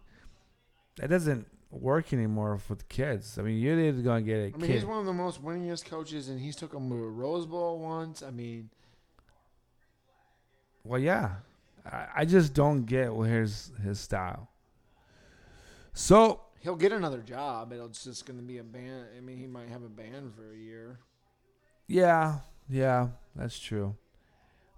that 0.97 1.09
doesn't 1.09 1.47
work 1.71 2.11
anymore 2.11 2.59
with 2.67 2.89
kids. 2.89 3.39
I 3.39 3.43
mean, 3.43 3.59
you're 3.59 3.79
either 3.79 4.01
gonna 4.01 4.21
get 4.21 4.35
a 4.39 4.39
I 4.39 4.57
mean, 4.57 4.59
kid. 4.67 4.69
he's 4.71 4.85
one 4.85 4.99
of 4.99 5.05
the 5.05 5.13
most 5.13 5.41
winningest 5.41 5.85
coaches, 5.85 6.27
and 6.27 6.37
he's 6.37 6.57
took 6.57 6.73
them 6.73 6.89
to 6.89 6.95
a 6.95 7.09
Rose 7.09 7.45
Bowl 7.45 7.79
once. 7.79 8.21
I 8.21 8.29
mean, 8.29 8.69
Well, 10.83 10.99
yeah, 10.99 11.35
I, 11.85 12.07
I 12.17 12.25
just 12.25 12.53
don't 12.53 12.83
get 12.85 13.09
his 13.13 13.71
his 13.81 14.01
style. 14.01 14.49
So 15.93 16.41
he'll 16.63 16.75
get 16.75 16.91
another 16.91 17.21
job. 17.21 17.71
It's 17.73 18.03
just 18.03 18.25
going 18.25 18.39
to 18.39 18.45
be 18.45 18.57
a 18.57 18.63
ban. 18.63 19.05
I 19.15 19.19
mean, 19.19 19.37
he 19.37 19.47
might 19.47 19.69
have 19.69 19.83
a 19.83 19.89
ban 19.89 20.31
for 20.35 20.53
a 20.53 20.57
year. 20.57 20.99
yeah, 21.87 22.39
yeah, 22.69 23.09
that's 23.35 23.59
true. 23.59 23.95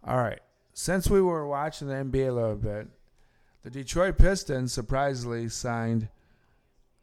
All 0.03 0.17
right, 0.17 0.41
since 0.73 1.09
we 1.09 1.21
were 1.21 1.47
watching 1.47 1.87
the 1.87 1.93
NBA 1.93 2.29
a 2.29 2.31
little 2.31 2.55
bit, 2.55 2.87
the 3.63 3.69
Detroit 3.69 4.17
Pistons 4.17 4.73
surprisingly 4.73 5.47
signed 5.49 6.09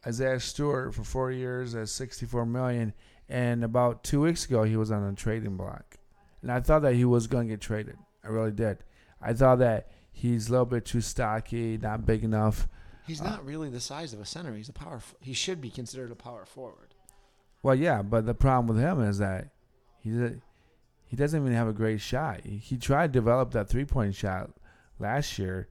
Isaiah 0.06 0.40
Stewart 0.40 0.94
for 0.94 1.04
four 1.04 1.30
years 1.32 1.74
at 1.74 1.88
sixty-four 1.88 2.46
million, 2.46 2.92
and 3.28 3.64
about 3.64 4.04
two 4.04 4.20
weeks 4.20 4.44
ago 4.44 4.64
he 4.64 4.76
was 4.76 4.90
on 4.90 5.04
a 5.04 5.14
trading 5.14 5.56
block, 5.56 5.96
and 6.42 6.52
I 6.52 6.60
thought 6.60 6.82
that 6.82 6.94
he 6.94 7.04
was 7.04 7.26
going 7.26 7.48
to 7.48 7.54
get 7.54 7.60
traded. 7.60 7.96
I 8.24 8.28
really 8.28 8.52
did. 8.52 8.78
I 9.20 9.32
thought 9.32 9.58
that 9.60 9.90
he's 10.12 10.48
a 10.48 10.52
little 10.52 10.66
bit 10.66 10.84
too 10.84 11.00
stocky, 11.00 11.78
not 11.78 12.06
big 12.06 12.24
enough. 12.24 12.68
He's 13.06 13.20
Uh, 13.20 13.24
not 13.30 13.44
really 13.44 13.68
the 13.68 13.80
size 13.80 14.12
of 14.12 14.20
a 14.20 14.24
center. 14.24 14.54
He's 14.54 14.68
a 14.68 14.72
power. 14.72 14.96
f- 14.96 15.14
He 15.20 15.32
should 15.32 15.60
be 15.60 15.70
considered 15.70 16.10
a 16.10 16.14
power 16.16 16.44
forward. 16.44 16.94
Well, 17.62 17.74
yeah, 17.74 18.02
but 18.02 18.26
the 18.26 18.34
problem 18.34 18.66
with 18.74 18.82
him 18.84 19.00
is 19.00 19.18
that 19.18 19.48
he's 19.98 20.16
a, 20.18 20.34
he 21.06 21.16
doesn't 21.16 21.40
even 21.40 21.52
have 21.54 21.68
a 21.68 21.72
great 21.72 22.00
shot. 22.00 22.40
He, 22.44 22.56
he 22.58 22.76
tried 22.76 23.12
to 23.12 23.18
develop 23.18 23.52
that 23.52 23.68
three 23.68 23.84
point 23.84 24.14
shot 24.14 24.50
last 24.98 25.38
year, 25.38 25.68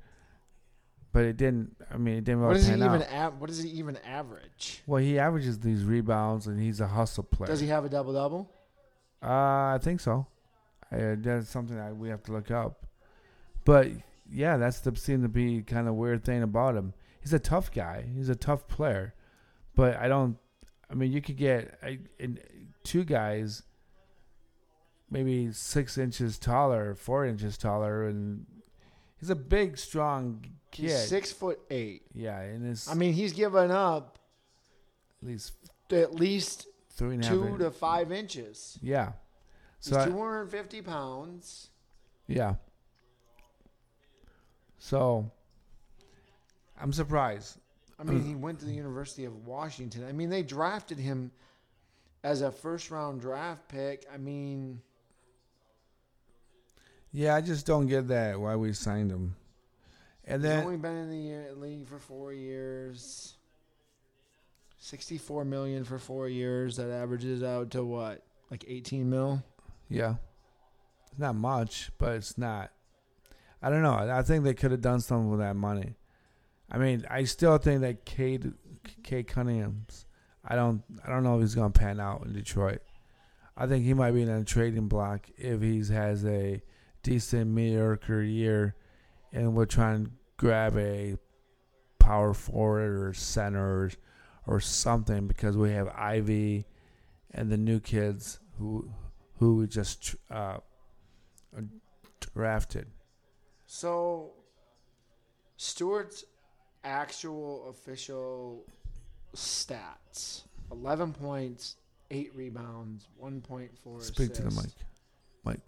but 1.11 1.25
it 1.25 1.35
didn't. 1.37 1.75
I 1.93 1.97
mean, 1.97 2.15
it 2.17 2.23
didn't 2.23 2.39
really 2.41 2.49
What 2.49 2.57
does 2.57 2.67
he 2.67 2.73
even? 2.75 3.03
Av- 3.03 3.39
what 3.41 3.47
does 3.47 3.61
he 3.63 3.69
even 3.71 3.97
average? 4.05 4.83
Well, 4.87 5.01
he 5.01 5.19
averages 5.19 5.59
these 5.59 5.83
rebounds, 5.83 6.47
and 6.47 6.59
he's 6.61 6.79
a 6.79 6.87
hustle 6.87 7.23
player. 7.23 7.47
Does 7.47 7.59
he 7.59 7.67
have 7.67 7.83
a 7.85 7.89
double 7.89 8.13
double? 8.13 8.49
Uh, 9.23 9.75
I 9.75 9.79
think 9.81 9.99
so. 9.99 10.27
Uh, 10.91 11.15
that's 11.17 11.49
something 11.49 11.75
that 11.77 11.95
we 11.95 12.09
have 12.09 12.23
to 12.23 12.31
look 12.31 12.51
up. 12.51 12.85
But 13.65 13.89
yeah, 14.29 14.57
that's 14.57 14.79
the 14.79 14.95
seemed 14.95 15.23
to 15.23 15.29
be 15.29 15.61
kind 15.61 15.87
of 15.87 15.95
weird 15.95 16.23
thing 16.23 16.41
about 16.43 16.75
him. 16.75 16.93
He's 17.21 17.33
a 17.33 17.39
tough 17.39 17.71
guy. 17.71 18.05
He's 18.15 18.29
a 18.29 18.35
tough 18.35 18.67
player, 18.67 19.13
but 19.75 19.95
I 19.97 20.07
don't. 20.07 20.37
I 20.89 20.93
mean, 20.95 21.11
you 21.11 21.21
could 21.21 21.37
get 21.37 21.77
I, 21.83 21.99
two 22.83 23.03
guys, 23.03 23.63
maybe 25.09 25.51
six 25.51 25.97
inches 25.97 26.37
taller, 26.37 26.95
four 26.95 27.25
inches 27.25 27.57
taller, 27.57 28.07
and 28.07 28.45
he's 29.19 29.29
a 29.29 29.35
big, 29.35 29.77
strong 29.77 30.45
kid. 30.71 30.83
He's 30.89 31.07
six 31.07 31.31
foot 31.31 31.59
eight. 31.69 32.03
Yeah, 32.13 32.39
and 32.41 32.67
it's 32.67 32.89
I 32.89 32.95
mean, 32.95 33.13
he's 33.13 33.33
given 33.33 33.69
up 33.71 34.17
at 35.21 35.27
least 35.27 35.53
at 35.91 36.15
least 36.15 36.67
three 36.89 37.15
and 37.15 37.23
two 37.23 37.43
in- 37.45 37.59
to 37.59 37.69
five 37.71 38.11
inches. 38.11 38.79
yeah. 38.81 39.13
He's 39.83 39.93
So 39.93 39.99
I- 39.99 40.05
250 40.05 40.81
pounds. 40.81 41.69
Yeah. 42.27 42.55
So 44.77 45.31
I'm 46.81 46.93
surprised. 46.93 47.57
I 47.99 48.03
mean, 48.03 48.23
he 48.23 48.33
went 48.33 48.59
to 48.59 48.65
the 48.65 48.73
University 48.73 49.25
of 49.25 49.45
Washington. 49.45 50.05
I 50.07 50.11
mean, 50.11 50.29
they 50.31 50.41
drafted 50.41 50.97
him 50.97 51.31
as 52.23 52.41
a 52.41 52.51
first 52.51 52.89
round 52.89 53.21
draft 53.21 53.67
pick. 53.67 54.05
I 54.11 54.17
mean, 54.17 54.81
Yeah, 57.11 57.35
I 57.35 57.41
just 57.41 57.65
don't 57.65 57.87
get 57.87 58.07
that 58.07 58.39
why 58.39 58.55
we 58.55 58.73
signed 58.73 59.11
him. 59.11 59.35
And 60.25 60.41
he's 60.41 60.49
then 60.49 60.63
only 60.63 60.77
been 60.77 60.95
in 60.97 61.09
the 61.09 61.17
year- 61.17 61.53
league 61.55 61.87
for 61.87 61.99
four 61.99 62.33
years. 62.33 63.35
64 64.79 65.45
million 65.45 65.83
for 65.83 65.99
four 65.99 66.27
years. 66.27 66.77
That 66.77 66.89
averages 66.89 67.43
out 67.43 67.71
to 67.71 67.83
what? 67.85 68.23
Like 68.49 68.65
18 68.67 69.09
mil? 69.09 69.43
yeah. 69.89 70.15
It's 71.11 71.19
not 71.19 71.35
much, 71.35 71.91
but 71.97 72.15
it's 72.15 72.37
not 72.37 72.71
I 73.61 73.69
don't 73.69 73.83
know. 73.83 73.93
I 73.93 74.23
think 74.23 74.43
they 74.43 74.55
could 74.55 74.71
have 74.71 74.81
done 74.81 75.01
something 75.01 75.29
with 75.29 75.39
that 75.41 75.55
money. 75.55 75.93
I 76.71 76.77
mean, 76.77 77.05
I 77.09 77.25
still 77.25 77.57
think 77.57 77.81
that 77.81 78.05
Cade 78.05 78.53
Cade 79.03 79.27
Cunningham's 79.27 80.05
I 80.43 80.55
don't 80.55 80.83
I 81.05 81.09
don't 81.09 81.23
know 81.23 81.35
if 81.35 81.41
he's 81.41 81.55
gonna 81.55 81.71
pan 81.71 81.99
out 81.99 82.25
in 82.25 82.33
Detroit. 82.33 82.81
I 83.57 83.67
think 83.67 83.83
he 83.83 83.93
might 83.93 84.11
be 84.11 84.21
in 84.21 84.29
a 84.29 84.43
trading 84.45 84.87
block 84.87 85.29
if 85.37 85.61
he 85.61 85.83
has 85.93 86.25
a 86.25 86.61
decent 87.03 87.51
mediocre 87.51 88.21
year 88.21 88.75
and 89.33 89.53
we're 89.53 89.65
trying 89.65 90.05
to 90.05 90.11
grab 90.37 90.77
a 90.77 91.17
power 91.99 92.33
forward 92.33 93.07
or 93.07 93.13
center 93.13 93.91
or, 94.47 94.59
something 94.59 95.27
because 95.27 95.55
we 95.55 95.71
have 95.71 95.87
Ivey 95.89 96.65
and 97.33 97.49
the 97.49 97.57
new 97.57 97.79
kids 97.79 98.39
who 98.57 98.91
who 99.37 99.57
we 99.57 99.67
just 99.67 100.15
uh, 100.29 100.57
drafted. 102.33 102.87
So, 103.65 104.31
Stewart's 105.55 106.25
actual 106.83 107.69
official 107.69 108.65
stats 109.35 110.43
11 110.71 111.13
points, 111.13 111.75
8 112.09 112.31
rebounds, 112.35 113.07
1.4 113.21 114.01
Speak 114.01 114.33
to 114.33 114.43
the 114.43 114.51
mic, 114.51 114.71
Mike. 115.43 115.59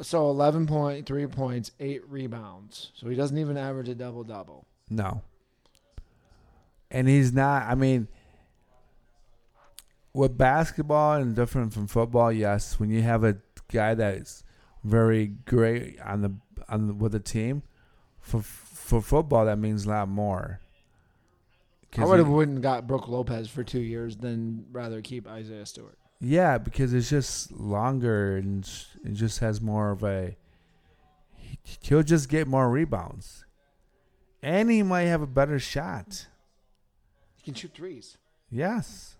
So 0.00 0.32
11.3 0.32 1.32
points, 1.32 1.72
8 1.80 2.08
rebounds. 2.08 2.92
So 2.94 3.08
he 3.08 3.16
doesn't 3.16 3.38
even 3.38 3.56
average 3.56 3.88
a 3.88 3.94
double 3.94 4.24
double. 4.24 4.66
No. 4.88 5.22
And 6.90 7.08
he's 7.08 7.32
not. 7.32 7.64
I 7.64 7.74
mean, 7.74 8.08
with 10.14 10.38
basketball 10.38 11.14
and 11.14 11.34
different 11.34 11.74
from 11.74 11.86
football, 11.86 12.32
yes. 12.32 12.80
When 12.80 12.90
you 12.90 13.02
have 13.02 13.24
a 13.24 13.38
guy 13.70 13.94
that's 13.94 14.44
very 14.84 15.26
great 15.26 16.00
on 16.00 16.22
the 16.22 16.32
on 16.68 16.86
the, 16.86 16.94
with 16.94 17.12
the 17.12 17.20
team, 17.20 17.62
for 18.28 18.42
for 18.42 19.00
football 19.00 19.46
that 19.46 19.58
means 19.58 19.86
a 19.86 19.90
lot 19.90 20.08
more. 20.08 20.60
I 21.96 22.04
would 22.04 22.18
have 22.18 22.28
wouldn't 22.28 22.60
got 22.60 22.86
Brook 22.86 23.08
Lopez 23.08 23.48
for 23.48 23.64
two 23.64 23.80
years 23.80 24.16
than 24.16 24.66
rather 24.70 25.00
keep 25.00 25.26
Isaiah 25.26 25.64
Stewart. 25.64 25.98
Yeah, 26.20 26.58
because 26.58 26.92
it's 26.92 27.08
just 27.08 27.50
longer 27.52 28.36
and 28.36 28.68
it 29.04 29.14
just 29.14 29.38
has 29.38 29.60
more 29.60 29.90
of 29.90 30.02
a. 30.04 30.36
He'll 31.80 32.02
just 32.02 32.28
get 32.28 32.46
more 32.46 32.68
rebounds, 32.70 33.44
and 34.42 34.70
he 34.70 34.82
might 34.82 35.02
have 35.02 35.22
a 35.22 35.26
better 35.26 35.58
shot. 35.58 36.26
He 37.36 37.42
can 37.42 37.54
shoot 37.54 37.72
threes. 37.74 38.18
Yes. 38.50 39.16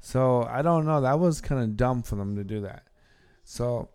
So 0.00 0.42
I 0.42 0.62
don't 0.62 0.84
know. 0.84 1.00
That 1.00 1.20
was 1.20 1.40
kind 1.40 1.62
of 1.62 1.76
dumb 1.76 2.02
for 2.02 2.16
them 2.16 2.36
to 2.36 2.44
do 2.44 2.60
that. 2.62 2.84
So 3.44 3.88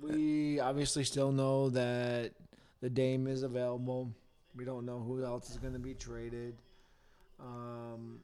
We 0.00 0.60
obviously 0.60 1.04
still 1.04 1.32
know 1.32 1.70
that 1.70 2.32
the 2.80 2.90
Dame 2.90 3.26
is 3.26 3.42
available. 3.42 4.12
We 4.54 4.64
don't 4.64 4.86
know 4.86 4.98
who 4.98 5.24
else 5.24 5.50
is 5.50 5.56
going 5.56 5.72
to 5.72 5.78
be 5.78 5.94
traded. 5.94 6.54
Um, 7.40 8.20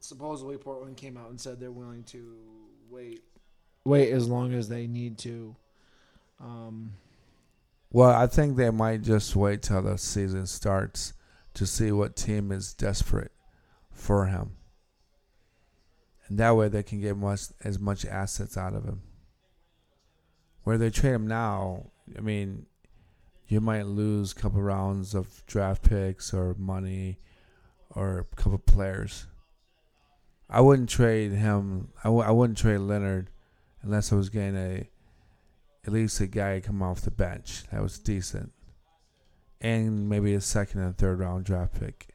supposedly, 0.00 0.56
Portland 0.56 0.96
came 0.96 1.16
out 1.16 1.30
and 1.30 1.40
said 1.40 1.60
they're 1.60 1.70
willing 1.70 2.02
to 2.04 2.36
wait, 2.90 3.22
wait 3.84 4.12
as 4.12 4.28
long 4.28 4.52
as 4.54 4.68
they 4.68 4.86
need 4.86 5.18
to. 5.18 5.54
Um, 6.40 6.92
well, 7.90 8.10
I 8.10 8.26
think 8.26 8.56
they 8.56 8.70
might 8.70 9.02
just 9.02 9.34
wait 9.34 9.62
till 9.62 9.82
the 9.82 9.96
season 9.98 10.46
starts 10.46 11.14
to 11.54 11.66
see 11.66 11.90
what 11.90 12.16
team 12.16 12.52
is 12.52 12.72
desperate 12.72 13.32
for 13.90 14.26
him, 14.26 14.52
and 16.28 16.38
that 16.38 16.54
way 16.56 16.68
they 16.68 16.82
can 16.82 17.00
get 17.00 17.16
much 17.16 17.42
as 17.64 17.78
much 17.78 18.04
assets 18.04 18.56
out 18.56 18.74
of 18.74 18.84
him. 18.84 19.02
Where 20.68 20.76
they 20.76 20.90
trade 20.90 21.14
him 21.14 21.26
now, 21.26 21.86
I 22.14 22.20
mean, 22.20 22.66
you 23.46 23.58
might 23.58 23.86
lose 23.86 24.32
a 24.32 24.34
couple 24.34 24.60
rounds 24.60 25.14
of 25.14 25.42
draft 25.46 25.82
picks 25.88 26.34
or 26.34 26.54
money, 26.58 27.20
or 27.88 28.18
a 28.18 28.36
couple 28.36 28.58
players. 28.58 29.26
I 30.50 30.60
wouldn't 30.60 30.90
trade 30.90 31.32
him. 31.32 31.88
I 32.04 32.08
w- 32.08 32.22
I 32.22 32.32
wouldn't 32.32 32.58
trade 32.58 32.80
Leonard 32.80 33.30
unless 33.80 34.12
I 34.12 34.16
was 34.16 34.28
getting 34.28 34.56
a 34.56 34.90
at 35.86 35.92
least 35.94 36.20
a 36.20 36.26
guy 36.26 36.60
come 36.60 36.82
off 36.82 37.00
the 37.00 37.10
bench 37.10 37.62
that 37.72 37.80
was 37.80 37.98
decent, 37.98 38.52
and 39.62 40.06
maybe 40.06 40.34
a 40.34 40.40
second 40.42 40.82
and 40.82 40.98
third 40.98 41.18
round 41.20 41.46
draft 41.46 41.80
pick, 41.80 42.08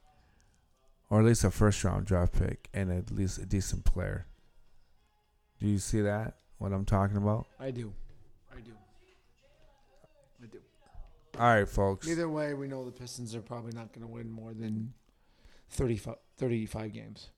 or 1.10 1.22
at 1.22 1.26
least 1.26 1.44
a 1.44 1.50
first 1.50 1.84
round 1.84 2.06
draft 2.06 2.34
pick, 2.34 2.70
and 2.72 2.92
at 2.92 3.10
least 3.10 3.40
a 3.40 3.48
decent 3.48 3.84
player. 3.84 4.28
Do 5.60 5.68
you 5.68 5.80
see 5.80 6.02
that? 6.02 6.36
What 6.60 6.72
I'm 6.72 6.86
talking 6.86 7.18
about? 7.18 7.48
I 7.60 7.72
do, 7.72 7.92
I 8.56 8.62
do, 8.62 8.72
I 10.44 10.46
do. 10.46 10.60
All 11.40 11.48
right, 11.48 11.68
folks. 11.68 12.08
Either 12.08 12.30
way, 12.30 12.54
we 12.54 12.68
know 12.68 12.86
the 12.86 12.92
Pistons 12.92 13.34
are 13.36 13.42
probably 13.42 13.72
not 13.74 13.92
going 13.92 14.06
to 14.06 14.12
win 14.14 14.30
more 14.32 14.54
than 14.54 14.94
35, 15.72 16.16
35 16.38 16.94
games. 16.94 17.30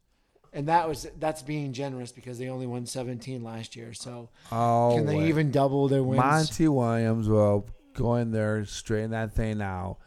And 0.52 0.68
that 0.70 0.88
was 0.88 1.08
that's 1.20 1.42
being 1.42 1.74
generous 1.74 2.12
because 2.14 2.38
they 2.38 2.48
only 2.50 2.66
won 2.68 2.86
17 2.86 3.44
last 3.44 3.76
year. 3.76 3.94
So 3.94 4.30
Oh, 4.52 4.94
can 4.96 5.06
they 5.06 5.18
wait. 5.18 5.28
even 5.28 5.52
double 5.52 5.88
their 5.90 6.04
wins? 6.04 6.18
Monty 6.24 6.68
Williams 6.70 7.28
will 7.28 7.68
go 7.94 8.16
in 8.16 8.32
there, 8.32 8.64
straighten 8.66 9.12
that 9.12 9.34
thing 9.34 9.62
out. 9.62 9.98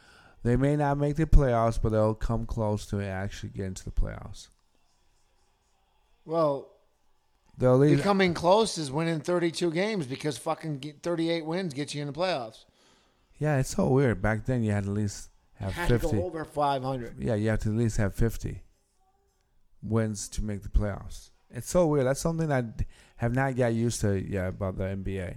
They 0.45 0.57
may 0.57 0.77
not 0.77 0.97
make 0.99 1.17
the 1.17 1.27
playoffs, 1.27 1.79
but 1.83 1.91
they'll 1.91 2.15
come 2.15 2.47
close 2.47 2.87
to 2.87 3.03
actually 3.03 3.51
get 3.51 3.67
into 3.67 3.85
the 3.85 3.91
playoffs. 3.91 4.49
well, 6.25 6.69
They'll 7.59 7.77
leave. 7.77 7.97
becoming 7.97 8.35
close 8.35 8.79
is 8.79 8.91
winning 8.93 9.21
32 9.21 9.73
games 9.73 10.07
because 10.07 10.39
fucking 10.39 10.95
38 11.03 11.45
wins 11.45 11.75
get 11.75 11.93
you 11.95 12.01
in 12.03 12.07
the 12.07 12.13
playoffs. 12.13 12.65
Yeah, 13.39 13.59
it's 13.59 13.71
so 13.71 13.89
weird. 13.89 14.21
Back 14.23 14.45
then, 14.47 14.63
you 14.63 14.73
had 14.73 14.85
to 14.85 14.91
at 14.91 14.97
least 14.97 15.31
have 15.55 15.73
Had 15.73 15.89
to 15.89 15.99
fifty. 15.99 16.17
go 16.17 16.25
over 16.25 16.45
500. 16.45 17.17
Yeah, 17.19 17.35
you 17.35 17.49
have 17.51 17.61
to 17.61 17.71
at 17.71 17.75
least 17.77 17.97
have 17.99 18.15
fifty 18.15 18.63
wins 19.83 20.29
to 20.31 20.43
make 20.45 20.63
the 20.63 20.69
playoffs. 20.69 21.31
It's 21.51 21.71
so 21.71 21.87
weird. 21.87 22.07
That's 22.07 22.21
something 22.21 22.51
I 22.53 22.61
d- 22.63 22.85
have 23.17 23.35
not 23.35 23.57
got 23.57 23.73
used 23.75 24.01
to 24.03 24.19
yet 24.21 24.49
about 24.49 24.77
the 24.77 24.85
NBA. 24.85 25.37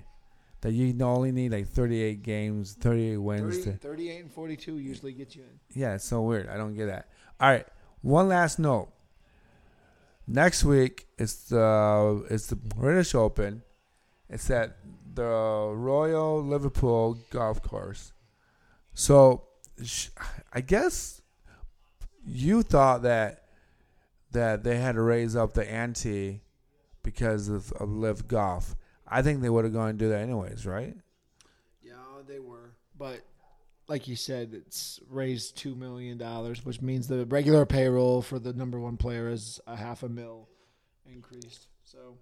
That 0.61 0.73
you 0.73 0.95
only 1.03 1.31
need 1.31 1.51
like 1.53 1.67
thirty-eight 1.67 2.21
games, 2.21 2.73
thirty-eight 2.73 3.17
wins 3.17 3.57
30, 3.59 3.71
to 3.71 3.77
38 3.77 4.19
and 4.21 4.31
42 4.31 4.77
usually 4.77 5.13
get 5.13 5.35
you 5.35 5.41
in. 5.43 5.59
Yeah, 5.81 5.95
it's 5.95 6.05
so 6.05 6.21
weird. 6.21 6.49
I 6.49 6.57
don't 6.57 6.75
get 6.75 6.85
that. 6.85 7.09
All 7.39 7.49
right, 7.49 7.65
one 8.01 8.27
last 8.27 8.59
note. 8.59 8.89
Next 10.27 10.63
week 10.63 11.07
it's 11.17 11.45
the 11.49 12.25
it's 12.29 12.47
the 12.47 12.55
British 12.55 13.15
Open. 13.15 13.63
It's 14.29 14.49
at 14.51 14.77
the 15.13 15.71
Royal 15.73 16.43
Liverpool 16.43 17.17
Golf 17.29 17.61
Course. 17.61 18.13
So, 18.93 19.43
I 20.53 20.61
guess 20.61 21.21
you 22.25 22.61
thought 22.61 23.03
that 23.03 23.45
that 24.31 24.63
they 24.63 24.77
had 24.77 24.95
to 24.95 25.01
raise 25.01 25.35
up 25.35 25.53
the 25.53 25.69
ante 25.69 26.41
because 27.03 27.49
of, 27.49 27.71
of 27.73 27.89
LIV 27.89 28.27
Golf. 28.27 28.75
I 29.05 29.21
think 29.21 29.41
they 29.41 29.49
would 29.49 29.65
have 29.65 29.73
gone 29.73 29.89
and 29.89 29.99
do 29.99 30.07
that 30.09 30.21
anyways, 30.21 30.65
right? 30.65 30.95
Yeah, 31.83 31.93
they 32.25 32.39
were. 32.39 32.71
But 32.97 33.25
like 33.87 34.07
you 34.07 34.15
said, 34.15 34.53
it's 34.53 35.01
raised 35.09 35.57
two 35.57 35.75
million 35.75 36.17
dollars, 36.17 36.63
which 36.63 36.81
means 36.81 37.07
the 37.07 37.25
regular 37.25 37.65
payroll 37.65 38.21
for 38.21 38.39
the 38.39 38.53
number 38.53 38.79
one 38.79 38.95
player 38.95 39.29
is 39.29 39.59
a 39.67 39.75
half 39.75 40.03
a 40.03 40.09
mil 40.09 40.47
increased. 41.05 41.67
So 41.83 42.17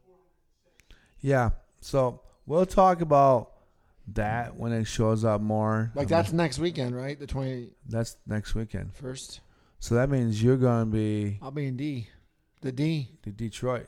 Yeah. 1.21 1.51
So 1.81 2.21
we'll 2.49 2.65
talk 2.65 2.99
about 3.01 3.51
that 4.13 4.57
when 4.57 4.73
it 4.73 4.85
shows 4.85 5.23
up 5.23 5.39
more. 5.39 5.91
like 5.95 6.07
that's 6.07 6.33
next 6.33 6.59
weekend, 6.59 6.95
right? 6.95 7.17
The 7.17 7.27
twenty 7.27 7.69
that's 7.87 8.17
next 8.27 8.55
weekend. 8.55 8.93
first. 8.95 9.39
So 9.79 9.95
that 9.95 10.09
means 10.09 10.43
you're 10.43 10.57
going 10.57 10.85
to 10.87 10.91
be 10.91 11.39
I'll 11.41 11.51
be 11.51 11.67
in 11.67 11.77
D. 11.77 12.09
The 12.61 12.71
D. 12.73 13.07
to 13.23 13.29
Detroit. 13.31 13.87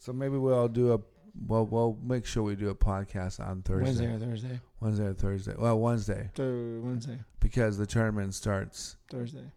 So 0.00 0.12
maybe 0.12 0.36
we'll 0.36 0.68
do 0.68 0.94
a 0.94 0.98
well. 1.46 1.66
We'll 1.66 1.96
make 2.02 2.26
sure 2.26 2.42
we 2.42 2.56
do 2.56 2.70
a 2.70 2.74
podcast 2.74 3.38
on 3.40 3.62
Thursday, 3.62 3.84
Wednesday 3.84 4.06
or 4.14 4.18
Thursday. 4.18 4.60
Wednesday 4.80 5.04
or 5.06 5.14
Thursday. 5.14 5.54
Well, 5.56 5.78
Wednesday 5.78 6.30
Thur- 6.34 6.80
Wednesday. 6.82 7.18
because 7.40 7.78
the 7.78 7.86
tournament 7.86 8.34
starts. 8.34 8.96
Thursday. 9.10 9.52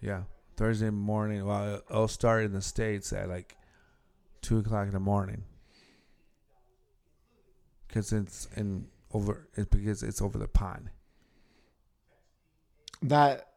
Yeah, 0.00 0.22
Thursday 0.56 0.90
morning. 0.90 1.44
Well, 1.44 1.82
it'll 1.90 2.08
start 2.08 2.44
in 2.44 2.52
the 2.52 2.62
states 2.62 3.12
at 3.12 3.28
like 3.28 3.56
two 4.42 4.58
o'clock 4.58 4.86
in 4.86 4.92
the 4.92 5.00
morning 5.00 5.44
because 7.92 8.12
it's 8.12 8.48
in 8.56 8.86
over. 9.12 9.46
It's 9.54 9.68
because 9.68 10.02
it's 10.02 10.22
over 10.22 10.38
the 10.38 10.48
pond. 10.48 10.88
That 13.02 13.48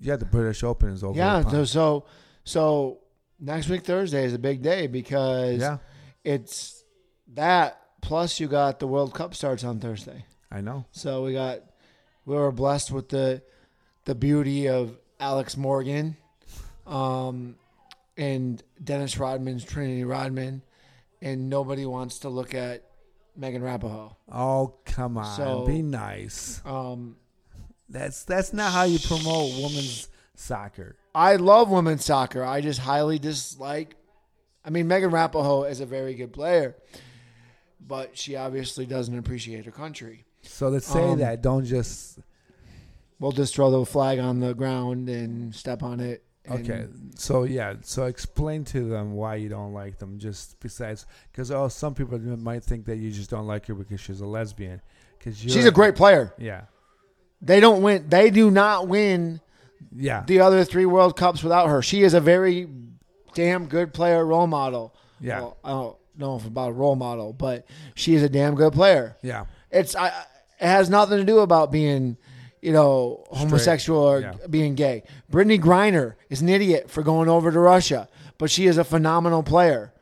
Yeah, 0.00 0.16
the 0.16 0.24
British 0.24 0.62
Open 0.64 0.90
is 0.90 1.04
over. 1.04 1.16
yeah. 1.16 1.40
the 1.42 1.44
So, 1.44 1.50
pond. 1.56 1.68
so 1.68 2.04
so 2.44 2.98
next 3.38 3.68
week 3.68 3.84
Thursday 3.84 4.24
is 4.24 4.34
a 4.34 4.38
big 4.38 4.62
day 4.62 4.86
because 4.86 5.60
yeah, 5.60 5.78
it's 6.24 6.82
that 7.34 7.80
plus 8.00 8.40
you 8.40 8.48
got 8.48 8.78
the 8.80 8.86
World 8.86 9.14
Cup 9.14 9.34
starts 9.34 9.64
on 9.64 9.78
Thursday. 9.80 10.24
I 10.50 10.60
know. 10.62 10.86
So 10.92 11.24
we 11.24 11.32
got 11.34 11.60
we 12.24 12.34
were 12.34 12.50
blessed 12.52 12.90
with 12.90 13.08
the 13.10 13.42
the 14.06 14.14
beauty 14.14 14.68
of 14.68 14.98
Alex 15.20 15.56
Morgan, 15.56 16.16
um, 16.86 17.56
and 18.16 18.62
Dennis 18.82 19.18
Rodman's 19.18 19.64
Trinity 19.64 20.04
Rodman, 20.04 20.62
and 21.20 21.50
nobody 21.50 21.84
wants 21.84 22.20
to 22.20 22.30
look 22.30 22.54
at 22.54 22.84
Megan 23.38 23.62
Rapahoe. 23.62 24.14
Oh 24.30 24.74
come 24.84 25.16
on, 25.16 25.36
So- 25.36 25.64
be 25.66 25.80
nice. 25.80 26.60
Um, 26.66 27.16
That's 27.88 28.24
that's 28.24 28.52
not 28.52 28.72
how 28.72 28.82
you 28.82 28.98
promote 28.98 29.52
women's 29.56 30.08
soccer. 30.34 30.96
I 31.14 31.36
love 31.36 31.70
women's 31.70 32.04
soccer. 32.04 32.44
I 32.44 32.60
just 32.60 32.80
highly 32.80 33.18
dislike. 33.18 33.94
I 34.64 34.70
mean, 34.70 34.88
Megan 34.88 35.10
Rapahoe 35.10 35.70
is 35.70 35.80
a 35.80 35.86
very 35.86 36.14
good 36.14 36.32
player, 36.32 36.76
but 37.80 38.18
she 38.18 38.36
obviously 38.36 38.84
doesn't 38.84 39.16
appreciate 39.16 39.64
her 39.64 39.70
country. 39.70 40.26
So 40.42 40.68
let's 40.68 40.86
say 40.86 41.02
Um, 41.12 41.18
that. 41.20 41.40
Don't 41.42 41.64
just 41.64 42.18
We'll 43.20 43.32
just 43.32 43.54
throw 43.54 43.70
the 43.72 43.84
flag 43.84 44.18
on 44.20 44.38
the 44.38 44.54
ground 44.54 45.08
and 45.08 45.52
step 45.54 45.82
on 45.82 45.98
it. 45.98 46.22
Okay. 46.50 46.86
So 47.16 47.44
yeah. 47.44 47.74
So 47.82 48.04
explain 48.04 48.64
to 48.66 48.88
them 48.88 49.12
why 49.12 49.36
you 49.36 49.48
don't 49.48 49.72
like 49.72 49.98
them. 49.98 50.18
Just 50.18 50.58
besides, 50.60 51.06
because 51.32 51.50
oh, 51.50 51.68
some 51.68 51.94
people 51.94 52.18
might 52.18 52.62
think 52.64 52.86
that 52.86 52.96
you 52.96 53.10
just 53.10 53.30
don't 53.30 53.46
like 53.46 53.66
her 53.66 53.74
because 53.74 54.00
she's 54.00 54.20
a 54.20 54.26
lesbian. 54.26 54.80
Because 55.18 55.38
She's 55.38 55.66
a 55.66 55.72
great 55.72 55.96
player. 55.96 56.32
Yeah. 56.38 56.62
They 57.42 57.60
don't 57.60 57.82
win. 57.82 58.08
They 58.08 58.30
do 58.30 58.50
not 58.50 58.86
win 58.88 59.40
Yeah. 59.94 60.22
the 60.26 60.40
other 60.40 60.64
three 60.64 60.86
World 60.86 61.16
Cups 61.16 61.42
without 61.42 61.68
her. 61.68 61.82
She 61.82 62.02
is 62.02 62.14
a 62.14 62.20
very 62.20 62.68
damn 63.34 63.66
good 63.66 63.92
player, 63.92 64.24
role 64.24 64.46
model. 64.46 64.94
Yeah. 65.20 65.40
Well, 65.40 65.56
I 65.64 65.70
don't 65.70 65.96
know 66.16 66.36
if 66.36 66.46
about 66.46 66.70
a 66.70 66.72
role 66.72 66.94
model, 66.96 67.32
but 67.32 67.66
she 67.94 68.14
is 68.14 68.22
a 68.22 68.28
damn 68.28 68.54
good 68.54 68.72
player. 68.72 69.16
yeah. 69.22 69.46
It's 69.70 69.94
I, 69.96 70.08
it 70.08 70.66
has 70.66 70.88
nothing 70.88 71.18
to 71.18 71.24
do 71.24 71.40
about 71.40 71.70
being, 71.70 72.16
you 72.62 72.72
know, 72.72 73.24
homosexual 73.30 74.00
or 74.00 74.20
Yeah. 74.20 74.32
being 74.50 74.74
gay. 74.74 75.02
Brittney 75.30 75.60
Griner 75.60 76.14
is 76.30 76.40
an 76.40 76.48
idiot 76.48 76.90
for 76.90 77.02
going 77.02 77.28
over 77.28 77.50
to 77.52 77.58
Russia, 77.58 78.08
but 78.38 78.50
she 78.50 78.66
is 78.66 78.78
a 78.78 78.84
phenomenal 78.84 79.42
player. 79.42 79.92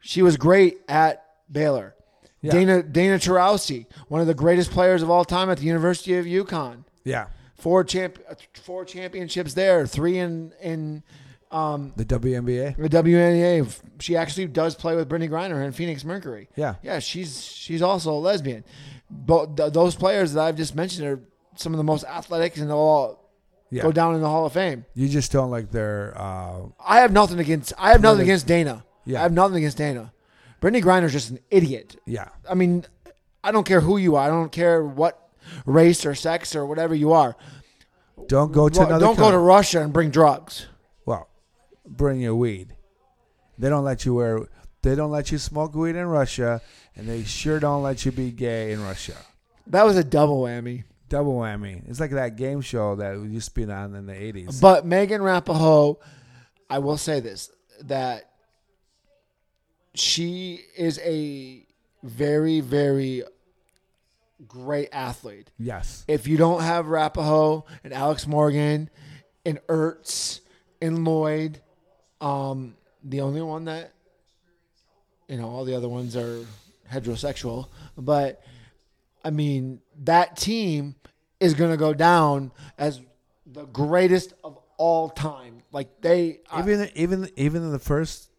She 0.00 0.22
was 0.22 0.36
great 0.36 0.78
at 0.88 1.24
Baylor. 1.50 1.94
Yeah. 2.40 2.52
Dana 2.52 2.82
Dana 2.84 3.16
Taurasi, 3.18 3.86
one 4.08 4.20
of 4.20 4.26
the 4.28 4.34
greatest 4.34 4.70
players 4.70 5.02
of 5.02 5.10
all 5.10 5.24
time 5.24 5.50
at 5.50 5.58
the 5.58 5.64
University 5.64 6.14
of 6.16 6.24
UConn. 6.26 6.84
Yeah. 7.04 7.26
Four 7.56 7.82
champ, 7.82 8.18
four 8.54 8.84
championships 8.84 9.54
there, 9.54 9.84
three 9.86 10.18
in 10.18 10.52
in 10.62 11.02
um, 11.50 11.92
The 11.96 12.04
WNBA. 12.04 12.76
the 12.76 12.88
WNBA. 12.88 13.80
She 14.00 14.16
actually 14.16 14.46
does 14.46 14.76
play 14.76 14.94
with 14.94 15.08
Brittney 15.08 15.28
Griner 15.28 15.64
in 15.64 15.72
Phoenix 15.72 16.04
Mercury. 16.04 16.48
Yeah. 16.54 16.74
Yeah, 16.82 17.00
she's 17.00 17.42
she's 17.44 17.82
also 17.82 18.12
a 18.12 18.20
lesbian. 18.20 18.62
But 19.10 19.56
th- 19.56 19.72
those 19.72 19.96
players 19.96 20.34
that 20.34 20.44
I've 20.44 20.56
just 20.56 20.76
mentioned 20.76 21.08
are 21.08 21.20
some 21.60 21.72
of 21.72 21.78
the 21.78 21.84
most 21.84 22.04
athletic 22.04 22.56
and 22.56 22.68
they'll 22.68 22.76
all 22.76 23.30
Yeah. 23.70 23.82
go 23.82 23.92
down 23.92 24.14
in 24.14 24.20
the 24.20 24.28
Hall 24.28 24.46
of 24.46 24.52
Fame. 24.52 24.84
You 24.94 25.08
just 25.08 25.30
don't 25.32 25.50
like 25.50 25.70
their. 25.70 26.14
Uh, 26.16 26.68
I 26.84 27.00
have 27.00 27.12
nothing 27.12 27.38
against 27.38 27.72
I 27.78 27.92
have 27.92 28.00
nothing 28.00 28.22
against 28.22 28.46
Dana. 28.46 28.84
Yeah. 29.04 29.18
I 29.20 29.22
have 29.22 29.32
nothing 29.32 29.58
against 29.58 29.76
Dana. 29.78 30.12
Brittney 30.60 30.82
Griner's 30.82 31.12
just 31.12 31.30
an 31.30 31.38
idiot. 31.50 31.96
yeah. 32.06 32.28
I 32.50 32.54
mean, 32.54 32.84
I 33.44 33.52
don't 33.52 33.64
care 33.66 33.80
who 33.80 33.96
you 33.96 34.16
are. 34.16 34.24
I 34.24 34.28
don't 34.28 34.50
care 34.52 34.82
what 34.84 35.28
race 35.66 36.04
or 36.04 36.14
sex 36.14 36.56
or 36.56 36.66
whatever 36.66 36.94
you 36.94 37.12
are. 37.12 37.36
Don't 38.26 38.52
go 38.52 38.68
to 38.68 38.80
another. 38.80 38.98
don't 39.04 39.16
go 39.18 39.30
to. 39.30 39.38
Russia 39.38 39.80
and 39.80 39.92
bring 39.92 40.10
drugs. 40.10 40.66
Well, 41.06 41.28
bring 41.86 42.20
your 42.20 42.34
weed. 42.34 42.74
They 43.56 43.68
don't 43.68 43.84
let 43.84 44.04
you 44.04 44.14
wear. 44.14 44.40
They 44.82 44.94
don't 44.94 45.10
let 45.10 45.30
you 45.32 45.38
smoke 45.38 45.74
weed 45.74 45.96
in 45.96 46.06
Russia, 46.06 46.60
and 46.96 47.08
they 47.08 47.22
sure 47.24 47.58
don't 47.60 47.82
let 47.82 48.04
you 48.04 48.12
be 48.12 48.30
gay 48.30 48.72
in 48.72 48.82
Russia. 48.82 49.14
That 49.66 49.84
was 49.84 49.96
a 49.96 50.04
double 50.04 50.42
whammy. 50.42 50.84
Double 51.08 51.38
whammy. 51.38 51.88
It's 51.88 52.00
like 52.00 52.10
that 52.12 52.36
game 52.36 52.60
show 52.60 52.96
that 52.96 53.18
used 53.18 53.48
to 53.48 53.54
be 53.54 53.70
on 53.70 53.94
in 53.94 54.06
the 54.06 54.14
eighties. 54.14 54.60
But 54.60 54.84
Megan 54.84 55.20
Rapahoe, 55.20 55.96
I 56.68 56.78
will 56.78 56.98
say 56.98 57.20
this 57.20 57.50
that 57.82 58.30
she 59.94 60.60
is 60.76 60.98
a 61.00 61.64
very, 62.02 62.60
very 62.60 63.24
great 64.46 64.88
athlete. 64.92 65.50
Yes. 65.58 66.04
If 66.06 66.26
you 66.26 66.36
don't 66.36 66.62
have 66.62 66.86
Rapahoe 66.86 67.64
and 67.82 67.92
Alex 67.92 68.26
Morgan 68.26 68.90
and 69.44 69.58
Ertz 69.68 70.40
and 70.80 71.04
Lloyd, 71.04 71.60
um, 72.20 72.76
the 73.02 73.20
only 73.20 73.42
one 73.42 73.64
that 73.64 73.92
you 75.28 75.36
know, 75.36 75.48
all 75.48 75.64
the 75.64 75.76
other 75.76 75.88
ones 75.88 76.16
are 76.16 76.44
heterosexual, 76.90 77.68
but 77.96 78.42
I 79.22 79.30
mean, 79.30 79.80
that 80.04 80.36
team 80.36 80.94
is 81.40 81.54
going 81.54 81.70
to 81.70 81.76
go 81.76 81.94
down 81.94 82.50
as 82.78 83.00
the 83.46 83.64
greatest 83.66 84.34
of 84.44 84.58
all 84.76 85.08
time. 85.10 85.62
Like 85.72 86.00
they, 86.00 86.40
I- 86.50 86.60
Even 86.60 86.90
even 86.94 87.30
even 87.36 87.62
in 87.62 87.72
the 87.72 87.78
first, 87.78 88.30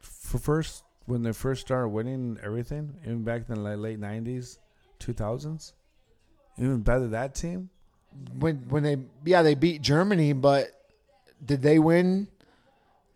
for 0.00 0.38
first 0.38 0.82
when 1.06 1.22
they 1.22 1.32
first 1.32 1.60
started 1.62 1.88
winning 1.88 2.38
everything, 2.42 2.94
even 3.02 3.24
back 3.24 3.42
in 3.48 3.54
the 3.62 3.76
late 3.76 3.98
nineties, 3.98 4.58
two 4.98 5.12
thousands, 5.12 5.72
Even 6.58 6.80
better 6.80 7.08
that 7.08 7.34
team. 7.34 7.70
When 8.38 8.56
when 8.68 8.82
they 8.84 8.96
yeah 9.24 9.42
they 9.42 9.54
beat 9.54 9.82
Germany, 9.82 10.32
but 10.34 10.68
did 11.44 11.62
they 11.62 11.78
win 11.80 12.28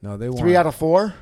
No, 0.03 0.17
they 0.17 0.29
won. 0.29 0.39
three 0.39 0.57
out 0.57 0.67
of 0.67 0.75
four? 0.75 1.15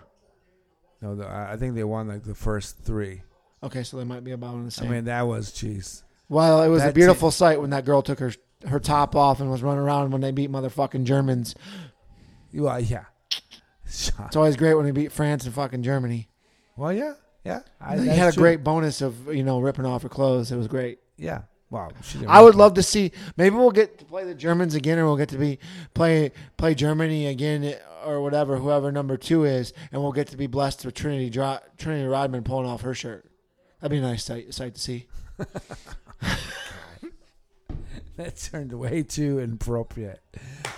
No, 1.02 1.22
I 1.22 1.52
I 1.52 1.56
think 1.58 1.74
they 1.74 1.84
won 1.84 2.08
like 2.08 2.24
the 2.24 2.34
first 2.34 2.78
three. 2.78 3.22
Okay, 3.62 3.82
so 3.82 3.96
they 3.98 4.04
might 4.04 4.24
be 4.24 4.32
about 4.32 4.54
on 4.54 4.64
the 4.64 4.70
same. 4.70 4.88
I 4.88 4.90
mean, 4.92 5.04
that 5.04 5.22
was 5.26 5.50
jeez. 5.52 6.02
Well, 6.28 6.62
it 6.62 6.68
was 6.68 6.82
a 6.82 6.92
beautiful 6.92 7.30
sight 7.30 7.60
when 7.60 7.70
that 7.70 7.84
girl 7.84 8.02
took 8.02 8.18
her 8.18 8.32
her 8.66 8.80
top 8.80 9.14
off 9.14 9.40
and 9.40 9.50
was 9.50 9.62
running 9.62 9.82
around 9.82 10.10
when 10.10 10.20
they 10.20 10.32
beat 10.32 10.50
motherfucking 10.50 11.04
Germans. 11.04 11.54
Well, 12.52 12.80
yeah. 12.80 13.04
It's 13.84 14.12
always 14.34 14.56
great 14.56 14.74
when 14.74 14.84
they 14.84 14.90
beat 14.90 15.12
France 15.12 15.44
and 15.44 15.54
fucking 15.54 15.82
Germany. 15.82 16.28
Well, 16.76 16.92
yeah, 16.92 17.14
yeah. 17.44 17.60
I, 17.80 17.98
He 17.98 18.08
had 18.08 18.28
a 18.28 18.32
true. 18.32 18.42
great 18.42 18.64
bonus 18.64 19.00
of 19.00 19.32
you 19.32 19.44
know 19.44 19.60
ripping 19.60 19.86
off 19.86 20.02
her 20.02 20.08
clothes. 20.08 20.50
It 20.50 20.56
was 20.56 20.66
great. 20.68 20.98
Yeah. 21.16 21.42
Wow. 21.68 21.88
she 22.02 22.18
didn't 22.18 22.30
I 22.30 22.40
would 22.42 22.54
love 22.54 22.74
to 22.74 22.82
see. 22.82 23.10
Maybe 23.36 23.56
we'll 23.56 23.72
get 23.72 23.98
to 23.98 24.04
play 24.04 24.24
the 24.24 24.34
Germans 24.34 24.74
again, 24.76 24.98
or 25.00 25.04
we'll 25.06 25.16
get 25.16 25.30
to 25.30 25.38
be 25.38 25.58
play 25.94 26.30
play 26.56 26.74
Germany 26.74 27.26
again, 27.26 27.74
or 28.04 28.20
whatever. 28.20 28.56
Whoever 28.56 28.92
number 28.92 29.16
two 29.16 29.44
is, 29.44 29.72
and 29.92 30.02
we'll 30.02 30.12
get 30.12 30.28
to 30.28 30.36
be 30.36 30.46
blessed 30.46 30.84
with 30.84 30.94
Trinity 30.94 31.30
Trinity 31.30 32.06
Rodman 32.06 32.44
pulling 32.44 32.66
off 32.68 32.82
her 32.82 32.94
shirt. 32.94 33.30
That'd 33.80 33.92
be 33.92 33.98
a 33.98 34.00
nice 34.00 34.24
sight, 34.24 34.52
sight 34.54 34.74
to 34.74 34.80
see. 34.80 35.06
That 38.16 38.36
turned 38.38 38.72
way 38.72 39.02
too 39.02 39.40
inappropriate. 39.40 40.22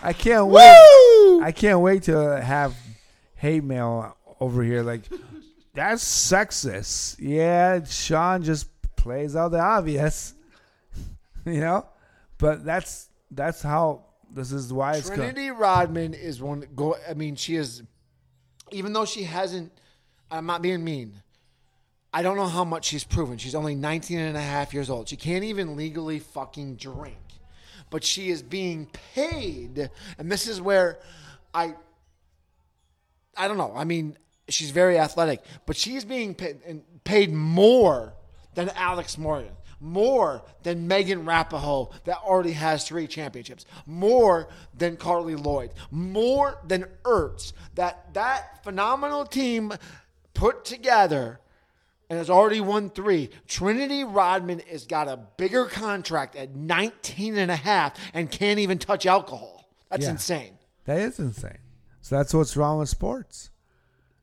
I 0.02 0.12
can't 0.12 0.48
wait. 0.48 0.76
Woo! 0.76 1.40
I 1.40 1.52
can't 1.52 1.80
wait 1.80 2.04
to 2.04 2.42
have 2.42 2.74
hate 3.36 3.62
mail 3.62 4.16
over 4.40 4.62
here. 4.64 4.82
Like 4.82 5.02
that's 5.74 6.04
sexist. 6.04 7.16
Yeah, 7.20 7.84
Sean 7.84 8.42
just 8.42 8.68
plays 8.96 9.36
out 9.36 9.52
the 9.52 9.60
obvious, 9.60 10.34
you 11.44 11.60
know. 11.60 11.86
But 12.38 12.64
that's 12.64 13.08
that's 13.30 13.62
how 13.62 14.06
this 14.28 14.50
is 14.50 14.72
why 14.72 14.94
it's. 14.94 15.08
Trinity 15.08 15.52
Rodman 15.52 16.14
is 16.14 16.42
one. 16.42 16.66
Go. 16.74 16.96
I 17.08 17.14
mean, 17.14 17.36
she 17.36 17.54
is. 17.54 17.84
Even 18.72 18.92
though 18.92 19.04
she 19.04 19.22
hasn't, 19.22 19.72
I'm 20.28 20.44
not 20.44 20.60
being 20.60 20.82
mean. 20.82 21.22
I 22.18 22.22
don't 22.22 22.36
know 22.36 22.48
how 22.48 22.64
much 22.64 22.86
she's 22.86 23.04
proven. 23.04 23.38
She's 23.38 23.54
only 23.54 23.76
19 23.76 24.18
and 24.18 24.36
a 24.36 24.40
half 24.40 24.74
years 24.74 24.90
old. 24.90 25.08
She 25.08 25.14
can't 25.14 25.44
even 25.44 25.76
legally 25.76 26.18
fucking 26.18 26.74
drink. 26.74 27.14
But 27.90 28.02
she 28.02 28.30
is 28.30 28.42
being 28.42 28.86
paid, 29.14 29.88
and 30.18 30.28
this 30.28 30.48
is 30.48 30.60
where 30.60 30.98
I 31.54 31.76
I 33.36 33.46
don't 33.46 33.56
know. 33.56 33.72
I 33.72 33.84
mean, 33.84 34.18
she's 34.48 34.72
very 34.72 34.98
athletic, 34.98 35.44
but 35.64 35.76
she's 35.76 36.04
being 36.04 36.34
paid, 36.34 36.82
paid 37.04 37.32
more 37.32 38.14
than 38.54 38.70
Alex 38.70 39.16
Morgan, 39.16 39.52
more 39.78 40.42
than 40.64 40.88
Megan 40.88 41.24
Rapahoe 41.24 41.92
that 42.02 42.16
already 42.16 42.54
has 42.54 42.82
three 42.82 43.06
championships, 43.06 43.64
more 43.86 44.48
than 44.76 44.96
Carli 44.96 45.36
Lloyd, 45.36 45.70
more 45.92 46.58
than 46.66 46.86
Ertz. 47.04 47.52
That 47.76 48.12
that 48.14 48.64
phenomenal 48.64 49.24
team 49.24 49.72
put 50.34 50.64
together 50.64 51.38
and 52.10 52.18
has 52.18 52.30
already 52.30 52.60
won 52.60 52.90
three. 52.90 53.30
Trinity 53.46 54.04
Rodman 54.04 54.60
has 54.70 54.86
got 54.86 55.08
a 55.08 55.16
bigger 55.36 55.66
contract 55.66 56.36
at 56.36 56.54
19 56.54 57.36
and 57.36 57.50
a 57.50 57.56
half 57.56 57.98
and 58.14 58.30
can't 58.30 58.58
even 58.58 58.78
touch 58.78 59.06
alcohol. 59.06 59.68
That's 59.90 60.04
Yeah. 60.04 60.12
insane. 60.12 60.58
That 60.84 60.98
is 61.00 61.18
insane. 61.18 61.58
So 62.00 62.16
that's 62.16 62.32
what's 62.32 62.56
wrong 62.56 62.78
with 62.78 62.88
sports. 62.88 63.50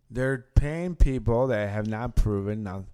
They're 0.09 0.45
paying 0.55 0.95
people 0.95 1.47
that 1.47 1.69
have 1.69 1.87
not 1.87 2.15
proven 2.15 2.85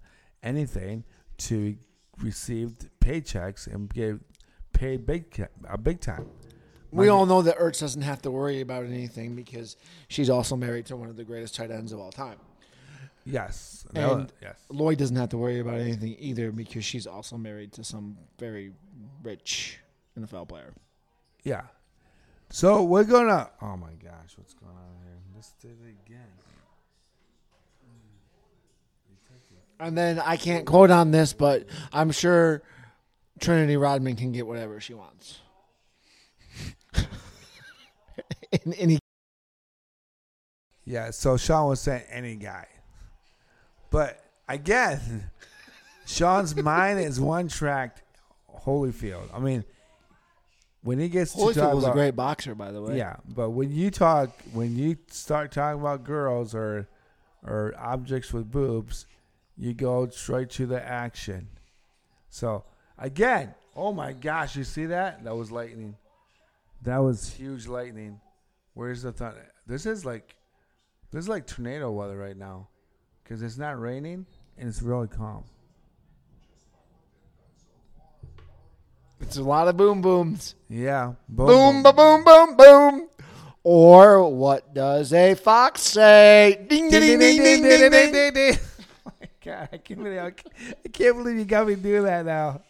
anything 0.42 1.04
to 1.38 1.76
receive 2.20 2.76
paychecks 3.00 3.66
and 3.66 3.92
get 3.92 4.16
paid 4.72 5.06
big 5.06 5.48
a 5.68 5.78
big 5.78 6.00
time. 6.00 6.26
We 6.90 7.08
all 7.08 7.24
know 7.24 7.40
that 7.42 7.58
Ertz 7.58 7.80
doesn't 7.80 8.02
have 8.02 8.20
to 8.22 8.30
worry 8.30 8.60
about 8.60 8.84
anything 8.84 9.34
because 9.34 9.76
she's 10.08 10.28
also 10.28 10.56
married 10.56 10.84
to 10.86 10.96
one 10.96 11.08
of 11.08 11.16
the 11.16 11.24
greatest 11.24 11.54
tight 11.54 11.70
ends 11.70 11.92
of 11.92 11.98
all 11.98 12.10
time. 12.12 12.36
Yes. 13.24 13.86
And- 13.94 13.96
No, 13.96 14.26
yes. 14.40 14.58
Lloyd 14.68 14.98
doesn't 14.98 15.16
have 15.16 15.28
to 15.30 15.38
worry 15.38 15.60
about 15.60 15.78
anything 15.78 16.16
either 16.18 16.50
because 16.52 16.84
she's 16.84 17.06
also 17.06 17.36
married 17.36 17.72
to 17.74 17.84
some 17.84 18.16
very 18.38 18.72
rich 19.22 19.78
NFL 20.18 20.48
player. 20.48 20.72
Yeah. 21.44 21.62
So 22.50 22.82
we're 22.82 23.04
gonna. 23.04 23.50
Oh 23.62 23.76
my 23.76 23.92
gosh, 23.94 24.36
what's 24.36 24.54
going 24.54 24.72
on 24.72 25.02
here? 25.04 25.16
Let's 25.34 25.52
do 25.60 25.68
it 25.68 25.96
again. 26.06 26.26
And 29.80 29.98
then 29.98 30.20
I 30.20 30.36
can't 30.36 30.64
quote 30.64 30.92
on 30.92 31.10
this, 31.10 31.32
but 31.32 31.66
I'm 31.92 32.12
sure 32.12 32.62
Trinity 33.40 33.76
Rodman 33.76 34.14
can 34.14 34.30
get 34.30 34.46
whatever 34.46 34.78
she 34.78 34.94
wants. 34.94 35.40
in 38.64 38.72
any 38.74 38.98
Yeah. 40.84 41.10
So 41.10 41.36
Sean 41.36 41.68
was 41.68 41.80
saying 41.80 42.04
any 42.10 42.36
guy, 42.36 42.68
but 43.92 44.18
again, 44.48 45.30
Sean's 46.06 46.56
mind 46.56 46.98
is 46.98 47.20
one 47.20 47.46
tracked. 47.46 48.02
Holyfield. 48.64 49.28
I 49.34 49.38
mean, 49.38 49.64
when 50.82 50.98
he 50.98 51.08
gets 51.08 51.32
to 51.32 51.38
talk 51.38 51.54
Holyfield 51.54 51.74
was 51.74 51.84
a 51.84 51.92
great 51.92 52.16
boxer, 52.16 52.54
by 52.54 52.70
the 52.70 52.82
way. 52.82 52.96
Yeah, 52.96 53.16
but 53.28 53.50
when 53.50 53.70
you 53.70 53.90
talk, 53.90 54.30
when 54.52 54.76
you 54.76 54.96
start 55.08 55.52
talking 55.52 55.80
about 55.80 56.04
girls 56.04 56.54
or 56.54 56.88
or 57.44 57.74
objects 57.78 58.32
with 58.32 58.50
boobs, 58.50 59.06
you 59.56 59.74
go 59.74 60.08
straight 60.08 60.50
to 60.50 60.66
the 60.66 60.82
action. 60.82 61.48
So 62.30 62.64
again, 62.98 63.54
oh 63.74 63.92
my 63.92 64.12
gosh, 64.12 64.56
you 64.56 64.64
see 64.64 64.86
that? 64.86 65.24
That 65.24 65.36
was 65.36 65.50
lightning. 65.50 65.96
That 66.82 66.98
was 66.98 67.32
huge 67.32 67.66
lightning. 67.66 68.20
Where's 68.74 69.02
the 69.02 69.12
thunder? 69.12 69.46
This 69.66 69.86
is 69.86 70.04
like, 70.04 70.34
this 71.10 71.24
is 71.24 71.28
like 71.28 71.46
tornado 71.46 71.90
weather 71.90 72.16
right 72.16 72.36
now, 72.36 72.68
because 73.32 73.42
it's 73.42 73.56
not 73.56 73.80
raining 73.80 74.26
and 74.58 74.68
it's 74.68 74.82
really 74.82 75.08
calm. 75.08 75.42
It's 79.22 79.38
a 79.38 79.42
lot 79.42 79.68
of 79.68 79.76
boom 79.78 80.02
booms. 80.02 80.54
Yeah, 80.68 81.14
Boom, 81.30 81.82
ba 81.82 81.94
boom, 81.94 82.24
boom, 82.24 82.56
boom. 82.58 83.08
Or 83.64 84.28
what 84.30 84.74
does 84.74 85.14
a 85.14 85.34
fox 85.34 85.80
say? 85.80 86.66
Ding, 86.68 86.90
ding, 86.90 87.00
ding, 87.00 87.18
ding, 87.18 87.62
ding, 87.62 87.90
ding, 87.90 88.12
ding. 88.12 88.34
ding. 88.34 88.58
Oh 89.06 89.12
my 89.18 89.28
God, 89.42 89.68
I 89.72 89.78
can't, 89.78 90.02
believe, 90.02 90.20
I 90.20 90.88
can't 90.92 91.16
believe 91.16 91.38
you 91.38 91.44
got 91.46 91.66
me 91.66 91.74
doing 91.76 92.04
that 92.04 92.26
now. 92.26 92.60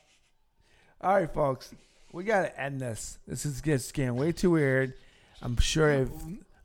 All 1.00 1.14
right, 1.14 1.28
folks, 1.28 1.74
we 2.12 2.22
got 2.22 2.42
to 2.42 2.60
end 2.60 2.80
this. 2.80 3.18
This 3.26 3.44
is 3.44 3.60
just 3.60 3.92
getting 3.92 4.14
way 4.14 4.30
too 4.30 4.52
weird. 4.52 4.94
I'm 5.42 5.56
sure 5.56 5.90
if 5.90 6.08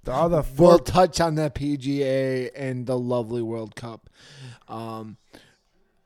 the, 0.08 0.14
all 0.14 0.30
the 0.30 0.45
We'll 0.58 0.80
touch 0.80 1.20
on 1.22 1.36
the 1.36 1.49
PGA 1.49 2.49
and 2.55 2.86
the 2.86 2.97
lovely 2.97 3.41
World 3.41 3.76
Cup. 3.76 4.10
Um, 4.68 5.18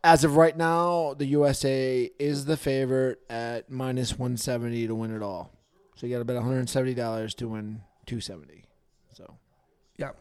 as 0.03 0.23
of 0.23 0.35
right 0.35 0.57
now, 0.57 1.13
the 1.13 1.25
USA 1.27 2.09
is 2.19 2.45
the 2.45 2.57
favorite 2.57 3.19
at 3.29 3.69
minus 3.69 4.17
170 4.17 4.87
to 4.87 4.95
win 4.95 5.15
it 5.15 5.21
all. 5.21 5.51
So 5.95 6.07
you 6.07 6.13
got 6.13 6.19
to 6.19 6.25
bet 6.25 6.35
$170 6.35 7.35
to 7.35 7.47
win 7.47 7.81
270. 8.07 8.63
So 9.13 9.35
yeah. 9.97 10.11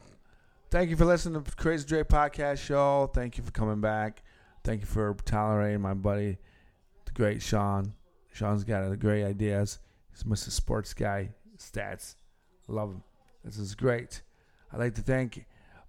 Thank 0.71 0.91
you 0.91 0.97
for 0.97 1.07
listening 1.07 1.43
to 1.43 1.57
Crazy 1.57 1.87
Dre 1.87 2.05
podcast 2.05 2.59
show. 2.59 3.11
Thank 3.15 3.39
you 3.39 3.45
for 3.45 3.51
coming 3.51 3.81
back. 3.81 4.23
Thank 4.63 4.83
you 4.83 4.87
for 4.87 5.17
tolerating 5.25 5.81
my 5.81 5.95
buddy, 5.95 6.37
the 7.07 7.13
great 7.13 7.41
Sean. 7.41 7.95
Sean's 8.33 8.63
got 8.63 8.89
a 8.89 8.95
great 8.95 9.25
ideas. 9.25 9.79
He's 10.13 10.23
Mr. 10.23 10.51
Sports 10.51 10.93
Guy. 10.93 11.31
Stats. 11.59 12.17
Love 12.69 12.91
him. 12.91 13.03
This 13.45 13.59
is 13.59 13.75
great. 13.75 14.23
I'd 14.73 14.79
like 14.79 14.95
to 14.97 15.03
thank 15.03 15.47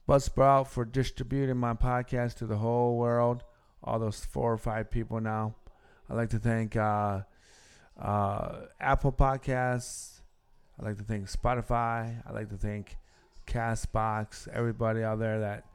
Buzzsprout 0.08 0.68
for 0.68 0.86
distributing 0.86 1.58
my 1.58 1.74
podcast 1.74 2.36
to 2.36 2.46
the 2.46 2.58
whole 2.58 2.98
world. 2.98 3.44
All 3.84 4.00
those 4.00 4.24
four 4.24 4.54
or 4.54 4.58
five 4.58 4.90
people 4.90 5.20
now. 5.20 5.56
I'd 6.10 6.16
like 6.16 6.30
to 6.30 6.40
thank 6.40 6.76
uh, 6.76 7.22
uh, 8.00 8.62
Apple 8.80 9.12
Podcasts. 9.12 10.22
I'd 10.80 10.86
like 10.86 10.98
to 10.98 11.04
thank 11.04 11.30
Spotify. 11.30 12.22
I'd 12.26 12.34
like 12.34 12.50
to 12.50 12.58
thank 12.58 12.98
Castbox. 13.48 14.48
Everybody 14.54 15.04
out 15.04 15.20
there 15.20 15.40
that 15.40 15.66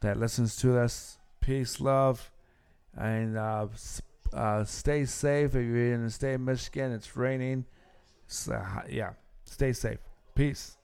that 0.00 0.18
listens 0.18 0.56
to 0.56 0.78
us. 0.78 1.18
Peace, 1.40 1.80
love, 1.80 2.30
and 2.96 3.36
uh, 3.36 3.66
uh, 4.32 4.64
stay 4.64 5.04
safe. 5.04 5.54
If 5.54 5.64
you're 5.64 5.94
in 5.94 6.04
the 6.04 6.10
state 6.10 6.34
of 6.34 6.40
Michigan, 6.42 6.92
it's 6.92 7.16
raining. 7.16 7.64
So, 8.26 8.60
yeah, 8.88 9.12
stay 9.44 9.72
safe. 9.72 10.05
Peace. 10.36 10.75